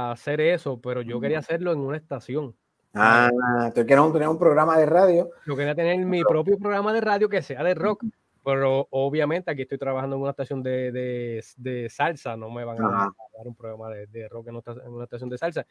[0.10, 2.56] a hacer eso, pero yo quería hacerlo en una estación.
[2.94, 5.30] Ah, tú un, tener un programa de radio.
[5.46, 8.04] Yo quería tener mi propio programa de radio que sea de rock,
[8.44, 12.78] pero obviamente aquí estoy trabajando en una estación de, de- de salsa, no me van
[12.84, 15.66] a dar un programa de, de rock en, otra- en una estación de salsa.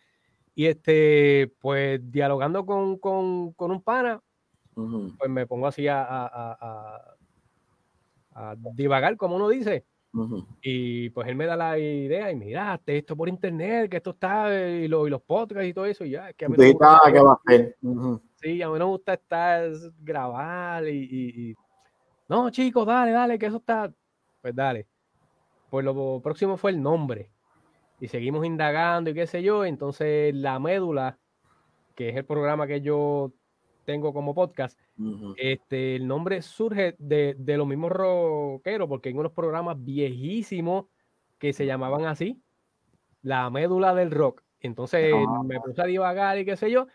[0.55, 4.21] Y este, pues dialogando con, con- con un pana,
[5.19, 7.17] pues me pongo así a- a-
[8.35, 9.85] a divagar, como uno dice.
[10.63, 14.11] Y pues él me da la idea y mira, hazte esto por internet, que esto
[14.11, 16.57] está, eh, y, lo- y los podcasts y todo eso, y ya, que a mí
[16.57, 17.77] no me gusta- ah, ¿qué va a hacer?
[18.37, 19.71] Sí, a mí no me gusta estar
[20.01, 21.55] grabar y, y- y-
[22.29, 23.93] no, chicos, dale, dale, que eso está.
[24.43, 24.87] Pues dale.
[25.71, 27.31] Pues lo próximo fue el nombre.
[28.01, 29.65] Y seguimos indagando y qué sé yo.
[29.65, 31.19] Entonces, la médula,
[31.95, 33.33] que es el programa que yo
[33.89, 34.79] tengo como podcast,
[35.39, 40.85] este, el nombre surge de, de los mismos rockeros, porque hay unos programas viejísimos
[41.39, 42.39] que se llamaban así,
[43.23, 44.43] la médula del rock.
[44.61, 45.43] Entonces Ah.
[45.43, 46.87] me puse a divagar y qué sé yo,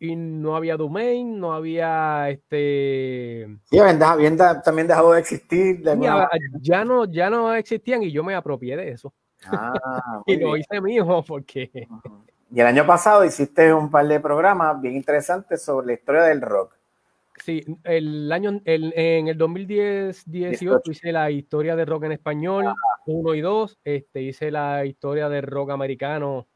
[0.00, 3.46] y no había domain, no había este.
[3.62, 5.78] Sí, habían, también dejado de existir.
[5.84, 6.28] de Ya,
[6.60, 9.14] ya no, ya no existían y yo me apropié de eso.
[9.46, 9.72] Ah,
[10.26, 11.86] y lo hice mío porque
[12.54, 16.42] Y el año pasado hiciste un par de programas bien interesantes sobre la historia del
[16.42, 16.76] rock.
[17.42, 22.74] Sí, el año, el- en el 2010, 18 hice la historia de rock en español,
[23.06, 26.46] 1 y 2, este, hice la historia del rock americano,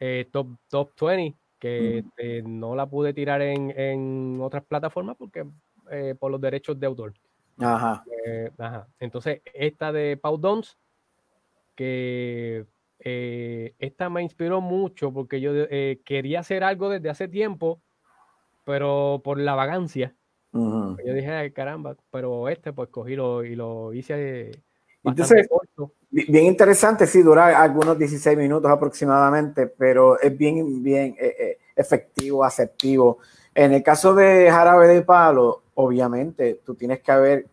[0.00, 5.46] eh, top, top 20, que este, no la pude tirar en, en otras plataformas porque
[5.92, 7.14] eh, por los derechos de autor.
[7.58, 8.04] Ajá.
[8.26, 8.88] Eh, ajá.
[8.98, 10.76] Entonces, esta de Pau Dons,
[11.76, 12.66] que
[12.98, 17.80] eh, esta me inspiró mucho porque yo eh, quería hacer algo desde hace tiempo,
[18.64, 20.14] pero por la vagancia.
[20.52, 24.52] Yo dije, "Ay, caramba, pero este pues cogí lo, y lo hice eh,
[25.04, 25.92] Entonces, corto.
[26.10, 32.42] bi- bien interesante, sí, dura algunos 16 minutos aproximadamente, pero es bien, bien eh, efectivo,
[32.44, 33.18] aceptivo.
[33.54, 37.46] En el caso de Jarabe de Palo, obviamente, tú tienes que haber,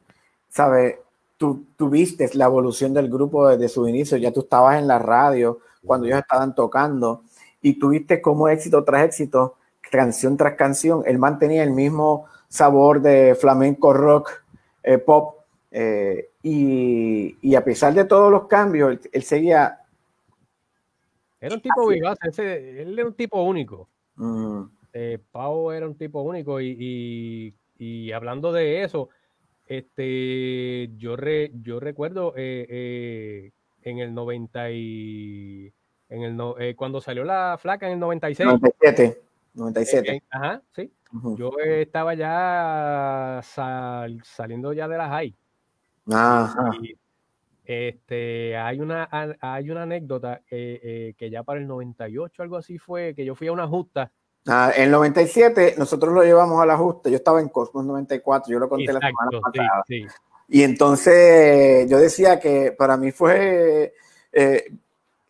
[0.48, 0.98] ¿sabes?
[1.44, 4.98] Tú, tú viste la evolución del grupo desde su inicio, ya tú estabas en la
[4.98, 7.24] radio cuando ellos estaban tocando
[7.62, 9.56] y tuviste como éxito tras éxito,
[9.92, 14.30] canción tras canción, él mantenía el mismo sabor de flamenco rock,
[14.84, 15.36] eh, pop,
[15.70, 19.80] eh, y, y a pesar de todos los cambios, él, él seguía...
[21.42, 23.90] Era un tipo vivaz, ese- él era un tipo único.
[24.16, 24.62] mm,
[24.94, 29.10] Eh, Pau era un tipo único y, y- y hablando de eso,
[29.66, 35.74] este, yo, re- yo recuerdo eh, eh, en el 90 y
[36.10, 38.46] en el no- eh, cuando salió la flaca en el 96.
[38.46, 39.22] 97,
[39.54, 40.10] 97.
[40.12, 40.92] eh, eh, ajá, sí.
[41.14, 41.38] Ujú.
[41.38, 45.36] Yo eh, estaba ya sal- saliendo ya de la high.
[46.12, 46.72] Ajá.
[46.82, 46.96] Y,
[47.66, 49.08] este, hay una,
[49.40, 53.36] hay una anécdota eh, eh, que ya para el 98, algo así fue, que yo
[53.36, 54.12] fui a una justa.
[54.48, 58.52] Ah, en el 97 nosotros lo llevamos a la justa, yo estaba en Cosmos 94,
[58.52, 59.84] yo lo conté la semana sí, pasada.
[59.88, 60.06] sí.
[60.50, 63.94] Y entonces yo decía que para mí fue,
[64.32, 64.66] eh,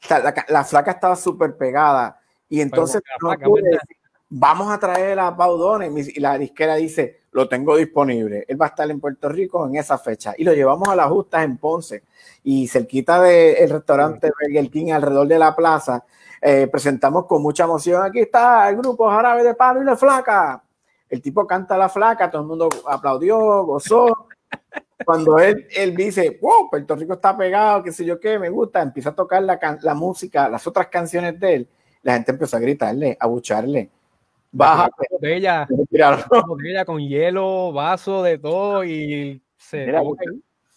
[0.10, 2.20] la, la flaca estaba súper pegada.
[2.50, 3.98] Y entonces no pude decir,
[4.36, 6.16] vamos a traer a Paudones.
[6.16, 8.46] Y la disquera dice, lo tengo disponible.
[8.48, 10.34] Él va a estar en Puerto Rico en esa fecha.
[10.38, 12.04] Y lo llevamos a las justas en Ponce.
[12.44, 16.04] Y cerquita del restaurante Burger King, alrededor de la plaza,
[16.42, 18.04] eh, presentamos con mucha emoción.
[18.04, 20.64] Aquí está el grupo Jarabe de Palo y la Flaca.
[21.10, 24.28] El tipo canta la flaca, todo el mundo aplaudió, gozó.
[25.06, 28.82] Cuando él, él dice, wow, Puerto Rico está pegado, qué sé yo qué, me gusta,
[28.82, 31.70] empieza a tocar la, la música, las otras canciones de él,
[32.02, 33.92] la gente empezó a gritarle, a bucharle.
[34.56, 35.68] Baja, botella,
[36.48, 40.04] botella con hielo, vaso, de todo y se Mira,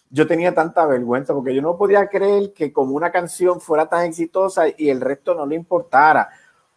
[0.09, 4.05] yo tenía tanta vergüenza porque yo no podía creer que como una canción fuera tan
[4.05, 6.27] exitosa y el resto no le importara.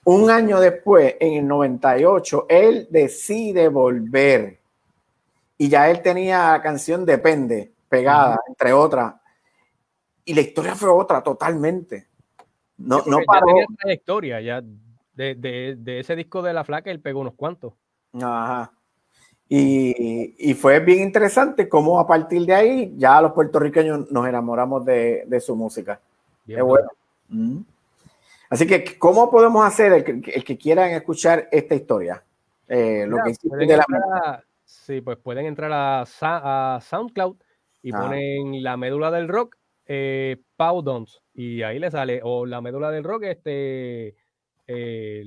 [0.05, 4.59] Un año después, en el 98, él decide volver
[5.57, 9.15] y ya él tenía la canción Depende pegada, entre otras.
[10.25, 12.09] Y la historia fue otra totalmente.
[12.77, 13.47] No, Sí, no porque ya paró.
[13.47, 14.63] tenía trayectoria ya
[15.15, 17.73] de, de, de ese disco de la flaca él pegó unos cuantos
[18.15, 18.73] Ajá.
[19.49, 24.85] Y, y fue bien interesante cómo a partir de ahí ya los puertorriqueños nos enamoramos
[24.85, 26.01] de, de su música.
[26.45, 26.89] Bien Qué bueno.
[27.29, 27.59] Mm.
[28.49, 32.23] Así que, ¿cómo podemos hacer el que, el que quieran escuchar esta historia?
[32.69, 36.03] Eh, lo Mira, que hiciste pueden de la entrar a- sí, pues pueden entrar a,
[36.21, 37.37] a SoundCloud
[37.83, 38.01] y Ah.
[38.03, 39.57] ponen la médula del rock,
[39.87, 44.15] eh, Pau Dons, y ahí le sale, o la médula del rock, este,
[44.73, 45.25] eh,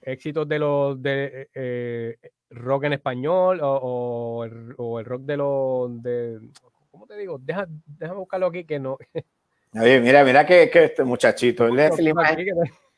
[0.00, 2.16] éxitos de los de eh,
[2.50, 6.40] rock en español, o, o el, o el rock de los, de,
[6.90, 7.38] ¿cómo te digo?
[7.38, 8.98] Deja, déjame buscarlo aquí que no.
[9.74, 12.46] Oye, mira, mira que, que este muchachito, él le, hace la imagen,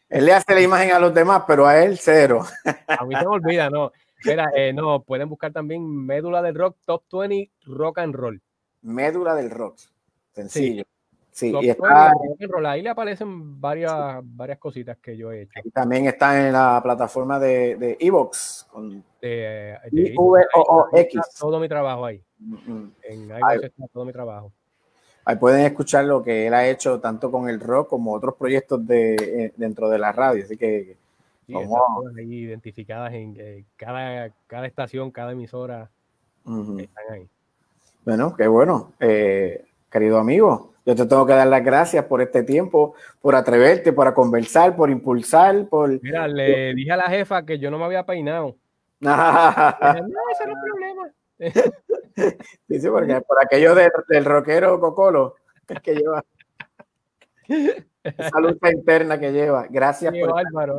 [0.08, 2.44] él le hace la imagen a los demás, pero a él cero.
[2.86, 3.92] A mí se me olvida, no.
[4.24, 8.42] Mira, eh, no, pueden buscar también Médula del Rock Top 20 Rock and Roll.
[8.82, 9.78] Médula del rock.
[10.32, 10.82] Sencillo.
[10.82, 10.93] Sí,
[11.34, 12.12] Top y 20 está,
[12.48, 12.66] roll.
[12.66, 15.60] Ahí le aparecen varias, varias cositas que yo he hecho.
[15.64, 18.68] y también está en la plataforma de, Evox.
[19.20, 21.20] De, I-V-O-O-X.
[21.20, 22.22] está todo mi trabajo ahí.
[22.38, 23.40] Mm, En Ahí.
[23.56, 24.52] iVoox está todo mi trabajo.
[25.24, 28.86] Ahí pueden escuchar lo que él ha hecho tanto con el rock como otros proyectos
[28.86, 30.44] de, eh, dentro de la radio.
[30.44, 30.96] Así que
[31.46, 35.90] Sí, vamos están ahí identificadas en eh, cada, cada estación, cada emisora.
[36.46, 37.28] Están ahí.
[38.04, 38.92] Bueno, qué bueno.
[39.00, 43.92] Eh, querido amigo, yo te tengo que dar las gracias por este tiempo, por atreverte,
[43.92, 46.02] por conversar, por impulsar, por...
[46.02, 48.56] Mira, le dije a la jefa que yo no me había peinado.
[49.00, 51.10] sí, no, ese no es problema.
[52.68, 55.36] sí, porque por aquello del, del rockero Cocolo
[55.82, 56.24] que lleva,
[58.04, 59.66] esa lucha interna que lleva.
[59.68, 60.76] Gracias Sí, por, bárbaro.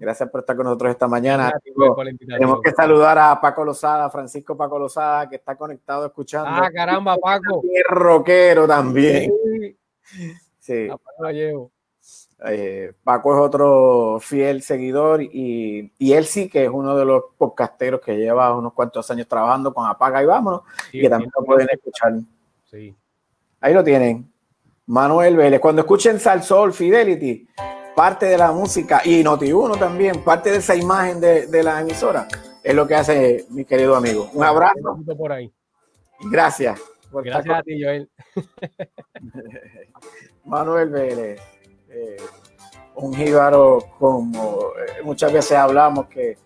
[0.00, 1.52] Gracias por estar con nosotros esta mañana.
[1.76, 1.94] La.
[2.26, 6.48] Tenemos que saludar a Paco Lozada, Francisco Paco Lozada, que está conectado escuchando.
[6.50, 7.62] Ah, caramba, Paco.
[7.64, 9.30] Y rockero también.
[10.02, 10.88] Sí, Sí.
[10.88, 11.70] a Paco lo llevo.
[12.46, 17.24] Eh, Paco es otro fiel seguidor y, y él sí que es uno de los
[17.36, 21.30] podcasteros que lleva unos cuantos años trabajando con Apaga y Vámonos Sí, y que también
[21.38, 22.14] lo pueden escuchar.
[22.64, 22.96] Sí.
[23.60, 24.32] Ahí lo tienen.
[24.86, 25.60] Manuel Vélez.
[25.60, 27.46] Cuando escuchen Salsol, Fidelity,
[28.00, 32.26] parte de la música y Noti1 también, parte de esa imagen de, de la emisora,
[32.64, 34.30] es lo que hace mi querido amigo.
[34.32, 35.52] Un abrazo Un por ahí.
[36.30, 36.80] gracias.
[37.12, 38.08] por Gracias a ti, Joel.
[40.46, 41.42] Manuel Vélez,
[41.90, 42.16] eh,
[42.94, 46.38] un jíbaro como eh, muchas veces hablamos que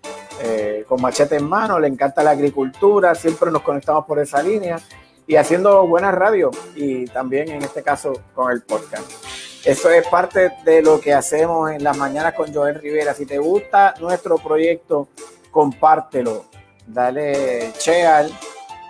[0.42, 4.80] eh, con machete en mano, le encanta la agricultura, siempre nos conectamos por esa línea
[5.24, 9.53] y haciendo buena radio y también en este caso con el podcast.
[9.64, 13.14] Eso es parte de lo que hacemos en las mañanas con Joel Rivera.
[13.14, 15.08] Si te gusta nuestro proyecto,
[15.50, 16.44] compártelo,
[16.86, 18.30] dale share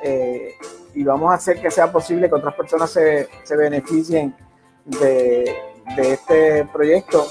[0.02, 0.54] eh,
[0.94, 4.34] y vamos a hacer que sea posible que otras personas se, se beneficien
[4.84, 5.56] de,
[5.96, 7.24] de este proyecto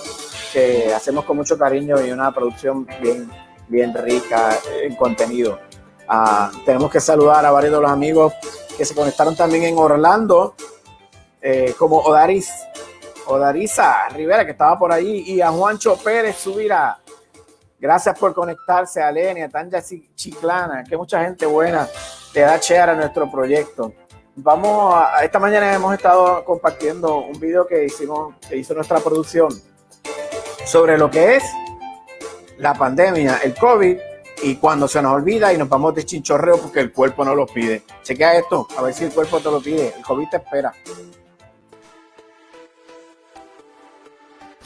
[0.54, 3.30] que hacemos con mucho cariño y una producción bien,
[3.68, 5.60] bien rica en contenido.
[6.08, 8.34] Ah, tenemos que saludar a varios de los amigos
[8.78, 10.56] que se conectaron también en Orlando,
[11.42, 12.50] eh, como Odaris,
[13.28, 17.00] Odariza Rivera, que estaba por allí, y a Juancho Pérez Subira.
[17.80, 19.82] Gracias por conectarse, a Lenia, Tanja
[20.16, 21.88] Chiclana, que mucha gente buena
[22.34, 23.94] le da share a nuestro proyecto.
[24.36, 29.50] Vamos a- esta mañana hemos estado compartiendo un video que hicimos, que hizo nuestra producción
[30.66, 31.44] sobre lo que es
[32.58, 33.98] la pandemia, el COVID,
[34.44, 37.46] y cuando se nos olvida y nos vamos de chinchorreo porque el cuerpo no lo
[37.46, 37.84] pide.
[38.02, 39.94] Chequea esto, a ver si el cuerpo te lo pide.
[39.96, 40.74] El COVID te espera.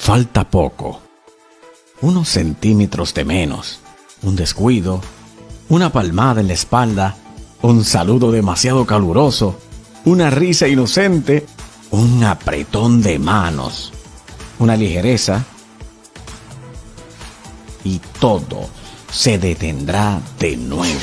[0.07, 1.01] Falta poco.
[1.99, 3.81] Unos centímetros de menos.
[4.21, 5.01] Un descuido.
[5.67, 7.17] Una palmada en la espalda.
[7.61, 9.59] Un saludo demasiado caluroso.
[10.05, 11.45] una risa inocente,
[11.91, 13.91] un apretón de manos,
[14.59, 15.43] una ligereza
[17.83, 18.69] y todo
[19.11, 21.01] se detendrá de nuevo.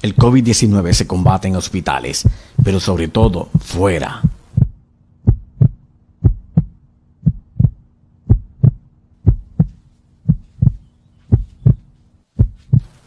[0.00, 2.24] El COVID-19 se combate en hospitales,
[2.62, 4.22] pero sobre todo fuera.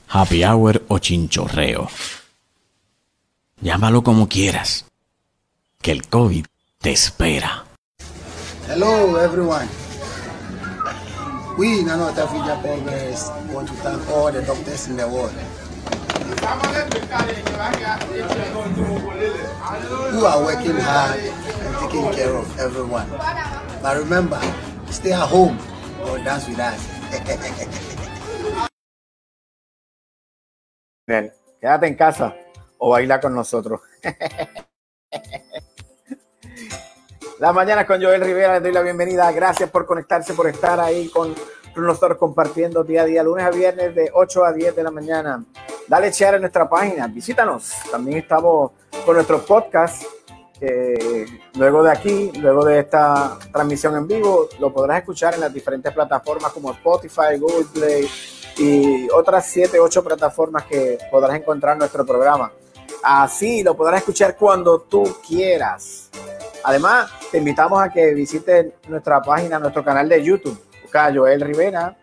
[0.09, 1.87] Happy hour o chinchorreo.
[3.61, 4.85] Llámalo como quieras.
[5.81, 6.45] Que el COVID
[6.79, 7.63] te espera.
[8.67, 9.67] Hello, everyone.
[11.57, 15.33] We, Nano Tafija Congress, want to thank all the doctors in the world
[20.11, 23.09] who are working hard and taking care of everyone.
[23.81, 24.39] But remember,
[24.91, 25.57] stay at home
[26.05, 26.87] or dance with us.
[31.61, 32.35] Quédate en casa
[32.77, 33.81] o baila con nosotros.
[37.39, 39.31] La mañana con Joel Rivera, les doy la bienvenida.
[39.31, 41.33] Gracias por conectarse, por estar ahí con
[41.75, 45.43] nosotros compartiendo día a día, lunes a viernes de 8 a 10 de la mañana.
[45.87, 47.73] Dale share en nuestra página, visítanos.
[47.89, 48.71] También estamos
[49.05, 50.03] con nuestro podcast.
[51.55, 55.91] luego de aquí, luego de esta transmisión en vivo, lo podrás escuchar en las diferentes
[55.91, 58.07] plataformas como Spotify, Google Play
[58.57, 62.51] y otras 7, 8 plataformas que podrás encontrar en nuestro programa.
[63.03, 66.09] Así lo podrás escuchar cuando tú quieras.
[66.63, 70.57] Además, te invitamos a que visites nuestra página, nuestro canal de YouTube.
[70.91, 71.95] Busca Rivera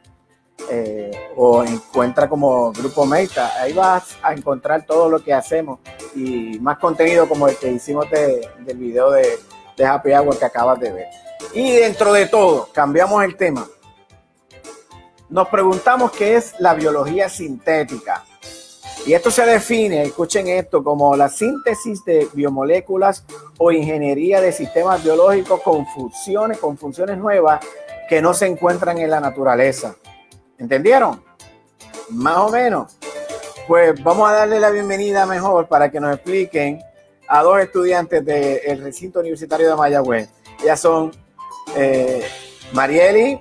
[0.70, 3.52] eh, o encuentra como Grupo Meta.
[3.60, 5.81] Ahí vas a encontrar todo lo que hacemos
[6.15, 9.39] y más contenido como el que hicimos de- del video de,
[9.77, 11.06] de Happy Hour que acabas de ver.
[11.52, 13.66] Y dentro de todo, cambiamos el tema.
[15.28, 18.24] Nos preguntamos qué es la biología sintética.
[19.06, 23.24] Y esto se define, escuchen esto, como la síntesis de biomoléculas
[23.59, 27.60] o ingeniería de sistemas biológicos con funciones, con funciones nuevas
[28.09, 29.94] que no se encuentran en la naturaleza.
[30.59, 31.22] ¿Entendieron?
[32.10, 32.98] Más o menos.
[33.66, 36.80] Pues vamos a darle la bienvenida mejor para que nos expliquen
[37.28, 40.30] a dos estudiantes del recinto universitario de Mayagüez.
[40.62, 41.12] Ellas son
[41.76, 42.24] eh,
[42.72, 43.39] Marieli,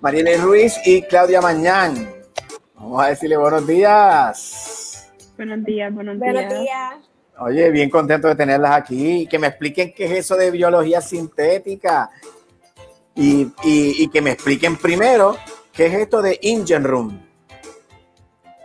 [0.00, 2.08] Marieli Ruiz y Claudia Mañán.
[2.74, 5.10] Vamos a decirle buenos días.
[5.36, 6.60] Buenos días, buenos, Buenos días.
[6.60, 6.94] días.
[7.40, 11.00] Oye, bien contento de tenerlas aquí y que me expliquen qué es eso de biología
[11.00, 12.10] sintética
[13.20, 15.36] y, y- y que me expliquen primero
[15.76, 17.20] qué es esto de Engine Room.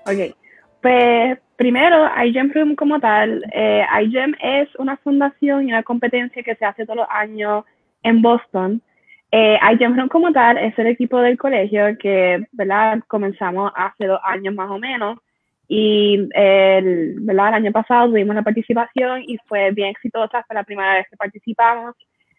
[0.07, 0.35] Ok,
[0.81, 6.55] pues primero, iGEM Room como tal, eh, iGEM es una fundación y una competencia que
[6.55, 7.65] se hace todos los años
[8.03, 8.81] en Boston.
[9.31, 12.99] Eh, iGEM Room como tal es el equipo del colegio que, ¿verdad?
[13.07, 15.17] Comenzamos hace dos años más o menos
[15.67, 17.47] y el, ¿verdad?
[17.49, 21.17] el año pasado tuvimos la participación y fue bien exitosa, fue la primera vez que
[21.17, 21.95] participamos.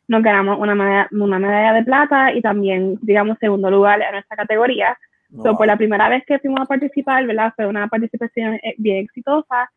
[0.09, 4.37] Nos ganamos una medalla, una medalla de plata y también, digamos, segundo lugar en nuestra
[4.37, 4.97] categoría.
[5.43, 7.53] So, por la primera vez que fuimos a participar, ¿verdad?
[7.57, 9.71] Fue una participación eh, bien exitosa.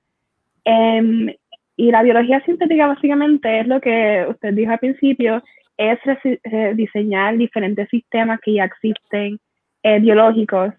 [0.64, 1.34] Em,
[1.76, 5.41] y la biología sintética básicamente es lo que usted dijo al principio,
[5.77, 9.39] es eh, diseñar diferentes sistemas que ya existen
[9.81, 10.73] eh, biológicos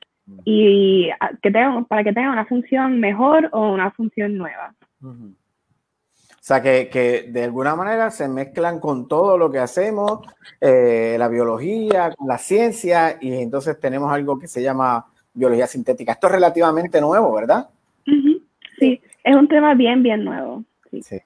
[0.45, 4.75] y ah, que tengan, para que tengan una función mejor o una función nueva.
[6.41, 10.21] O sea, que, que de alguna manera se mezclan con todo lo que hacemos,
[10.59, 16.13] eh, la biología, la ciencia, y entonces tenemos algo que se llama biología sintética.
[16.13, 17.69] Esto es relativamente nuevo, ¿verdad?
[18.79, 20.65] Sí, es un tema bien, bien nuevo.
[21.03, 21.21] Sí.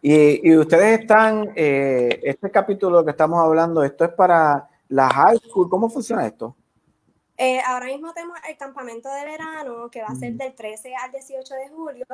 [0.00, 5.38] Y, y ustedes están, eh, este capítulo que estamos hablando, esto es para la high
[5.38, 5.68] school.
[5.68, 6.56] ¿Cómo funciona esto?
[7.40, 11.12] Eh, ahora mismo tenemos el campamento de verano que va a ser del 13 al
[11.12, 12.04] 18 de julio,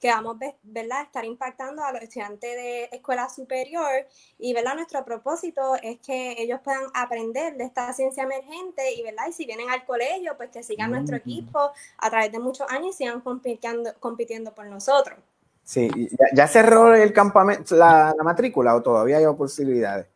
[0.00, 0.98] que vamos ve- ¿verdad?
[0.98, 3.88] a estar impactando a los estudiantes de escuela superior
[4.40, 4.74] y ¿verdad?
[4.74, 9.28] nuestro propósito es que ellos puedan aprender de esta ciencia emergente y, ¿verdad?
[9.28, 12.88] y si vienen al colegio, pues que sigan nuestro equipo a través de muchos años
[12.88, 15.16] y sigan compitiendo, compitiendo por nosotros.
[15.62, 15.88] Sí,
[16.34, 20.06] ya cerró el campamento, la, la matrícula o todavía hay posibilidades.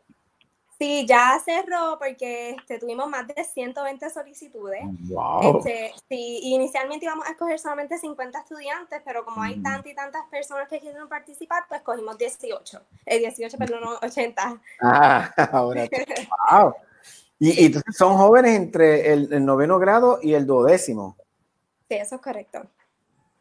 [0.78, 4.82] Sí, ya cerró porque este, tuvimos más de 120 solicitudes.
[5.08, 5.58] Wow.
[5.58, 10.26] Este, sí, inicialmente íbamos a escoger solamente 50 estudiantes, pero como hay tantas y tantas
[10.26, 12.80] personas que quieren participar, pues cogimos 18.
[13.06, 14.60] Eh, 18, perdón, no, 80.
[14.82, 15.88] Ah, ahora.
[16.50, 16.74] Wow.
[17.38, 21.16] Y, y entonces son jóvenes entre el, el noveno grado y el duodécimo.
[21.88, 22.62] Sí, eso es correcto.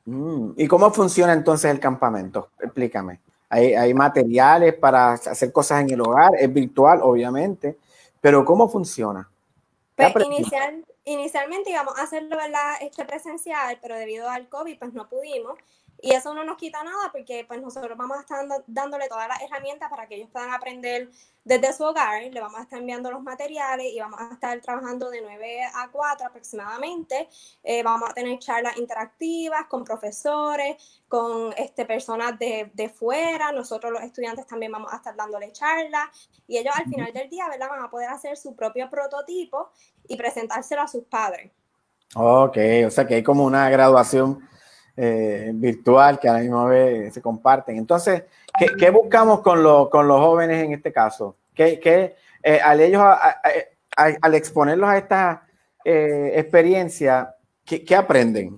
[0.06, 2.52] Mm, ¿Y cómo funciona entonces el campamento?
[2.60, 3.20] Explícame.
[3.50, 7.78] Hay, hay materiales para hacer cosas en el hogar, es virtual, obviamente,
[8.22, 9.30] pero ¿cómo funciona?
[9.96, 12.74] Pues inicial, inicialmente íbamos a hacerlo ¿verdad?
[12.82, 15.58] Este presencial, pero debido al COVID pues no pudimos.
[16.06, 19.42] Y eso no nos quita nada porque pues nosotros vamos a estar dándole todas las
[19.42, 21.10] herramientas para que ellos puedan aprender
[21.44, 22.22] desde su hogar.
[22.22, 25.90] Le vamos a estar enviando los materiales y vamos a estar trabajando de 9 a
[25.92, 27.28] 4 aproximadamente.
[27.64, 33.52] Eh, vamos a tener charlas interactivas con profesores, con este, personas de, de, fuera.
[33.52, 36.30] Nosotros los estudiantes también vamos a estar dándole charlas.
[36.46, 37.68] Y ellos al final del día ¿verdad?
[37.68, 39.72] van a poder hacer su propio prototipo
[40.08, 41.52] y presentárselo a sus padres.
[42.14, 44.48] Ok, o sea que hay como una graduación
[44.98, 47.78] eh, virtual que a la misma vez se comparten.
[47.78, 48.24] Entonces,
[48.58, 51.36] ¿qué, qué buscamos con, lo, con, los jóvenes en este caso?
[51.54, 53.42] ¿Qué, qué eh, al ellos, a,
[53.98, 55.48] a, al exponerlos a esta
[55.84, 57.36] eh, experiencia,
[57.66, 58.58] ¿qué, ¿qué, aprenden?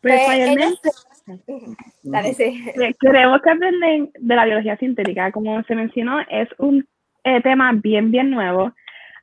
[0.00, 0.20] Pues,
[2.02, 2.64] Dale, sí.
[2.98, 5.30] Creemos que aprenden de la biología sintética.
[5.32, 6.88] Como se mencionó, es un
[7.42, 8.72] tema bien, bien nuevo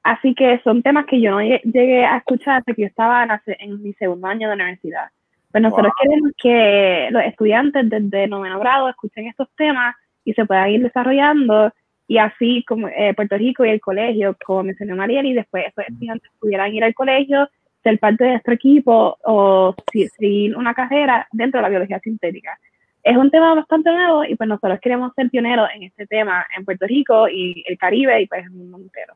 [0.06, 3.82] Así que son temas que yo no llegué a escuchar hasta que yo estaba en,
[3.82, 5.10] mi segundo año de universidad.
[5.52, 10.70] Pues nosotros queremos que los estudiantes desde noveno grado escuchen estos temas y se puedan
[10.70, 11.74] ir desarrollando
[12.08, 15.86] y así como eh, Puerto Rico y el colegio, como mencionó Mariel, y después esos
[15.88, 17.50] estudiantes pudieran ir al colegio,
[17.82, 22.60] ser parte de nuestro equipo o seguir una carrera dentro de la biología sintética.
[23.02, 26.64] Es un tema bastante nuevo y pues nosotros queremos ser pioneros en este tema en
[26.64, 29.16] Puerto Rico y el Caribe y pues el mundo entero.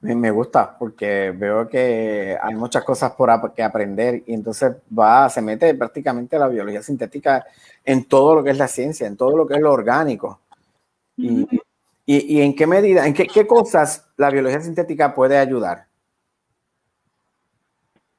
[0.00, 5.40] Me gusta porque veo que hay muchas cosas por que aprender y entonces va, se
[5.40, 7.44] mete prácticamente la biología sintética
[7.84, 10.40] en todo lo que es la ciencia, en todo lo que es lo orgánico.
[11.16, 11.46] Y,
[12.06, 15.86] y, en qué medida, en qué, qué, cosas la biología sintética puede ayudar?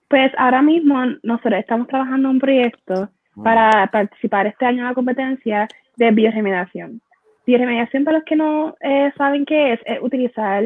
[0.07, 3.09] Pues ahora mismo nosotros estamos trabajando en un proyecto
[3.43, 5.67] para participar este año en la competencia
[5.97, 7.01] de bioremediación.
[7.45, 10.63] Bioremediación, para los que no eh, saben qué es, es utilizar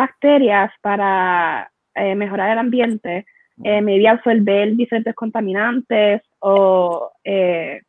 [0.00, 3.26] bacterias para eh, mejorar el ambiente,
[3.62, 7.80] eh, maybe absorber diferentes contaminantes o eh,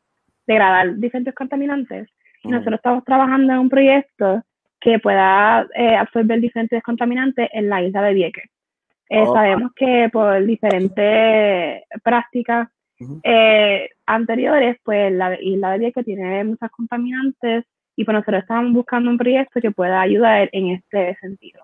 [0.45, 2.09] degradar diferentes contaminantes.
[2.43, 4.43] Y nosotros estamos trabajando en un proyecto
[4.79, 8.49] que pueda eh, absorber diferentes contaminantes en la isla de Vieques.
[9.09, 12.69] Sabemos que por diferentes prácticas
[14.05, 17.65] anteriores, pues la isla de Vieques tiene muchos contaminantes
[17.97, 21.61] y pues nosotros estamos buscando un proyecto que pueda ayudar en este sentido.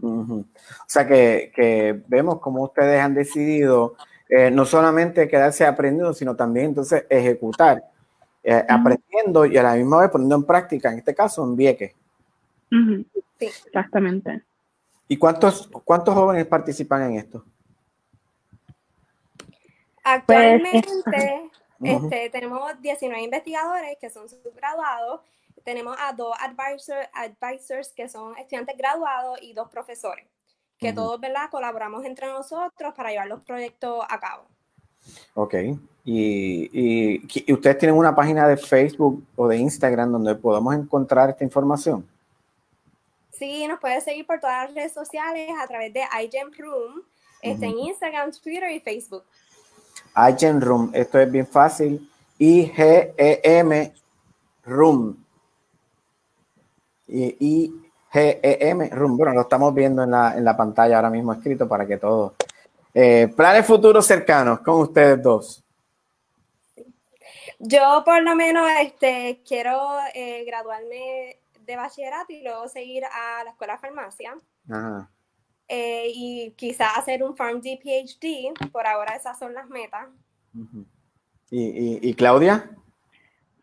[0.00, 0.44] O
[0.86, 3.96] sea que, que, vemos cómo ustedes han decidido
[4.28, 7.82] eh, no solamente quedarse aprendiendo, sino también entonces ejecutar,
[8.42, 11.94] eh, aprendiendo y a la misma vez poniendo en práctica, en este caso en Vieques.
[12.70, 14.42] Sí, exactamente.
[15.08, 17.44] ¿Y cuántos, cuántos jóvenes participan en esto?
[20.04, 21.50] Actualmente
[21.82, 25.20] este, tenemos 19 investigadores que son subgraduados
[25.68, 26.34] tenemos a dos
[27.12, 30.24] advisors que son estudiantes graduados y dos profesores,
[30.78, 31.50] que todos, ¿verdad?
[31.50, 34.44] Colaboramos entre nosotros para llevar los proyectos a cabo.
[35.34, 35.54] Ok.
[36.06, 41.44] ¿Y, y, ustedes tienen una página de Facebook o de Instagram donde podamos encontrar esta
[41.44, 42.08] información?
[43.30, 47.02] Sí, nos puedes seguir por todas las redes sociales a través de iGEM Room,
[47.42, 49.24] este, en Instagram, Twitter y Facebook.
[50.16, 52.10] iGEM Room, esto es bien fácil.
[52.38, 53.92] I-G-E-M
[54.64, 55.27] Room
[57.08, 61.86] y G-E-M, Bueno, lo estamos viendo en la, en la, pantalla ahora mismo escrito para
[61.86, 62.32] que todos.
[62.94, 65.62] Eh, planes futuros cercanos con ustedes dos.
[67.58, 69.78] Yo por lo menos este, quiero
[70.14, 74.36] eh, graduarme de bachillerato y luego seguir a la escuela de farmacia.
[75.68, 78.54] Eh, y quizá hacer un PharmD PhD.
[78.72, 80.06] Por ahora esas son las metas.
[81.50, 82.70] ¿Y, y, y Claudia?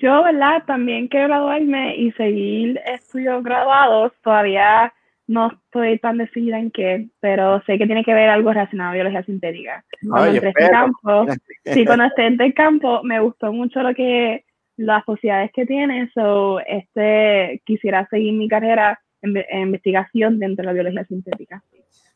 [0.05, 0.61] Yo, ¿verdad?
[0.67, 4.13] También quiero graduarme y seguir estudios graduados.
[4.21, 4.93] Todavía
[5.25, 8.93] no estoy tan decidida en qué, pero sé que tiene que ver algo relacionado a
[8.93, 9.83] biología sintética.
[10.07, 11.25] Cuando entré en campo,
[11.63, 14.45] sí, cuando esté en el campo, me gustó mucho lo que
[14.77, 20.73] las posibilidades que tiene, so este quisiera seguir mi carrera en, investigación dentro de la
[20.73, 21.63] biología sintética.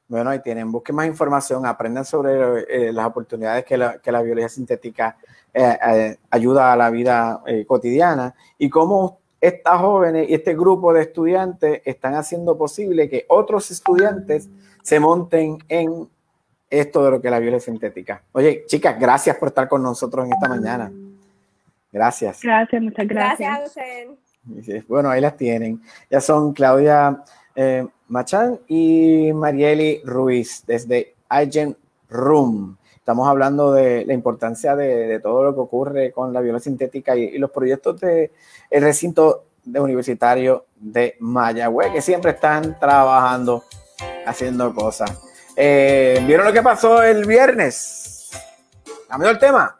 [0.10, 4.24] Bueno, ahí tienen, busquen más información, aprendan sobre eh, las oportunidades que la, que la
[4.24, 5.16] biología sintética
[5.54, 10.94] eh, eh, ayuda a la vida eh, cotidiana y cómo estas jóvenes y este grupo
[10.94, 14.50] de estudiantes están haciendo posible que otros estudiantes
[14.82, 16.08] se monten en
[16.70, 18.24] esto de lo que es la violencia sintética.
[18.32, 20.92] Oye, chicas, gracias por estar con nosotros en esta mañana.
[21.92, 22.42] Gracias.
[22.42, 23.76] Gracias, muchas gracias.
[24.44, 25.82] Gracias, Bueno, ahí las tienen.
[26.10, 27.24] Ya son Claudia
[28.10, 31.78] Machán y Marieli Ruiz desde Agent
[32.10, 32.78] Room.
[32.96, 37.38] Estamos hablando de la importancia de, todo lo que ocurre con la violencia sintética y,
[37.38, 38.32] los proyectos del
[38.70, 43.64] el recinto Universitario de Mayagüez, que siempre están trabajando,
[44.26, 45.12] haciendo cosas.
[45.56, 48.30] Eh, ¿Vieron lo que pasó el viernes?
[49.08, 49.76] Cambió el tema.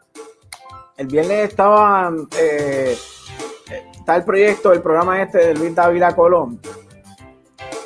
[0.96, 2.96] El viernes estaba, eh,
[3.98, 6.60] está el proyecto, el programa este de Luis Dávila Colón.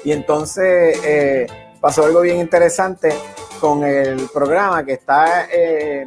[0.04, 1.46] Y entonces eh,
[1.80, 3.12] pasó algo bien interesante
[3.60, 6.06] con el programa que está eh,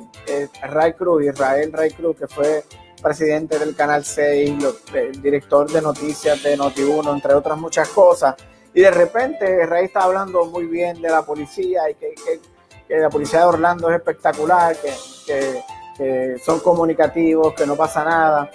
[0.61, 2.63] Ray Cruz, Israel Ray Cruz, que fue
[3.01, 4.55] presidente del Canal 6,
[4.93, 8.35] el director de noticias de Noti1, entre otras muchas cosas.
[8.73, 12.13] Y de repente Ray está hablando muy bien de la policía y que,
[12.89, 15.63] la policía de Orlando es espectacular, que,
[16.45, 18.51] son comunicativos, que no pasa nada.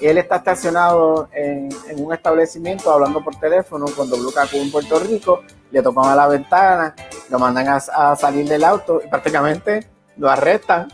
[0.00, 5.82] Él está estacionado en, un establecimiento hablando por teléfono con WKQ en Puerto Rico, le
[5.82, 6.94] tocan a la ventana,
[7.30, 9.86] lo mandan a salir del auto y prácticamente
[10.16, 10.88] lo arrestan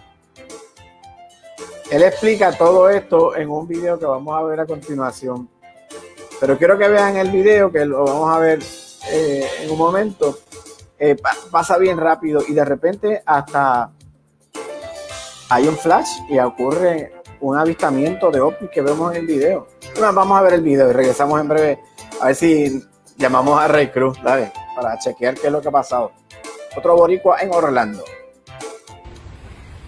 [1.92, 5.46] él explica todo esto en un video que vamos a ver a continuación.
[6.40, 8.60] Pero quiero que vean el video, que lo vamos a ver
[9.10, 10.38] eh, en un momento.
[10.98, 11.16] Eh,
[11.50, 13.90] pasa bien rápido y de repente hasta
[15.50, 17.12] hay un flash y ocurre
[17.42, 19.66] un avistamiento de OPI que vemos en el video.
[20.00, 21.78] vamos a ver el video y regresamos en breve
[22.20, 22.82] a ver si
[23.16, 24.18] llamamos a Rey Cruz.
[24.18, 26.12] Para chequear qué es lo que ha pasado.
[26.76, 28.04] Otro boricua en Orlando.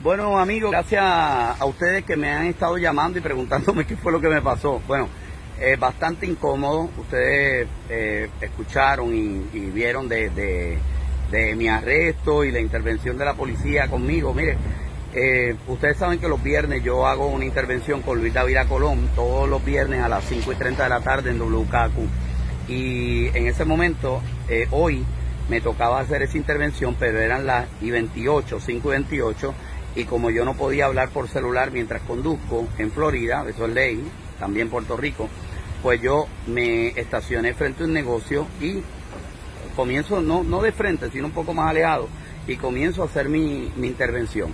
[0.03, 4.21] Bueno, amigos, gracias a ustedes que me han estado llamando y preguntándome qué fue lo
[4.21, 4.83] que me pasó.
[4.87, 5.09] Bueno,
[5.59, 6.91] es bastante incómodo.
[6.99, 10.79] Ustedes eh, escucharon y, vieron de,
[11.57, 14.35] mi arresto y la intervención de la policía conmigo.
[14.35, 14.59] Mire,
[15.15, 19.49] eh, ustedes saben que los viernes yo hago una intervención con Luis David Colón, todos
[19.49, 22.69] los viernes a las 5 y 30 de la tarde en WKQ.
[22.69, 25.05] Y en ese momento, eh, hoy,
[25.49, 29.55] me tocaba hacer esa intervención, pero eran las y 28, 5 y 28
[29.97, 34.03] y como yo no podía hablar por celular mientras conduzco en Florida, eso es ley,
[34.39, 35.29] también Puerto Rico,
[35.83, 38.83] pues yo me estacioné frente a un negocio y
[39.77, 42.09] comienzo, no, no de frente, sino un poco más alejado,
[42.47, 44.53] y comienzo a hacer mi, intervención.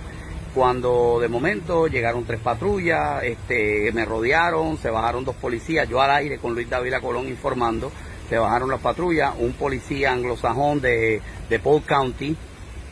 [0.53, 6.11] Cuando de momento llegaron tres patrullas, este, me rodearon, se bajaron dos policías, yo al
[6.11, 7.91] aire con Luis David Colón informando,
[8.27, 12.35] se bajaron las patrullas, un policía anglosajón de, de Polk County,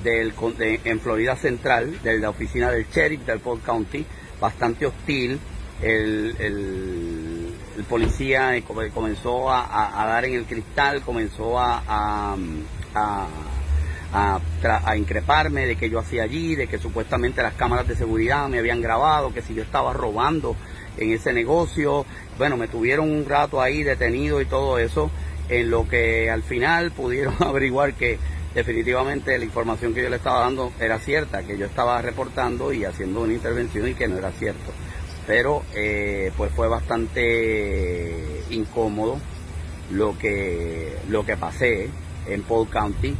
[0.03, 4.05] del, en Florida Central, de la oficina del sheriff del Polk County,
[4.39, 5.39] bastante hostil.
[5.81, 8.63] El, el, policía eh,
[8.93, 13.27] comenzó a, dar en el cristal, comenzó a, a,
[14.13, 18.59] a, increparme de que yo hacía allí, de que supuestamente las cámaras de seguridad me
[18.59, 20.55] habían grabado, que si yo estaba robando
[20.97, 22.05] en ese negocio.
[22.37, 25.11] Bueno, me tuvieron un rato ahí detenido y todo eso,
[25.49, 28.17] en lo que al final pudieron averiguar que
[28.53, 32.85] definitivamente la información que yo le estaba dando era cierta, que yo estaba reportando y
[32.85, 34.71] haciendo una intervención y que no era cierto.
[35.27, 39.19] Pero eh, pues fue bastante incómodo
[39.91, 41.89] lo que, lo que pasé
[42.27, 43.15] en Paul County.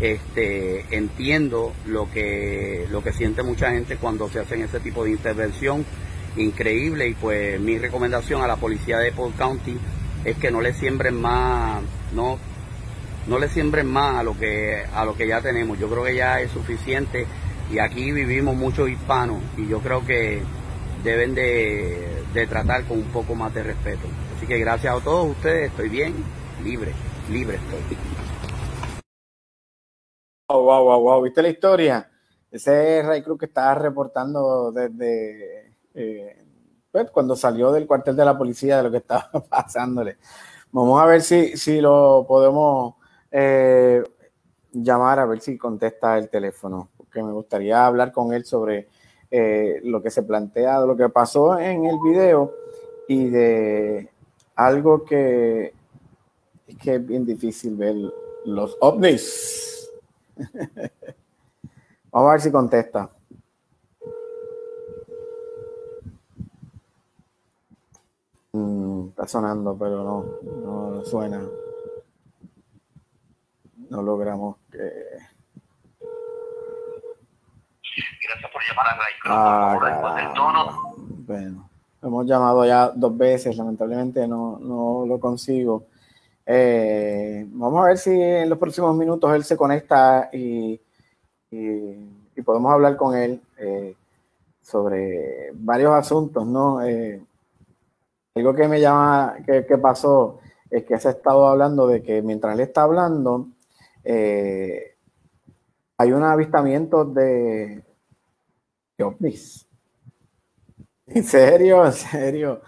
[0.00, 5.12] Este, entiendo lo que, lo que siente mucha gente cuando se hacen ese tipo de
[5.12, 5.84] intervención
[6.36, 9.78] increíble y pues mi recomendación a la policía de Paul County
[10.24, 12.38] es que no le siembren más, no
[13.26, 15.78] no le siembren más a lo que a lo que ya tenemos.
[15.78, 17.26] Yo creo que ya es suficiente
[17.72, 20.42] y aquí vivimos muchos hispanos y yo creo que
[21.02, 24.08] deben de, tratar con un poco más de respeto.
[24.36, 26.14] Así que gracias a todos ustedes, estoy bien,
[26.62, 26.92] libre,
[27.30, 28.13] libre estoy.
[30.62, 31.22] Wow, wow, wow.
[31.22, 32.10] ¿Viste la historia?
[32.50, 36.44] Ese Ray Cruz que estaba reportando desde eh,
[36.92, 40.18] pues, cuando salió del cuartel de la policía de lo que estaba pasándole.
[40.70, 42.94] Vamos a ver si, si lo podemos
[43.32, 44.02] eh,
[44.72, 48.88] llamar a ver si contesta el teléfono, porque me gustaría hablar con él sobre
[49.30, 52.52] eh, lo que se plantea, lo que pasó en el video
[53.08, 54.10] y de
[54.54, 55.74] algo que
[56.80, 57.94] que es bien difícil ver
[58.46, 59.73] los ovnis.
[62.10, 63.10] Vamos a ver si contesta.
[68.52, 70.24] Mm, está sonando, pero no,
[70.92, 71.40] no suena
[73.94, 74.78] no logramos que...
[78.26, 81.68] Gracias por llamar a ah, Bueno,
[82.02, 85.86] hemos llamado ya dos veces, lamentablemente no, no lo consigo.
[86.46, 90.80] Eh, vamos a ver si en los próximos minutos él se conecta y,
[91.50, 93.94] y, podemos hablar con él eh,
[94.60, 96.82] sobre varios asuntos, ¿no?
[96.82, 97.22] Eh,
[98.34, 102.54] algo que me llama, que, pasó, es que se ha estado hablando de que mientras
[102.54, 103.46] él está hablando,
[105.96, 107.82] hay un avistamiento de,
[109.00, 109.66] ovnis.
[111.06, 112.60] En serio, en serio.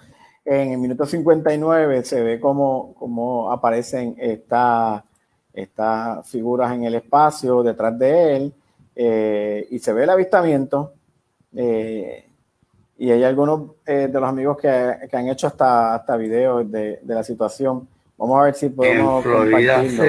[0.47, 5.02] En el minuto 59 se ve cómo, cómo aparecen estas
[5.56, 8.55] estas figuras en el espacio detrás de él
[8.94, 10.93] eh, y se ve el avistamiento.
[11.55, 12.28] Eh,
[12.98, 17.01] y hay algunos eh, de los amigos que, que, han hecho hasta, hasta videos de,
[17.02, 17.89] de, la situación.
[18.18, 20.05] Vamos a ver si podemos compartirlo.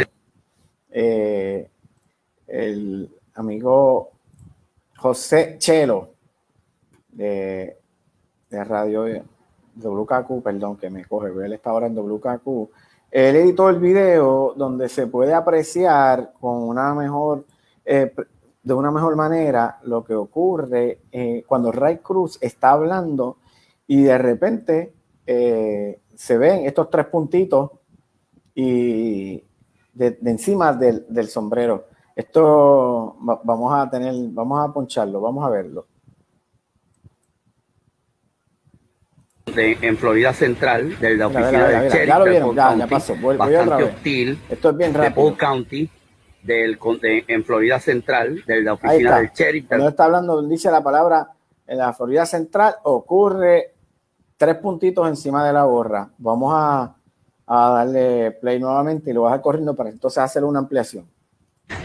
[2.48, 4.12] el amigo
[4.98, 6.10] José Chelo
[7.10, 7.78] de,
[8.50, 9.06] de Radio
[9.82, 12.70] WKQ, perdón, que me coge, él está ahora en WKQ
[13.12, 17.46] él editó el video donde se puede apreciar con una mejor,
[17.86, 18.14] eh,
[18.62, 23.38] de una mejor manera lo que ocurre eh, cuando Ray Cruz está hablando
[23.88, 24.94] y de repente
[25.26, 27.72] eh, se ven estos tres puntitos
[28.54, 29.42] y
[29.94, 31.86] de, encima del, del, sombrero.
[32.16, 35.86] Esto vamos a tener, vamos a poncharlo, vamos a verlo.
[39.56, 43.14] En Florida Central, de la oficina del sheriff ya lo vieron, ya, ya, pasó.
[43.16, 44.40] Voy, voy bastante hostil.
[44.50, 45.10] Esto es bien rápido.
[45.10, 45.90] De Paul County,
[46.44, 49.68] del, de, en Florida Central, de la oficina del sheriff.
[49.68, 51.30] Cuando está hablando, dice la palabra
[51.66, 53.74] en la Florida Central, ocurre
[54.38, 56.10] tres puntitos encima de la gorra.
[56.18, 56.96] Vamos a,
[57.48, 61.06] a darle play nuevamente y lo vas a corriendo para entonces hacer una ampliación.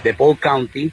[0.05, 0.93] De Paul County,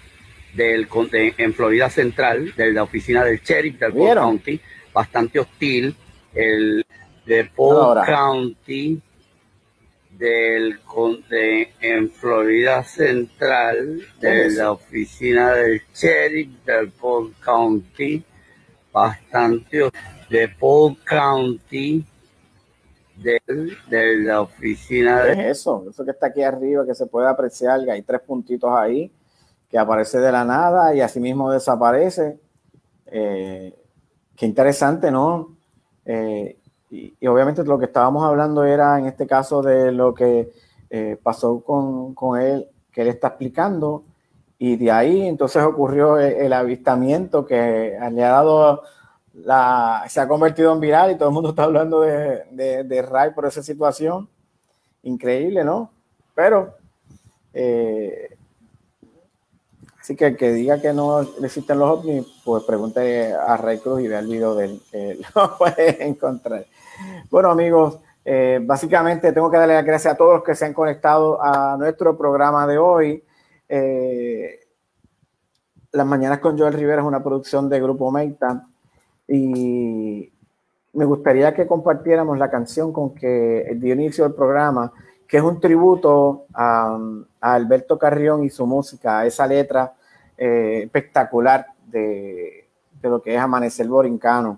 [0.55, 4.59] del, de, en Florida Central, de la oficina del sheriff del Paul County,
[4.93, 5.95] bastante hostil
[6.39, 6.85] el
[7.25, 9.01] de Paul County
[10.11, 10.79] del
[11.29, 18.23] de, en Florida Central de la oficina del sheriff del Paul County
[18.91, 19.89] bastante
[20.29, 22.05] de Paul County
[23.15, 23.41] de,
[23.87, 25.33] de la oficina de...
[25.33, 25.85] es eso?
[25.89, 29.11] Eso que está aquí arriba que se puede apreciar, que hay tres puntitos ahí
[29.69, 32.39] que aparece de la nada y así mismo desaparece.
[33.05, 33.73] Eh,
[34.35, 35.58] qué interesante, ¿no?
[36.05, 36.57] Eh,
[36.91, 40.51] y, obviamente lo que estábamos hablando era en este caso de lo que
[40.89, 44.03] eh, pasó con, con, él, que él está explicando,
[44.57, 48.81] y de ahí entonces ocurrió el, avistamiento que le ha dado
[49.33, 53.01] la, se ha convertido en viral y todo el mundo está hablando de, de, de
[53.01, 54.27] Ray por esa situación.
[55.03, 55.91] Increíble, ¿no?
[56.35, 56.75] Pero
[57.53, 58.28] eh,
[60.09, 64.01] Así que el que diga que no existen los ovnis, pues pregunte a Ray Cruz
[64.01, 66.65] y vea el video de él, eh, lo puede encontrar.
[67.29, 70.73] Bueno, amigos, eh, básicamente tengo que darle las gracias a todos los que se han
[70.73, 73.23] conectado a nuestro programa de hoy.
[73.67, 74.59] Eh,
[75.91, 78.65] las Mañanas con Joel Rivera es una producción de Grupo Meita
[79.27, 80.27] y
[80.91, 84.91] me gustaría que compartiéramos la canción con que el inicio del programa,
[85.27, 86.97] que es un tributo a,
[87.39, 89.93] a Alberto Carrión y su música, esa letra
[90.41, 92.65] eh, espectacular de,
[93.01, 94.57] de, lo que es Amanecer Borincano.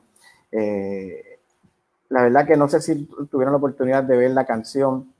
[0.51, 1.39] Eh,
[2.09, 5.11] la verdad que no sé si tuvieron la oportunidad de ver la canción,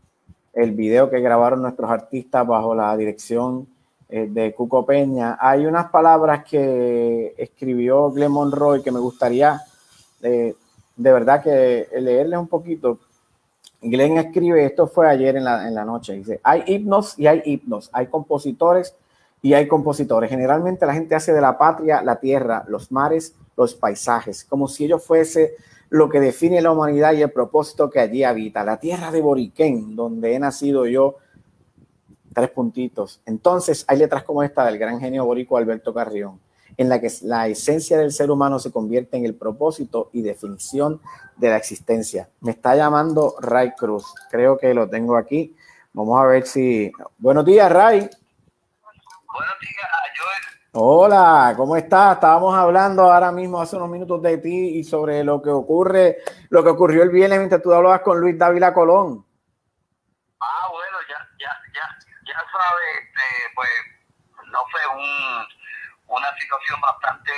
[0.53, 3.67] el video que grabaron nuestros artistas bajo la dirección
[4.07, 5.35] eh, de Cuco Peña.
[5.41, 9.59] Hay unas palabras que escribió Glenn Monroy que me gustaría
[10.21, 10.55] de
[10.95, 12.99] verdad que leerles un poquito.
[13.81, 17.41] Glenn escribe, esto fue ayer en la, en la noche, dice, hay himnos y hay
[17.45, 18.93] himnos, hay compositores
[19.41, 20.29] y hay compositores.
[20.29, 24.85] Generalmente la gente hace de la patria la tierra, los mares, los paisajes, como si
[24.85, 25.55] ello fuese
[25.89, 28.63] lo que define la humanidad y el propósito que allí habita.
[28.63, 31.17] La tierra de Boriquén, donde he nacido yo,
[32.33, 33.21] tres puntitos.
[33.25, 36.39] Entonces hay letras como esta del gran genio borico Alberto Carrión,
[36.77, 41.01] en la que la esencia del ser humano se convierte en el propósito y definición
[41.35, 42.29] de la existencia.
[42.39, 45.55] Me está llamando Ray Cruz, creo que lo tengo aquí.
[45.93, 46.89] Vamos a ver si...
[47.17, 48.09] Buenos días, Ray.
[49.33, 50.61] Buenos días, Joel.
[50.73, 52.15] Hola, ¿cómo estás?
[52.15, 56.17] Estábamos hablando ahora mismo hace unos minutos de ti y sobre lo que ocurre,
[56.49, 59.25] lo que ocurrió el viernes mientras tú hablabas con Luis Dávila Colón.
[60.39, 61.97] Ah, bueno, ya, ya, ya,
[62.27, 63.69] ya sabes, este, pues
[64.51, 67.31] no fue un, una situación bastante,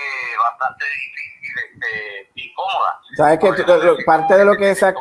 [0.43, 2.99] bastante difícil, este, incómoda.
[3.17, 4.93] Sabes que parte de lo que se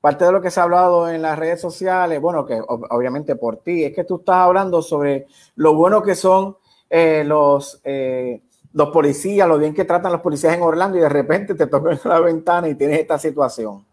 [0.00, 3.58] parte de lo que se ha hablado en las redes sociales, bueno, que obviamente por
[3.58, 5.26] ti, es que tú estás hablando sobre
[5.56, 6.56] lo bueno que son
[6.88, 8.42] eh, los, eh,
[8.72, 11.98] los policías, lo bien que tratan los policías en Orlando y de repente te tocan
[12.04, 13.84] la ventana y tienes esta situación.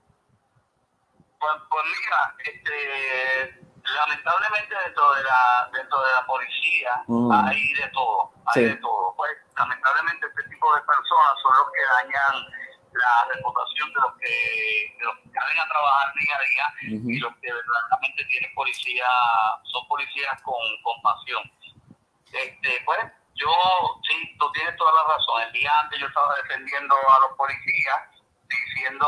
[1.39, 7.31] Pues, pues mira, este, lamentablemente dentro de la, dentro de la policía mm.
[7.31, 9.13] hay de todo, hay de todo.
[9.17, 12.65] Pues lamentablemente este tipo de personas son los que dañan
[12.95, 17.19] la reputación de los que, de los que salen a trabajar día a día y
[17.19, 19.07] los que verdaderamente tienen policía,
[19.63, 21.43] son policías con, con pasión.
[22.31, 22.99] Este, pues
[23.35, 23.51] yo,
[24.07, 25.41] sí, tú tienes toda la razón.
[25.43, 28.15] El día antes yo estaba defendiendo a los policías
[28.47, 29.07] diciendo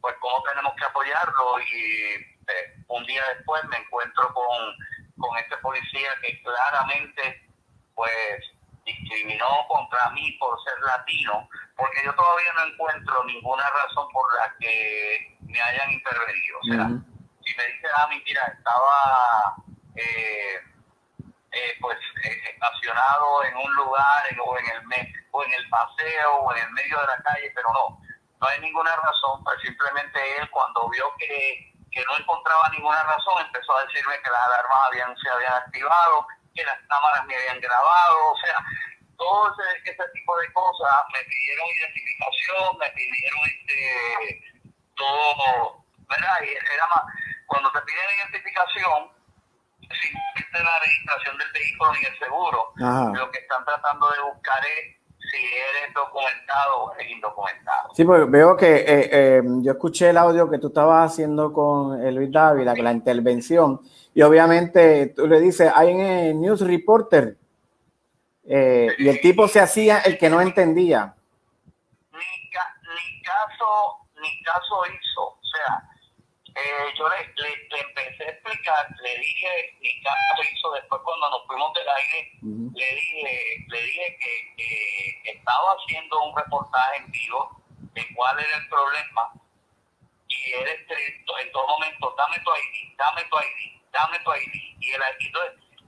[0.00, 4.76] pues cómo tenemos que apoyarlo y eh, un día después me encuentro con,
[5.18, 7.48] con este policía que claramente
[7.94, 8.53] pues
[8.84, 14.54] discriminó contra mí por ser latino, porque yo todavía no encuentro ninguna razón por la
[14.58, 16.58] que me hayan intervenido.
[16.58, 16.86] O sea,
[17.44, 19.56] si me dice, ah, mira, estaba
[19.96, 20.60] eh,
[21.52, 26.54] eh, pues eh, estacionado en un lugar o, en el o en el paseo o
[26.54, 28.00] en el medio de la calle, pero no,
[28.40, 33.34] no hay ninguna razón, pues simplemente él cuando vio que, que no encontraba ninguna razón
[33.40, 37.60] empezó a decirme que las alarmas habían, se habían activado, que las cámaras me habían
[37.60, 38.56] grabado, o sea,
[39.16, 44.54] todo ese, ese tipo de cosas, me pidieron identificación, me pidieron este
[44.96, 46.38] todo, ¿verdad?
[46.42, 47.02] Y era más,
[47.46, 49.10] cuando te piden identificación,
[50.00, 50.14] sin
[50.52, 52.72] la registración del vehículo ni el seguro,
[53.12, 54.96] lo que están tratando de buscar es
[55.30, 57.90] si eres documentado o eres indocumentado.
[57.94, 62.14] Sí, pues veo que eh, eh, yo escuché el audio que tú estabas haciendo con
[62.14, 63.80] Luis Dávila, la intervención,
[64.14, 67.36] y obviamente tú le dices, hay en News Reporter,
[68.46, 71.14] eh, y el tipo se hacía el que no entendía.
[72.12, 75.82] Ni, ni caso, ni caso hizo, o sea,
[76.54, 81.46] eh, yo le, le, empecé a explicar, le dije, mi caso hizo después cuando nos
[81.46, 87.60] fuimos del aire, le dije, le dije que, estaba haciendo un reportaje en vivo
[87.94, 89.32] de cuál era el problema
[90.28, 94.54] y él en todo momento, dame tu ID, dame tu ID, dame tu ID.
[94.80, 95.36] Y el ID,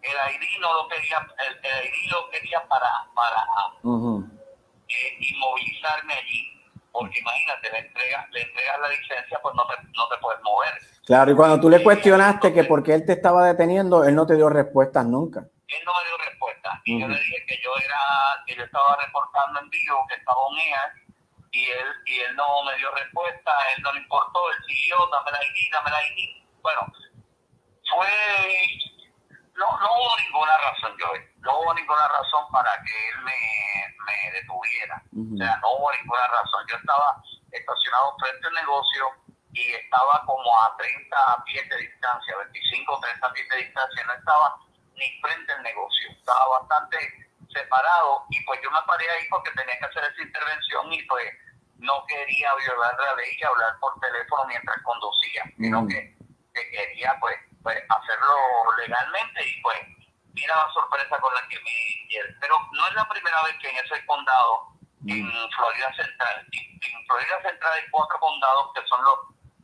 [0.03, 3.45] el ID no lo quería, el, ID lo quería para, para
[3.83, 6.57] eh, inmovilizarme allí
[6.99, 10.73] porque imagínate, le entregas le entregas la licencia, pues no te, no te puedes mover.
[11.05, 14.27] Claro, y cuando tú le cuestionaste que por qué él te estaba deteniendo, él no
[14.27, 15.41] te dio respuestas nunca.
[15.41, 16.81] Él no me dio respuesta.
[16.87, 18.01] Y yo le dije que yo era,
[18.47, 20.95] que yo estaba reportando en vivo, que estaba un EA,
[21.53, 25.33] y él, y él no me dio respuesta, él no le importó, él siguió, dame
[25.33, 26.43] la ID, dame la ID.
[26.63, 26.81] Bueno,
[27.91, 28.07] fue
[29.57, 31.21] no, no hubo ninguna razón, Joey.
[31.41, 33.41] No hubo ninguna razón para que él me,
[34.05, 35.03] me detuviera.
[35.13, 36.65] O sea, no hubo ninguna razón.
[36.69, 37.23] Yo estaba
[37.53, 39.05] estacionado frente al negocio
[39.53, 44.05] y estaba como a 30 pies de distancia, 25 o 30 pies de distancia.
[44.05, 44.59] No estaba
[44.95, 46.11] ni frente al negocio.
[46.11, 46.99] Estaba bastante
[47.49, 51.33] separado y pues yo me paré ahí porque tenía que hacer esa intervención y pues
[51.79, 56.17] no quería violar la ley y hablar por teléfono mientras conducía, sino que,
[56.53, 57.37] que quería pues
[57.67, 58.37] pues, hacerlo
[58.79, 59.77] legalmente y pues
[60.35, 63.77] mira la sorpresa con la que me pero no es la primera vez que en
[63.85, 64.69] ese condado
[65.05, 69.19] en Florida Central en Florida Central hay cuatro condados que son los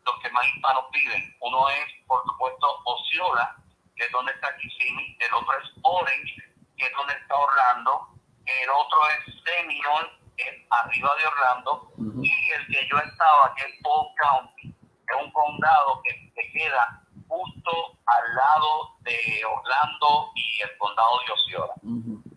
[0.04, 1.36] los que más hispanos viven.
[1.42, 3.54] Uno es por supuesto Osceola
[3.94, 6.42] que es donde está Kissimmee el otro es Orange
[6.76, 8.08] que es donde está Orlando
[8.46, 13.62] el otro es Seminole que es arriba de Orlando y el que yo estaba que
[13.62, 14.74] es Polk County
[15.06, 17.01] es un condado que, que queda
[17.32, 17.72] justo
[18.04, 19.16] al lado de
[19.48, 21.74] Orlando y el condado de Osceola.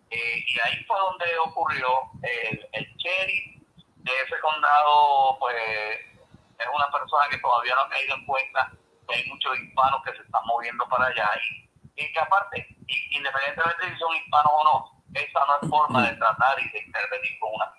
[0.08, 1.86] Eh, y ahí fue donde ocurrió
[2.22, 3.60] el, el sheriff
[3.96, 5.56] de ese condado, pues
[6.58, 8.72] es una persona que todavía no ha caído en cuenta
[9.06, 12.66] que hay muchos hispanos que se están moviendo para allá y, y que aparte,
[13.10, 17.38] independientemente si son hispanos o no, esa no es forma de tratar y de intervenir
[17.40, 17.72] con una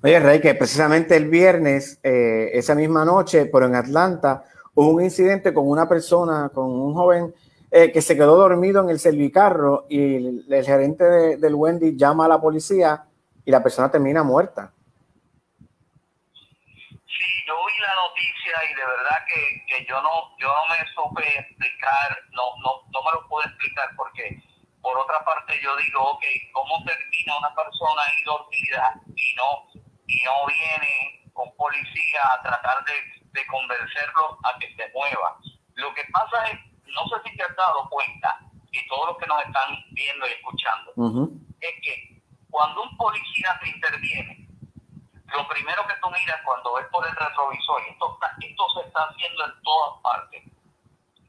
[0.00, 4.44] Oye, Rey, que precisamente el viernes, eh, esa misma noche, pero en Atlanta,
[4.78, 7.34] hubo un incidente con una persona, con un joven
[7.72, 11.04] eh, que se quedó dormido en el servicarro y el, gerente
[11.36, 13.02] del Wendy llama a la policía
[13.44, 14.72] y la persona termina muerta.
[15.58, 21.26] Sí, yo vi la noticia y de verdad que, yo no yo no me supe
[21.26, 24.40] explicar, no, no, no me lo puedo explicar porque
[24.80, 26.22] por otra parte yo digo, ok,
[26.52, 32.84] ¿cómo termina una persona ahí dormida y no, y no viene con policía a tratar
[32.84, 35.38] de de convencerlo a que se mueva.
[35.74, 38.40] Lo que pasa es, no sé si te has dado cuenta,
[38.70, 40.92] y todos los que nos están viendo y escuchando,
[41.60, 44.48] es que cuando un policía te interviene,
[45.32, 49.04] lo primero que tú miras cuando ves por el retrovisor, y esto, esto se está
[49.04, 50.42] haciendo en todas partes,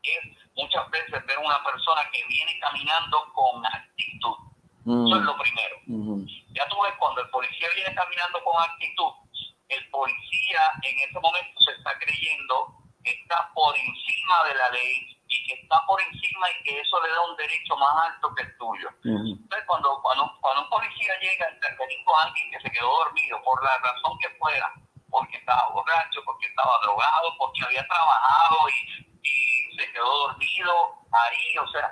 [0.04, 4.36] es muchas veces ver una persona que viene caminando con actitud.
[4.86, 5.76] Eso es lo primero.
[6.52, 9.12] Ya tú ves cuando el policía viene caminando con actitud,
[9.70, 15.16] el policía en ese momento se está creyendo que está por encima de la ley
[15.28, 18.44] y que está por encima y que eso le da un derecho más alto que
[18.44, 18.90] el tuyo.
[19.04, 23.64] Entonces, cuando, cuando, un policía llega a intervenir con alguien que se quedó dormido, por
[23.64, 24.74] la razón que fuera,
[25.10, 31.58] porque estaba borracho, porque estaba drogado, porque había trabajado y, y se quedó dormido ahí,
[31.58, 31.92] o sea,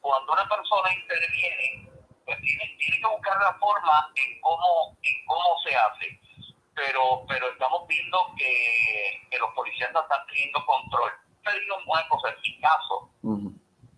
[0.00, 1.88] cuando una persona interviene,
[2.26, 6.20] pues tiene, tiene que buscar la forma en cómo, en cómo se hace
[6.74, 11.12] pero pero estamos viendo que, que los policías no están teniendo control.
[11.86, 13.10] Una cosa, en mi caso,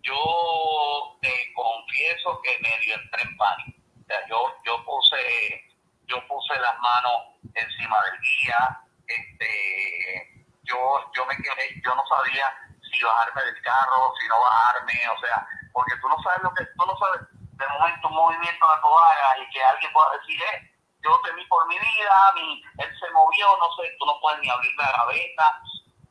[0.03, 3.79] yo te confieso que medio entré en pánico.
[4.01, 5.67] O sea, yo, yo puse
[6.07, 10.77] yo puse las manos encima del guía, este, yo,
[11.15, 12.47] yo me quedé, yo no sabía
[12.81, 16.65] si bajarme del carro, si no bajarme, o sea, porque tú no sabes lo que,
[16.65, 20.71] tú no sabes de momento un movimiento de toalla y que alguien pueda decir, eh,
[21.07, 24.49] yo temí por mi vida, mi, él se movió, no sé, tú no puedes ni
[24.51, 25.47] abrir la gaveta,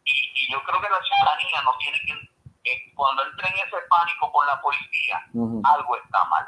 [0.04, 2.16] y, y yo creo que la ciudadanía no tiene que,
[2.72, 5.20] eh, cuando entre en ese pánico con la policía,
[5.68, 6.46] algo está mal,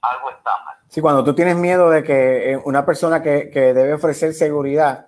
[0.00, 0.76] algo está mal.
[0.88, 5.06] Sí, cuando tú tienes miedo de que eh, una persona que, que debe ofrecer seguridad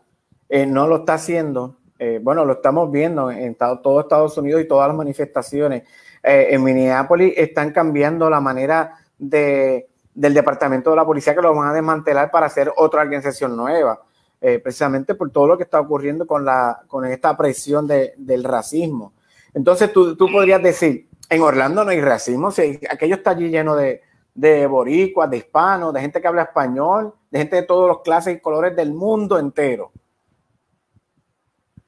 [0.49, 4.67] eh, no lo está haciendo, eh, bueno, lo estamos viendo en todo Estados Unidos y
[4.67, 5.85] todas las manifestaciones.
[6.21, 11.55] Eh, en Minneapolis están cambiando la manera de, del departamento de la policía que lo
[11.55, 14.01] van a desmantelar para hacer otra organización nueva,
[14.41, 18.45] eh, precisamente por todo lo que está ocurriendo con, la, con esta presión de, del
[18.45, 19.13] racismo.
[19.55, 23.75] Entonces tú, tú, podrías decir, en Orlando no hay racismo, si aquello está allí lleno
[23.75, 24.03] de,
[24.35, 28.37] de boricuas, de hispanos, de gente que habla español, de gente de todos los clases
[28.37, 29.93] y colores del mundo entero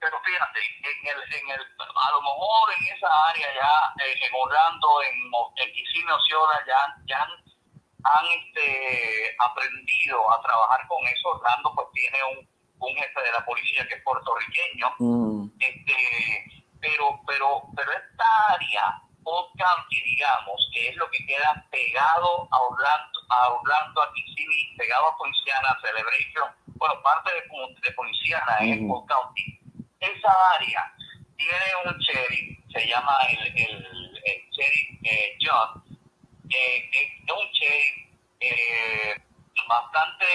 [0.05, 4.33] pero fíjate, en el, en el, a lo mejor en esa área ya, eh, en
[4.37, 5.17] Orlando, en,
[5.65, 6.13] en Kissimmee,
[6.69, 7.33] ya, ya han,
[8.05, 11.29] han este, aprendido a trabajar con eso.
[11.29, 12.49] Orlando pues tiene un,
[12.79, 15.49] un jefe de la policía que es puertorriqueño, mm.
[15.59, 22.61] este, pero, pero, pero esta área, County, digamos, que es lo que queda pegado a
[22.61, 27.41] Orlando, a Orlando, a Kissimmee, pegado a Poinciana, Celebration, bueno, parte de,
[27.83, 28.65] de Poinciana mm.
[28.65, 29.61] en Old County,
[30.01, 30.93] esa área
[31.37, 35.83] tiene un cherry, se llama el, el, el cherry eh, John,
[36.51, 38.11] eh, es un cherry
[38.41, 39.17] eh,
[39.69, 40.27] bastante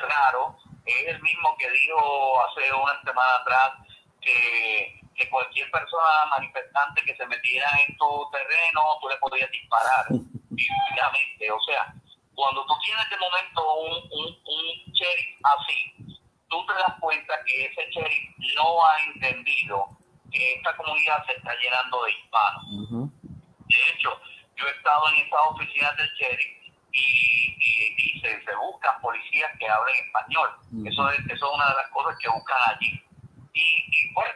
[0.00, 3.72] raro, es el mismo que dijo hace una semana atrás
[4.20, 10.06] que, que cualquier persona manifestante que se metiera en tu terreno, tú le podías disparar,
[10.10, 11.94] o sea,
[12.34, 16.18] cuando tú tienes de momento un, un, un cherry así,
[16.48, 19.86] tú te das cuenta que ese sheriff no ha entendido
[20.30, 23.10] que esta comunidad se está llenando de hispanos.
[23.66, 24.20] De hecho,
[24.58, 26.58] yo he estado en estas oficinas del sheriff
[26.92, 30.50] y, y, se, buscan policías que hablen español.
[30.84, 33.04] eso, es, eso es una de las cosas que buscan allí.
[33.52, 34.34] Y, y pues,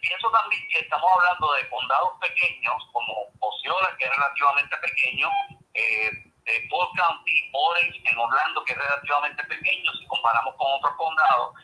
[0.00, 5.28] pienso también que estamos hablando de condados pequeños, como Osceola, que es relativamente pequeño,
[5.74, 6.10] eh,
[6.46, 11.54] eh, County, Orange, en Orlando, que es relativamente pequeño si comparamos con otros condados,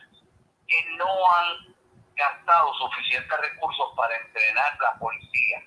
[0.67, 1.75] que no han
[2.15, 5.63] gastado suficientes recursos para entrenar la policía.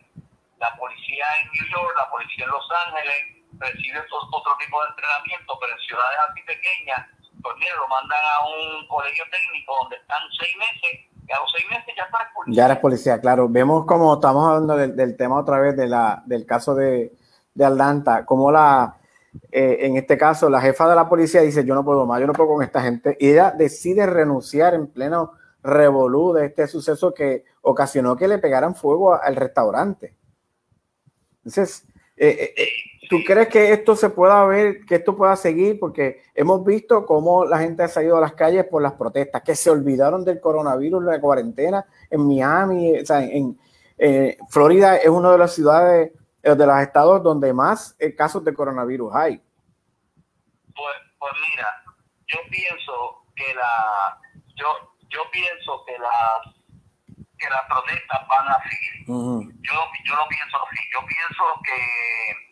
[0.61, 5.57] La policía en New York, la policía en Los Ángeles, recibe otro tipo de entrenamiento,
[5.61, 7.01] pero en ciudades así pequeñas,
[7.43, 11.51] pues mira, lo mandan a un colegio técnico donde están seis meses y a los
[11.53, 12.57] seis meses ya está policía.
[12.57, 13.49] Ya eres policía, claro.
[13.49, 17.13] Vemos como estamos hablando del, tema otra vez de la, del caso de,
[17.55, 19.01] de Atlanta, como la,
[19.53, 22.27] eh, en este caso, la jefa de la policía dice, yo no puedo más, yo
[22.27, 25.33] no puedo con esta gente, y ella decide renunciar en pleno
[25.63, 30.17] revolú de este suceso que ocasionó que le pegaran fuego al restaurante.
[31.45, 31.87] Entonces,
[32.17, 32.69] eh, eh,
[33.09, 35.79] ¿tú crees que esto se pueda ver, que esto pueda seguir?
[35.79, 39.55] Porque hemos visto cómo la gente ha salido a las calles por las protestas, que
[39.55, 43.59] se olvidaron del coronavirus, la cuarentena en Miami, o sea, en
[44.49, 46.13] Florida es una de las ciudades
[46.43, 49.37] de los estados donde más eh, casos de coronavirus hay.
[50.75, 51.67] Pues, pues mira,
[52.27, 54.19] yo pienso que la
[54.55, 54.67] yo
[55.11, 56.60] yo pienso que las
[57.41, 59.07] que las protestas van a seguir.
[59.07, 60.81] Yo yo lo pienso así.
[60.93, 62.51] Yo pienso que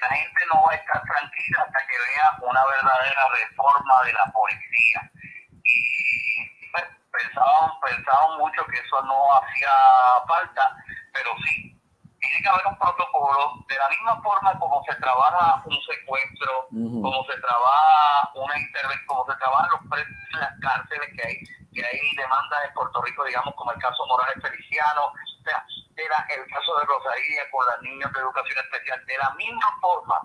[0.00, 4.26] la gente no va a estar tranquila hasta que vea una verdadera reforma de la
[4.32, 5.10] policía.
[5.62, 9.70] Y pues, pensábamos, pensábamos mucho que eso no hacía
[10.26, 10.76] falta,
[11.12, 11.78] pero sí,
[12.18, 17.24] tiene que haber un protocolo de la misma forma como se trabaja un secuestro, como
[17.24, 21.38] se trabaja una intervención, como se trabajan los presos en las cárceles que hay,
[21.74, 25.64] que hay demandas en Puerto Rico, digamos, como el caso Morales Feliciano, o sea,
[25.96, 30.20] era el caso de Rosaría con las niños de educación especial, de la misma forma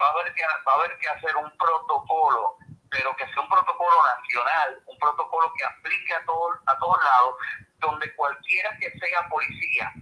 [0.00, 2.58] va a haber que, va a haber que hacer un protocolo
[2.94, 7.34] pero que sea un protocolo nacional, un protocolo que aplique a, todo, a todos lados,
[7.80, 9.92] donde cualquiera que sea policía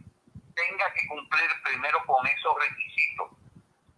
[0.54, 3.30] tenga que cumplir primero con esos requisitos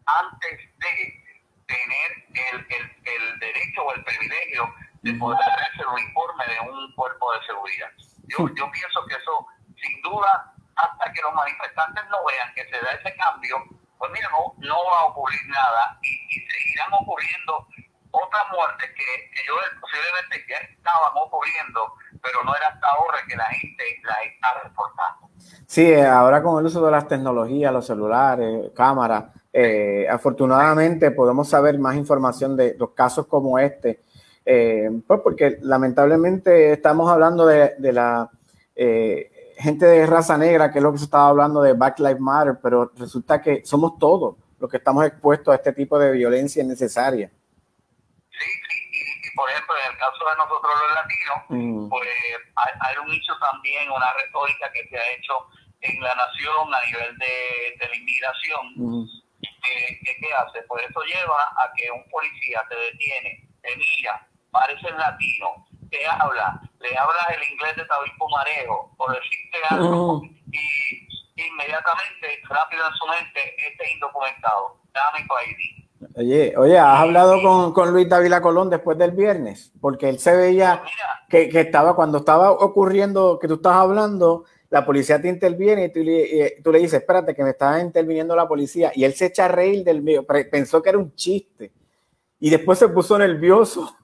[0.07, 1.25] antes de
[1.67, 2.67] tener el,
[3.05, 4.73] el, derecho o el privilegio
[5.05, 7.91] de poder hacerse el informe de un cuerpo de seguridad.
[8.25, 12.81] Yo, yo pienso que eso, sin duda, hasta que los manifestantes no vean que se
[12.81, 13.57] da ese cambio,
[13.99, 17.69] pues mira, no, no va a ocurrir nada y, seguirán ocurriendo
[18.11, 23.37] otras muertes que, que yo posiblemente ya estaban ocurriendo, pero no era hasta ahora que
[23.37, 25.29] la gente las está reportando.
[25.67, 31.49] Sí, eh, ahora con el uso de las tecnologías, los celulares, cámaras, eh, afortunadamente podemos
[31.49, 34.03] saber más información de los casos como este,
[34.47, 38.31] eh, pues porque lamentablemente estamos hablando de, de la
[38.77, 42.21] eh, gente de raza negra, que es lo que se estaba hablando de Black Lives
[42.21, 46.63] Matter, pero resulta que somos todos los que estamos expuestos a este tipo de violencia
[46.63, 47.29] innecesaria.
[48.31, 51.89] Sí, sí, y, y por ejemplo, en el caso de nosotros los latinos, Mm.
[51.89, 52.09] pues
[52.57, 55.35] hay, hay un hecho también, una retórica que se ha hecho
[55.83, 58.63] en la nación a nivel de, de la inmigración.
[58.77, 59.05] Mm.
[59.41, 60.63] que, que- ¿Qué hace?
[60.67, 66.63] Pues eso lleva a que un policía te detiene, te mira, parece latino, te habla,
[66.79, 73.07] le hablas el inglés de David Pumarejo, o decirte algo, y inmediatamente, rápido en su
[73.07, 75.85] mente, este es indocumentado, dame tu ID.
[76.17, 79.73] Oye, oye, ¿has hablado con, con Luis Dávila Colón después del viernes?
[79.81, 80.83] Porque él se veía
[81.29, 85.93] que, que estaba, cuando estaba ocurriendo, que tú estabas hablando, la policía te interviene y
[85.93, 88.93] tú le, y tú le dices, espérate, que me está interviniendo la policía.
[88.95, 91.73] Y él se echa a reír del mío, pensó que era un chiste.
[92.39, 93.97] Y después se puso nervioso.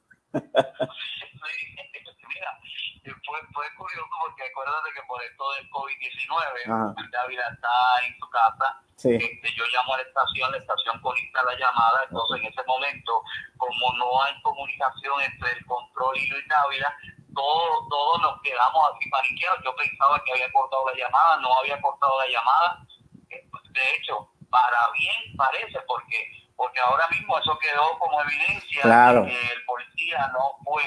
[3.24, 6.94] Fue, fue curioso porque acuérdate que por esto del COVID-19, Ajá.
[7.12, 8.82] Dávila está en su casa.
[8.97, 9.15] Sí.
[9.15, 12.05] Este, yo llamo a la estación, la estación conecta la llamada.
[12.05, 13.23] Entonces, en ese momento,
[13.57, 16.94] como no hay comunicación entre el control y Luis Dávila,
[17.35, 19.61] todos todos nos quedamos así paniqueados.
[19.65, 22.86] Yo pensaba que había cortado la llamada, no había cortado la llamada.
[23.31, 29.22] Eh, De hecho, para bien parece, porque porque ahora mismo eso quedó como evidencia Claro.
[29.22, 30.82] de que el policía no fue,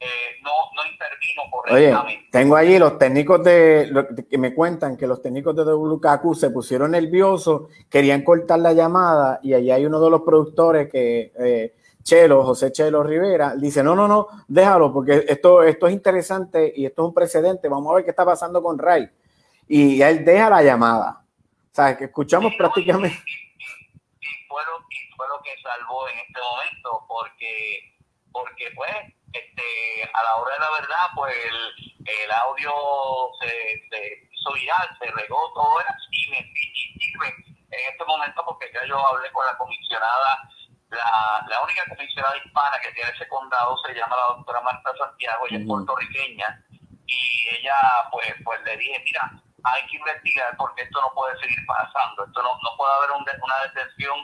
[0.00, 0.06] eh,
[0.42, 1.50] no, no intervino Oye,
[1.90, 2.28] correctamente.
[2.32, 6.48] tengo allí los técnicos de, lo- que me cuentan que los técnicos de WKQ se
[6.48, 11.74] pusieron nerviosos, querían cortar la llamada y allí hay uno de los productores que, eh,
[12.02, 16.86] Chelo, José Chelo Rivera, dice, no, no, no, déjalo porque esto, esto es interesante y
[16.86, 19.08] esto es un precedente, vamos a ver qué está pasando con Ray.
[19.68, 21.20] Y él deja la llamada.
[21.72, 23.16] O sea, que escuchamos prácticamente...
[24.20, 27.94] y fue lo, y fue lo que salvó en este momento porque
[28.32, 28.94] porque pues
[29.32, 32.72] este a la hora de la verdad pues el, el audio
[33.40, 33.48] se,
[33.90, 36.24] se hizo viral se regó todo era y
[36.98, 37.28] sirve
[37.70, 40.48] en este momento porque ya yo hablé con la comisionada
[40.90, 45.46] la, la única comisionada hispana que tiene ese condado se llama la doctora Marta Santiago
[45.48, 46.64] ella es puertorriqueña
[47.06, 47.74] y ella
[48.12, 49.30] pues pues le dije mira
[49.64, 53.24] hay que investigar porque esto no puede seguir pasando esto no, no puede haber un
[53.24, 54.18] de- una detención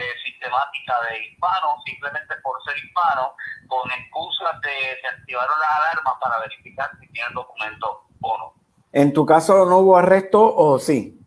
[0.00, 3.32] eh, sistemática de hispanos simplemente por ser hispanos
[3.68, 7.90] con excusas de se activaron las alarmas para verificar si tienen documentos
[8.22, 8.54] o no
[8.92, 11.20] ¿En tu caso no hubo arresto o sí?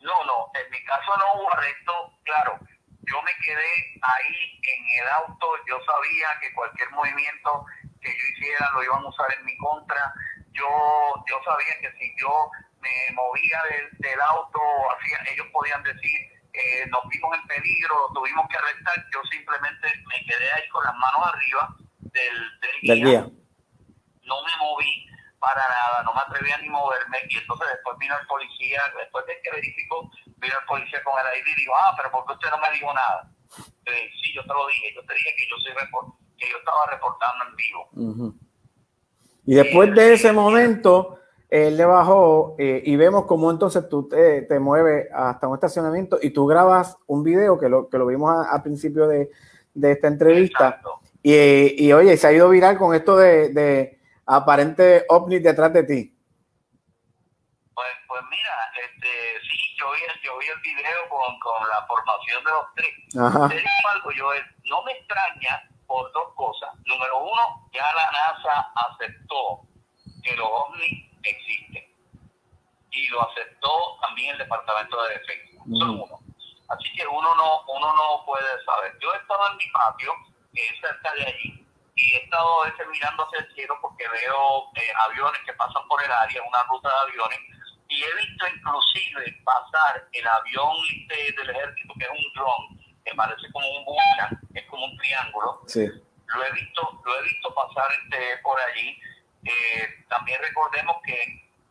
[0.00, 1.92] no, no, en mi caso no hubo arresto,
[2.24, 2.58] claro.
[3.02, 3.72] Yo me quedé
[4.02, 7.66] ahí en el auto, yo sabía que cualquier movimiento
[8.00, 10.14] que yo hiciera lo iban a usar en mi contra.
[10.52, 10.66] Yo
[11.28, 12.50] yo sabía que si yo
[12.80, 14.60] me movía del, del auto,
[14.96, 16.20] hacía, ellos podían decir,
[16.52, 18.96] eh, nos vimos en peligro, lo tuvimos que arrestar.
[19.12, 23.20] Yo simplemente me quedé ahí con las manos arriba del, del guía Del día.
[24.24, 25.06] no me moví
[25.38, 29.40] para nada, no me atrevía ni moverme y entonces después vino el policía, después de
[29.42, 32.50] que verificó, vino el policía con el ID y dijo, ah, pero ¿por qué usted
[32.50, 33.28] no me dijo nada?
[33.86, 36.58] Eh, sí, yo te lo dije, yo te dije que yo soy report- que yo
[36.58, 38.34] estaba reportando en vivo.
[39.46, 41.18] Y después de ese momento,
[41.52, 46.18] él le bajó eh, y vemos cómo entonces tú te, te mueves hasta un estacionamiento
[46.22, 49.30] y tú grabas un video que lo, que lo vimos al principio de,
[49.74, 50.80] de esta entrevista.
[51.22, 55.82] Y, y, oye, se ha ido viral con esto de, de aparente ovni detrás de
[55.84, 56.16] ti.
[57.74, 58.56] Pues, pues mira,
[58.88, 59.08] este,
[59.42, 62.94] sí, yo vi, el- yo vi el video con, con la formación de los tres.
[63.20, 63.48] Ajá.
[63.48, 66.70] Te digo algo, Joel, no me extraña por dos cosas.
[66.86, 69.68] Número uno, ya la NASA aceptó
[70.24, 71.84] que los ovnis existen.
[72.90, 75.52] Y lo aceptó también el Departamento de Defensa.
[75.64, 76.20] Eso es uno.
[76.68, 78.96] Así que uno no, uno no puede saber.
[79.00, 80.12] Yo he estado en mi patio,
[80.54, 84.08] que es cerca de allí, y he estado a veces mirando hacia el cielo porque
[84.08, 87.38] veo eh, aviones que pasan por el área, una ruta de aviones,
[87.88, 93.14] y he visto inclusive pasar el avión este del ejército, que es un drone, que
[93.14, 95.86] parece como un bucha, es como un triángulo, Sí.
[96.26, 98.98] lo he visto lo he visto pasar este por allí
[99.44, 101.16] Eh, también recordemos que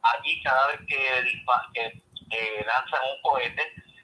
[0.01, 1.85] allí cada vez que, dispa- que
[2.31, 3.61] eh, lanzan un cohete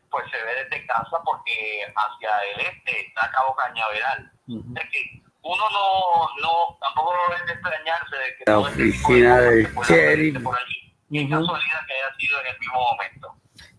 [0.10, 4.32] pues se ve desde casa porque hacia el este está Cabo Cañaveral.
[4.48, 9.64] Es que uno no no tampoco debe de extrañarse de que La este oficina de
[9.88, 10.44] sheriff.
[10.44, 11.30] por allí.
[11.30, 13.36] Casualidad que haya sido en el mismo momento.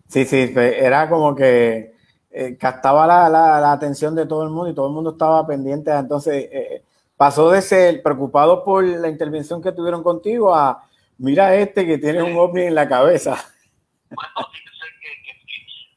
[0.07, 1.93] Sí, sí, era como que
[2.31, 5.45] eh, captaba la, la, la, atención de todo el mundo y todo el mundo estaba
[5.47, 5.91] pendiente.
[5.91, 6.83] Entonces, eh,
[7.19, 10.87] pasó de ser preocupado por la intervención que tuvieron contigo a
[11.17, 13.35] mira este que tiene un ovni en la cabeza.
[14.09, 15.33] Bueno, fíjese que, que,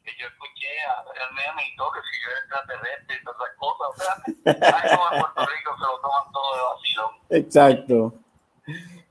[0.05, 3.57] que, yo escuché a meme y todo, que si yo era extraterrestre y todas esas
[3.57, 7.11] cosas, o sea, ahí como en Puerto Rico se lo toman todo de vacilón.
[7.31, 8.15] Exacto.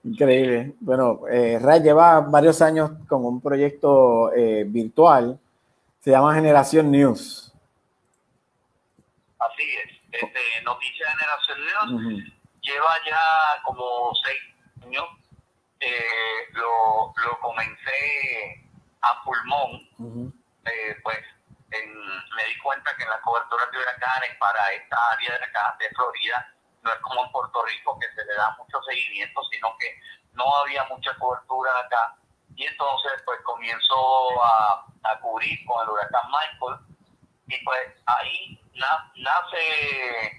[0.04, 0.76] Increíble.
[0.82, 5.40] Bueno, eh, Ray lleva varios años con un proyecto eh, virtual,
[6.00, 7.52] se llama Generación News.
[9.40, 9.91] Así es.
[10.22, 14.42] Este, Noticias Generación News lleva ya como seis
[14.84, 15.06] años.
[15.80, 18.70] Eh, lo, lo comencé
[19.02, 19.82] a pulmón,
[20.66, 21.18] eh, pues
[21.72, 25.76] en, me di cuenta que en la cobertura de huracanes para esta área de acá
[25.80, 26.54] de Florida
[26.84, 30.00] no es como en Puerto Rico que se le da mucho seguimiento, sino que
[30.34, 32.16] no había mucha cobertura acá.
[32.56, 36.78] Y entonces pues comienzo a, a cubrir con el huracán Michael
[37.48, 40.38] y pues ahí nace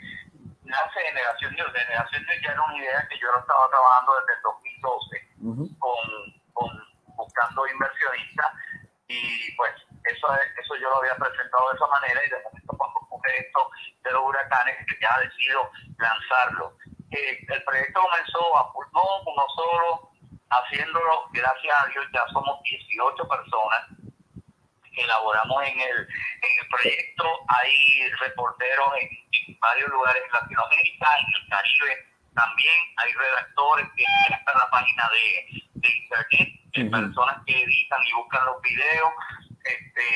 [0.64, 1.72] nace Generación News.
[1.72, 6.06] Generación News ya era una idea que yo lo estaba trabajando desde el 2012 con,
[6.52, 6.70] con
[7.16, 8.46] buscando inversionistas
[9.08, 9.72] y pues
[10.04, 13.70] eso eso yo lo había presentado de esa manera y de momento cuando ocurre esto
[14.02, 16.76] de los huracanes que ya decido lanzarlo.
[17.10, 20.10] Eh, el proyecto comenzó a pulmón, uno solo,
[20.48, 24.01] haciéndolo, gracias a Dios ya somos 18 personas
[24.96, 29.08] elaboramos en el, en el proyecto, hay reporteros en,
[29.48, 34.70] en varios lugares de Latinoamérica, en el Caribe también, hay redactores que están en la
[34.70, 36.90] página de, de internet, uh -huh.
[36.90, 39.12] personas que editan y buscan los videos,
[39.64, 40.06] este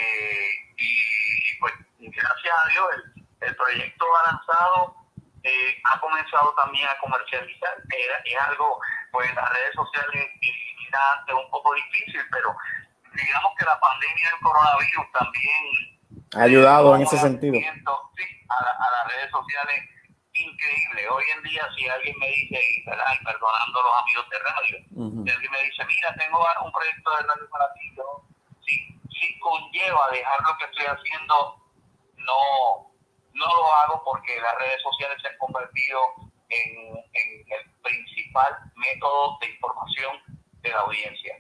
[0.79, 4.97] y, pues gracias a Dios el, el proyecto ha lanzado
[5.43, 7.75] eh, ha comenzado también a comercializar.
[7.91, 8.81] Es, es algo
[9.13, 10.31] pues en las redes sociales
[10.89, 12.57] era antes un poco difícil pero
[13.17, 15.63] digamos que la pandemia del coronavirus también
[16.37, 19.79] ha ayudado en ese sentido sí, a, la, a las redes sociales
[20.33, 21.09] increíble.
[21.09, 22.85] Hoy en día, si alguien me dice, y, y
[23.25, 25.25] perdonando a los amigos de radio, uh -huh.
[25.25, 28.05] si alguien me dice, mira, tengo un proyecto de radio para ti, yo,
[28.65, 28.75] si,
[29.09, 31.35] si conlleva dejar lo que estoy haciendo,
[32.17, 32.41] no,
[33.33, 36.01] no lo hago porque las redes sociales se han convertido
[36.51, 36.71] en,
[37.21, 40.13] en el principal método de información
[40.63, 41.35] de la audiencia.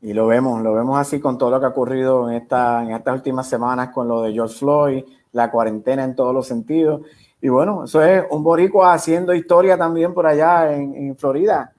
[0.00, 2.92] Y lo vemos, lo vemos así con todo lo que ha ocurrido en, esta, en
[2.92, 7.02] estas últimas semanas con lo de George Floyd, la cuarentena en todos los sentidos.
[7.40, 11.72] Y bueno, eso es un boricua haciendo historia también por allá en, Florida.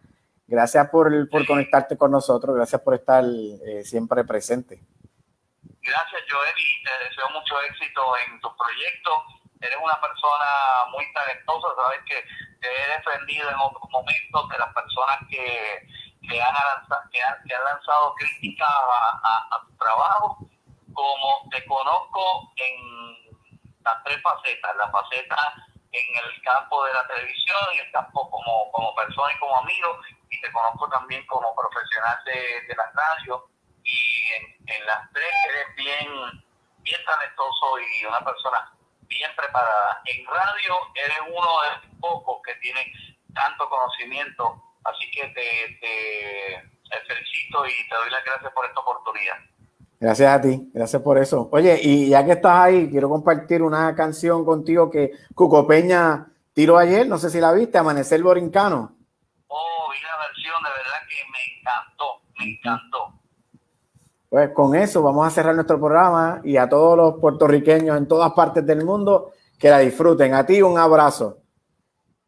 [0.47, 4.81] Gracias por, por, conectarte con nosotros, gracias por estar eh, siempre presente.
[5.63, 9.11] Gracias, Joel, y te deseo mucho éxito en tu proyecto.
[9.61, 10.49] Eres una persona
[10.91, 12.15] muy talentosa, sabes que
[12.59, 15.87] te he defendido en otros momentos de las personas que,
[16.21, 20.37] que, han, lanzado, que, han, que han lanzado críticas a, a, a tu trabajo,
[20.93, 23.33] como te conozco en
[23.83, 25.53] las tres facetas, la faceta
[25.91, 29.99] en el campo de la televisión y el campo como, como persona y como amigo,
[30.29, 33.47] y te conozco también como profesional de, de la radio,
[33.83, 36.07] y en, en, las tres eres bien,
[36.81, 38.71] bien talentoso y una persona
[39.01, 40.01] bien preparada.
[40.05, 42.91] En radio eres uno de los pocos que tiene
[43.33, 46.69] tanto conocimiento, así que te,
[47.07, 49.35] felicito y te doy las gracias por esta oportunidad.
[49.99, 51.49] Gracias a ti, gracias por eso.
[51.51, 56.77] Oye, y ya que estás ahí, quiero compartir una canción contigo que Cuco Peña tiró
[56.77, 58.95] ayer, no sé si la viste, Amanecer Borincano.
[59.47, 63.19] Oh, vi la versión, de verdad que me encantó, me encantó.
[64.29, 68.31] Pues con eso vamos a cerrar nuestro programa y a todos los puertorriqueños en todas
[68.33, 70.35] partes del mundo que la disfruten.
[70.35, 71.39] A ti un abrazo.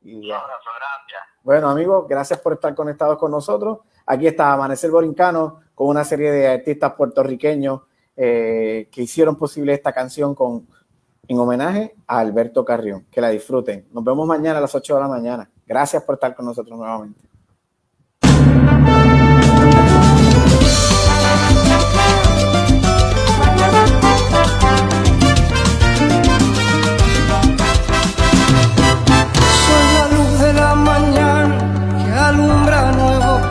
[0.02, 1.01] Y un abrazo, gracias.
[1.44, 3.80] Bueno, amigos, gracias por estar conectados con nosotros.
[4.06, 7.82] Aquí está Amanecer Borincano con una serie de artistas puertorriqueños
[8.16, 10.68] eh, que hicieron posible esta canción con,
[11.28, 13.06] en homenaje a Alberto Carrión.
[13.10, 13.88] Que la disfruten.
[13.92, 15.50] Nos vemos mañana a las 8 de la mañana.
[15.66, 17.31] Gracias por estar con nosotros nuevamente.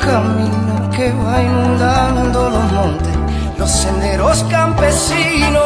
[0.01, 3.17] Caminos que va inundando los montes,
[3.59, 5.63] los senderos campesinos.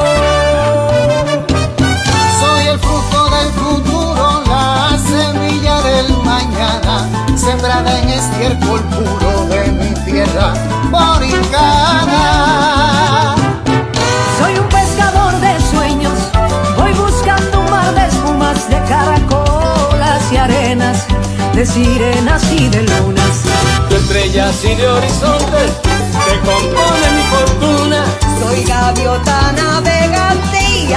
[2.40, 9.94] Soy el fruto del futuro, la semilla del mañana, sembrada en estiércol puro de mi
[10.04, 10.52] tierra
[10.90, 12.24] boricana.
[14.38, 16.18] Soy un pescador de sueños,
[16.76, 21.06] voy buscando un mar de espumas, de caracolas y arenas,
[21.54, 23.73] de sirenas y de lunas.
[23.96, 25.72] Estrellas y de horizontes
[26.26, 28.04] que componen mi fortuna.
[28.40, 30.92] Soy gaviota navegante y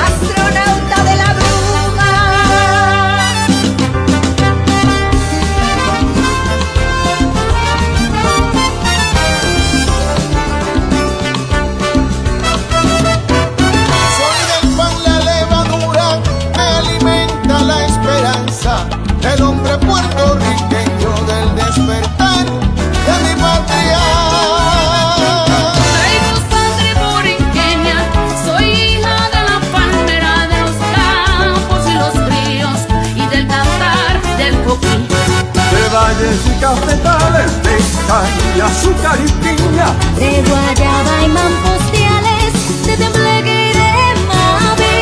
[36.37, 37.77] así cafetales de
[38.07, 39.87] caña, azúcar y piña,
[40.17, 42.53] de guayaba y mampostiales,
[42.85, 43.91] de tembleque y de
[44.29, 44.97] mavi.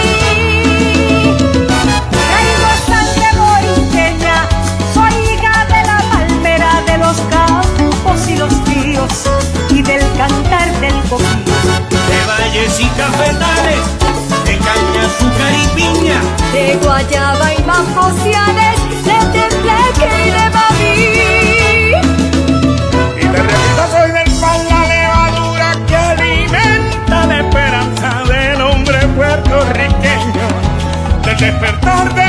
[2.12, 4.38] Traigo sangre borinqueña,
[4.94, 9.14] soy hija de la palmera, de los campos y los ríos,
[9.70, 11.56] y del cantar del coquillo.
[12.10, 13.84] de valles y cafetales,
[14.45, 16.20] de caña, azúcar y piña.
[16.53, 18.76] de guayaba y mampostiales,
[31.45, 32.24] despertar de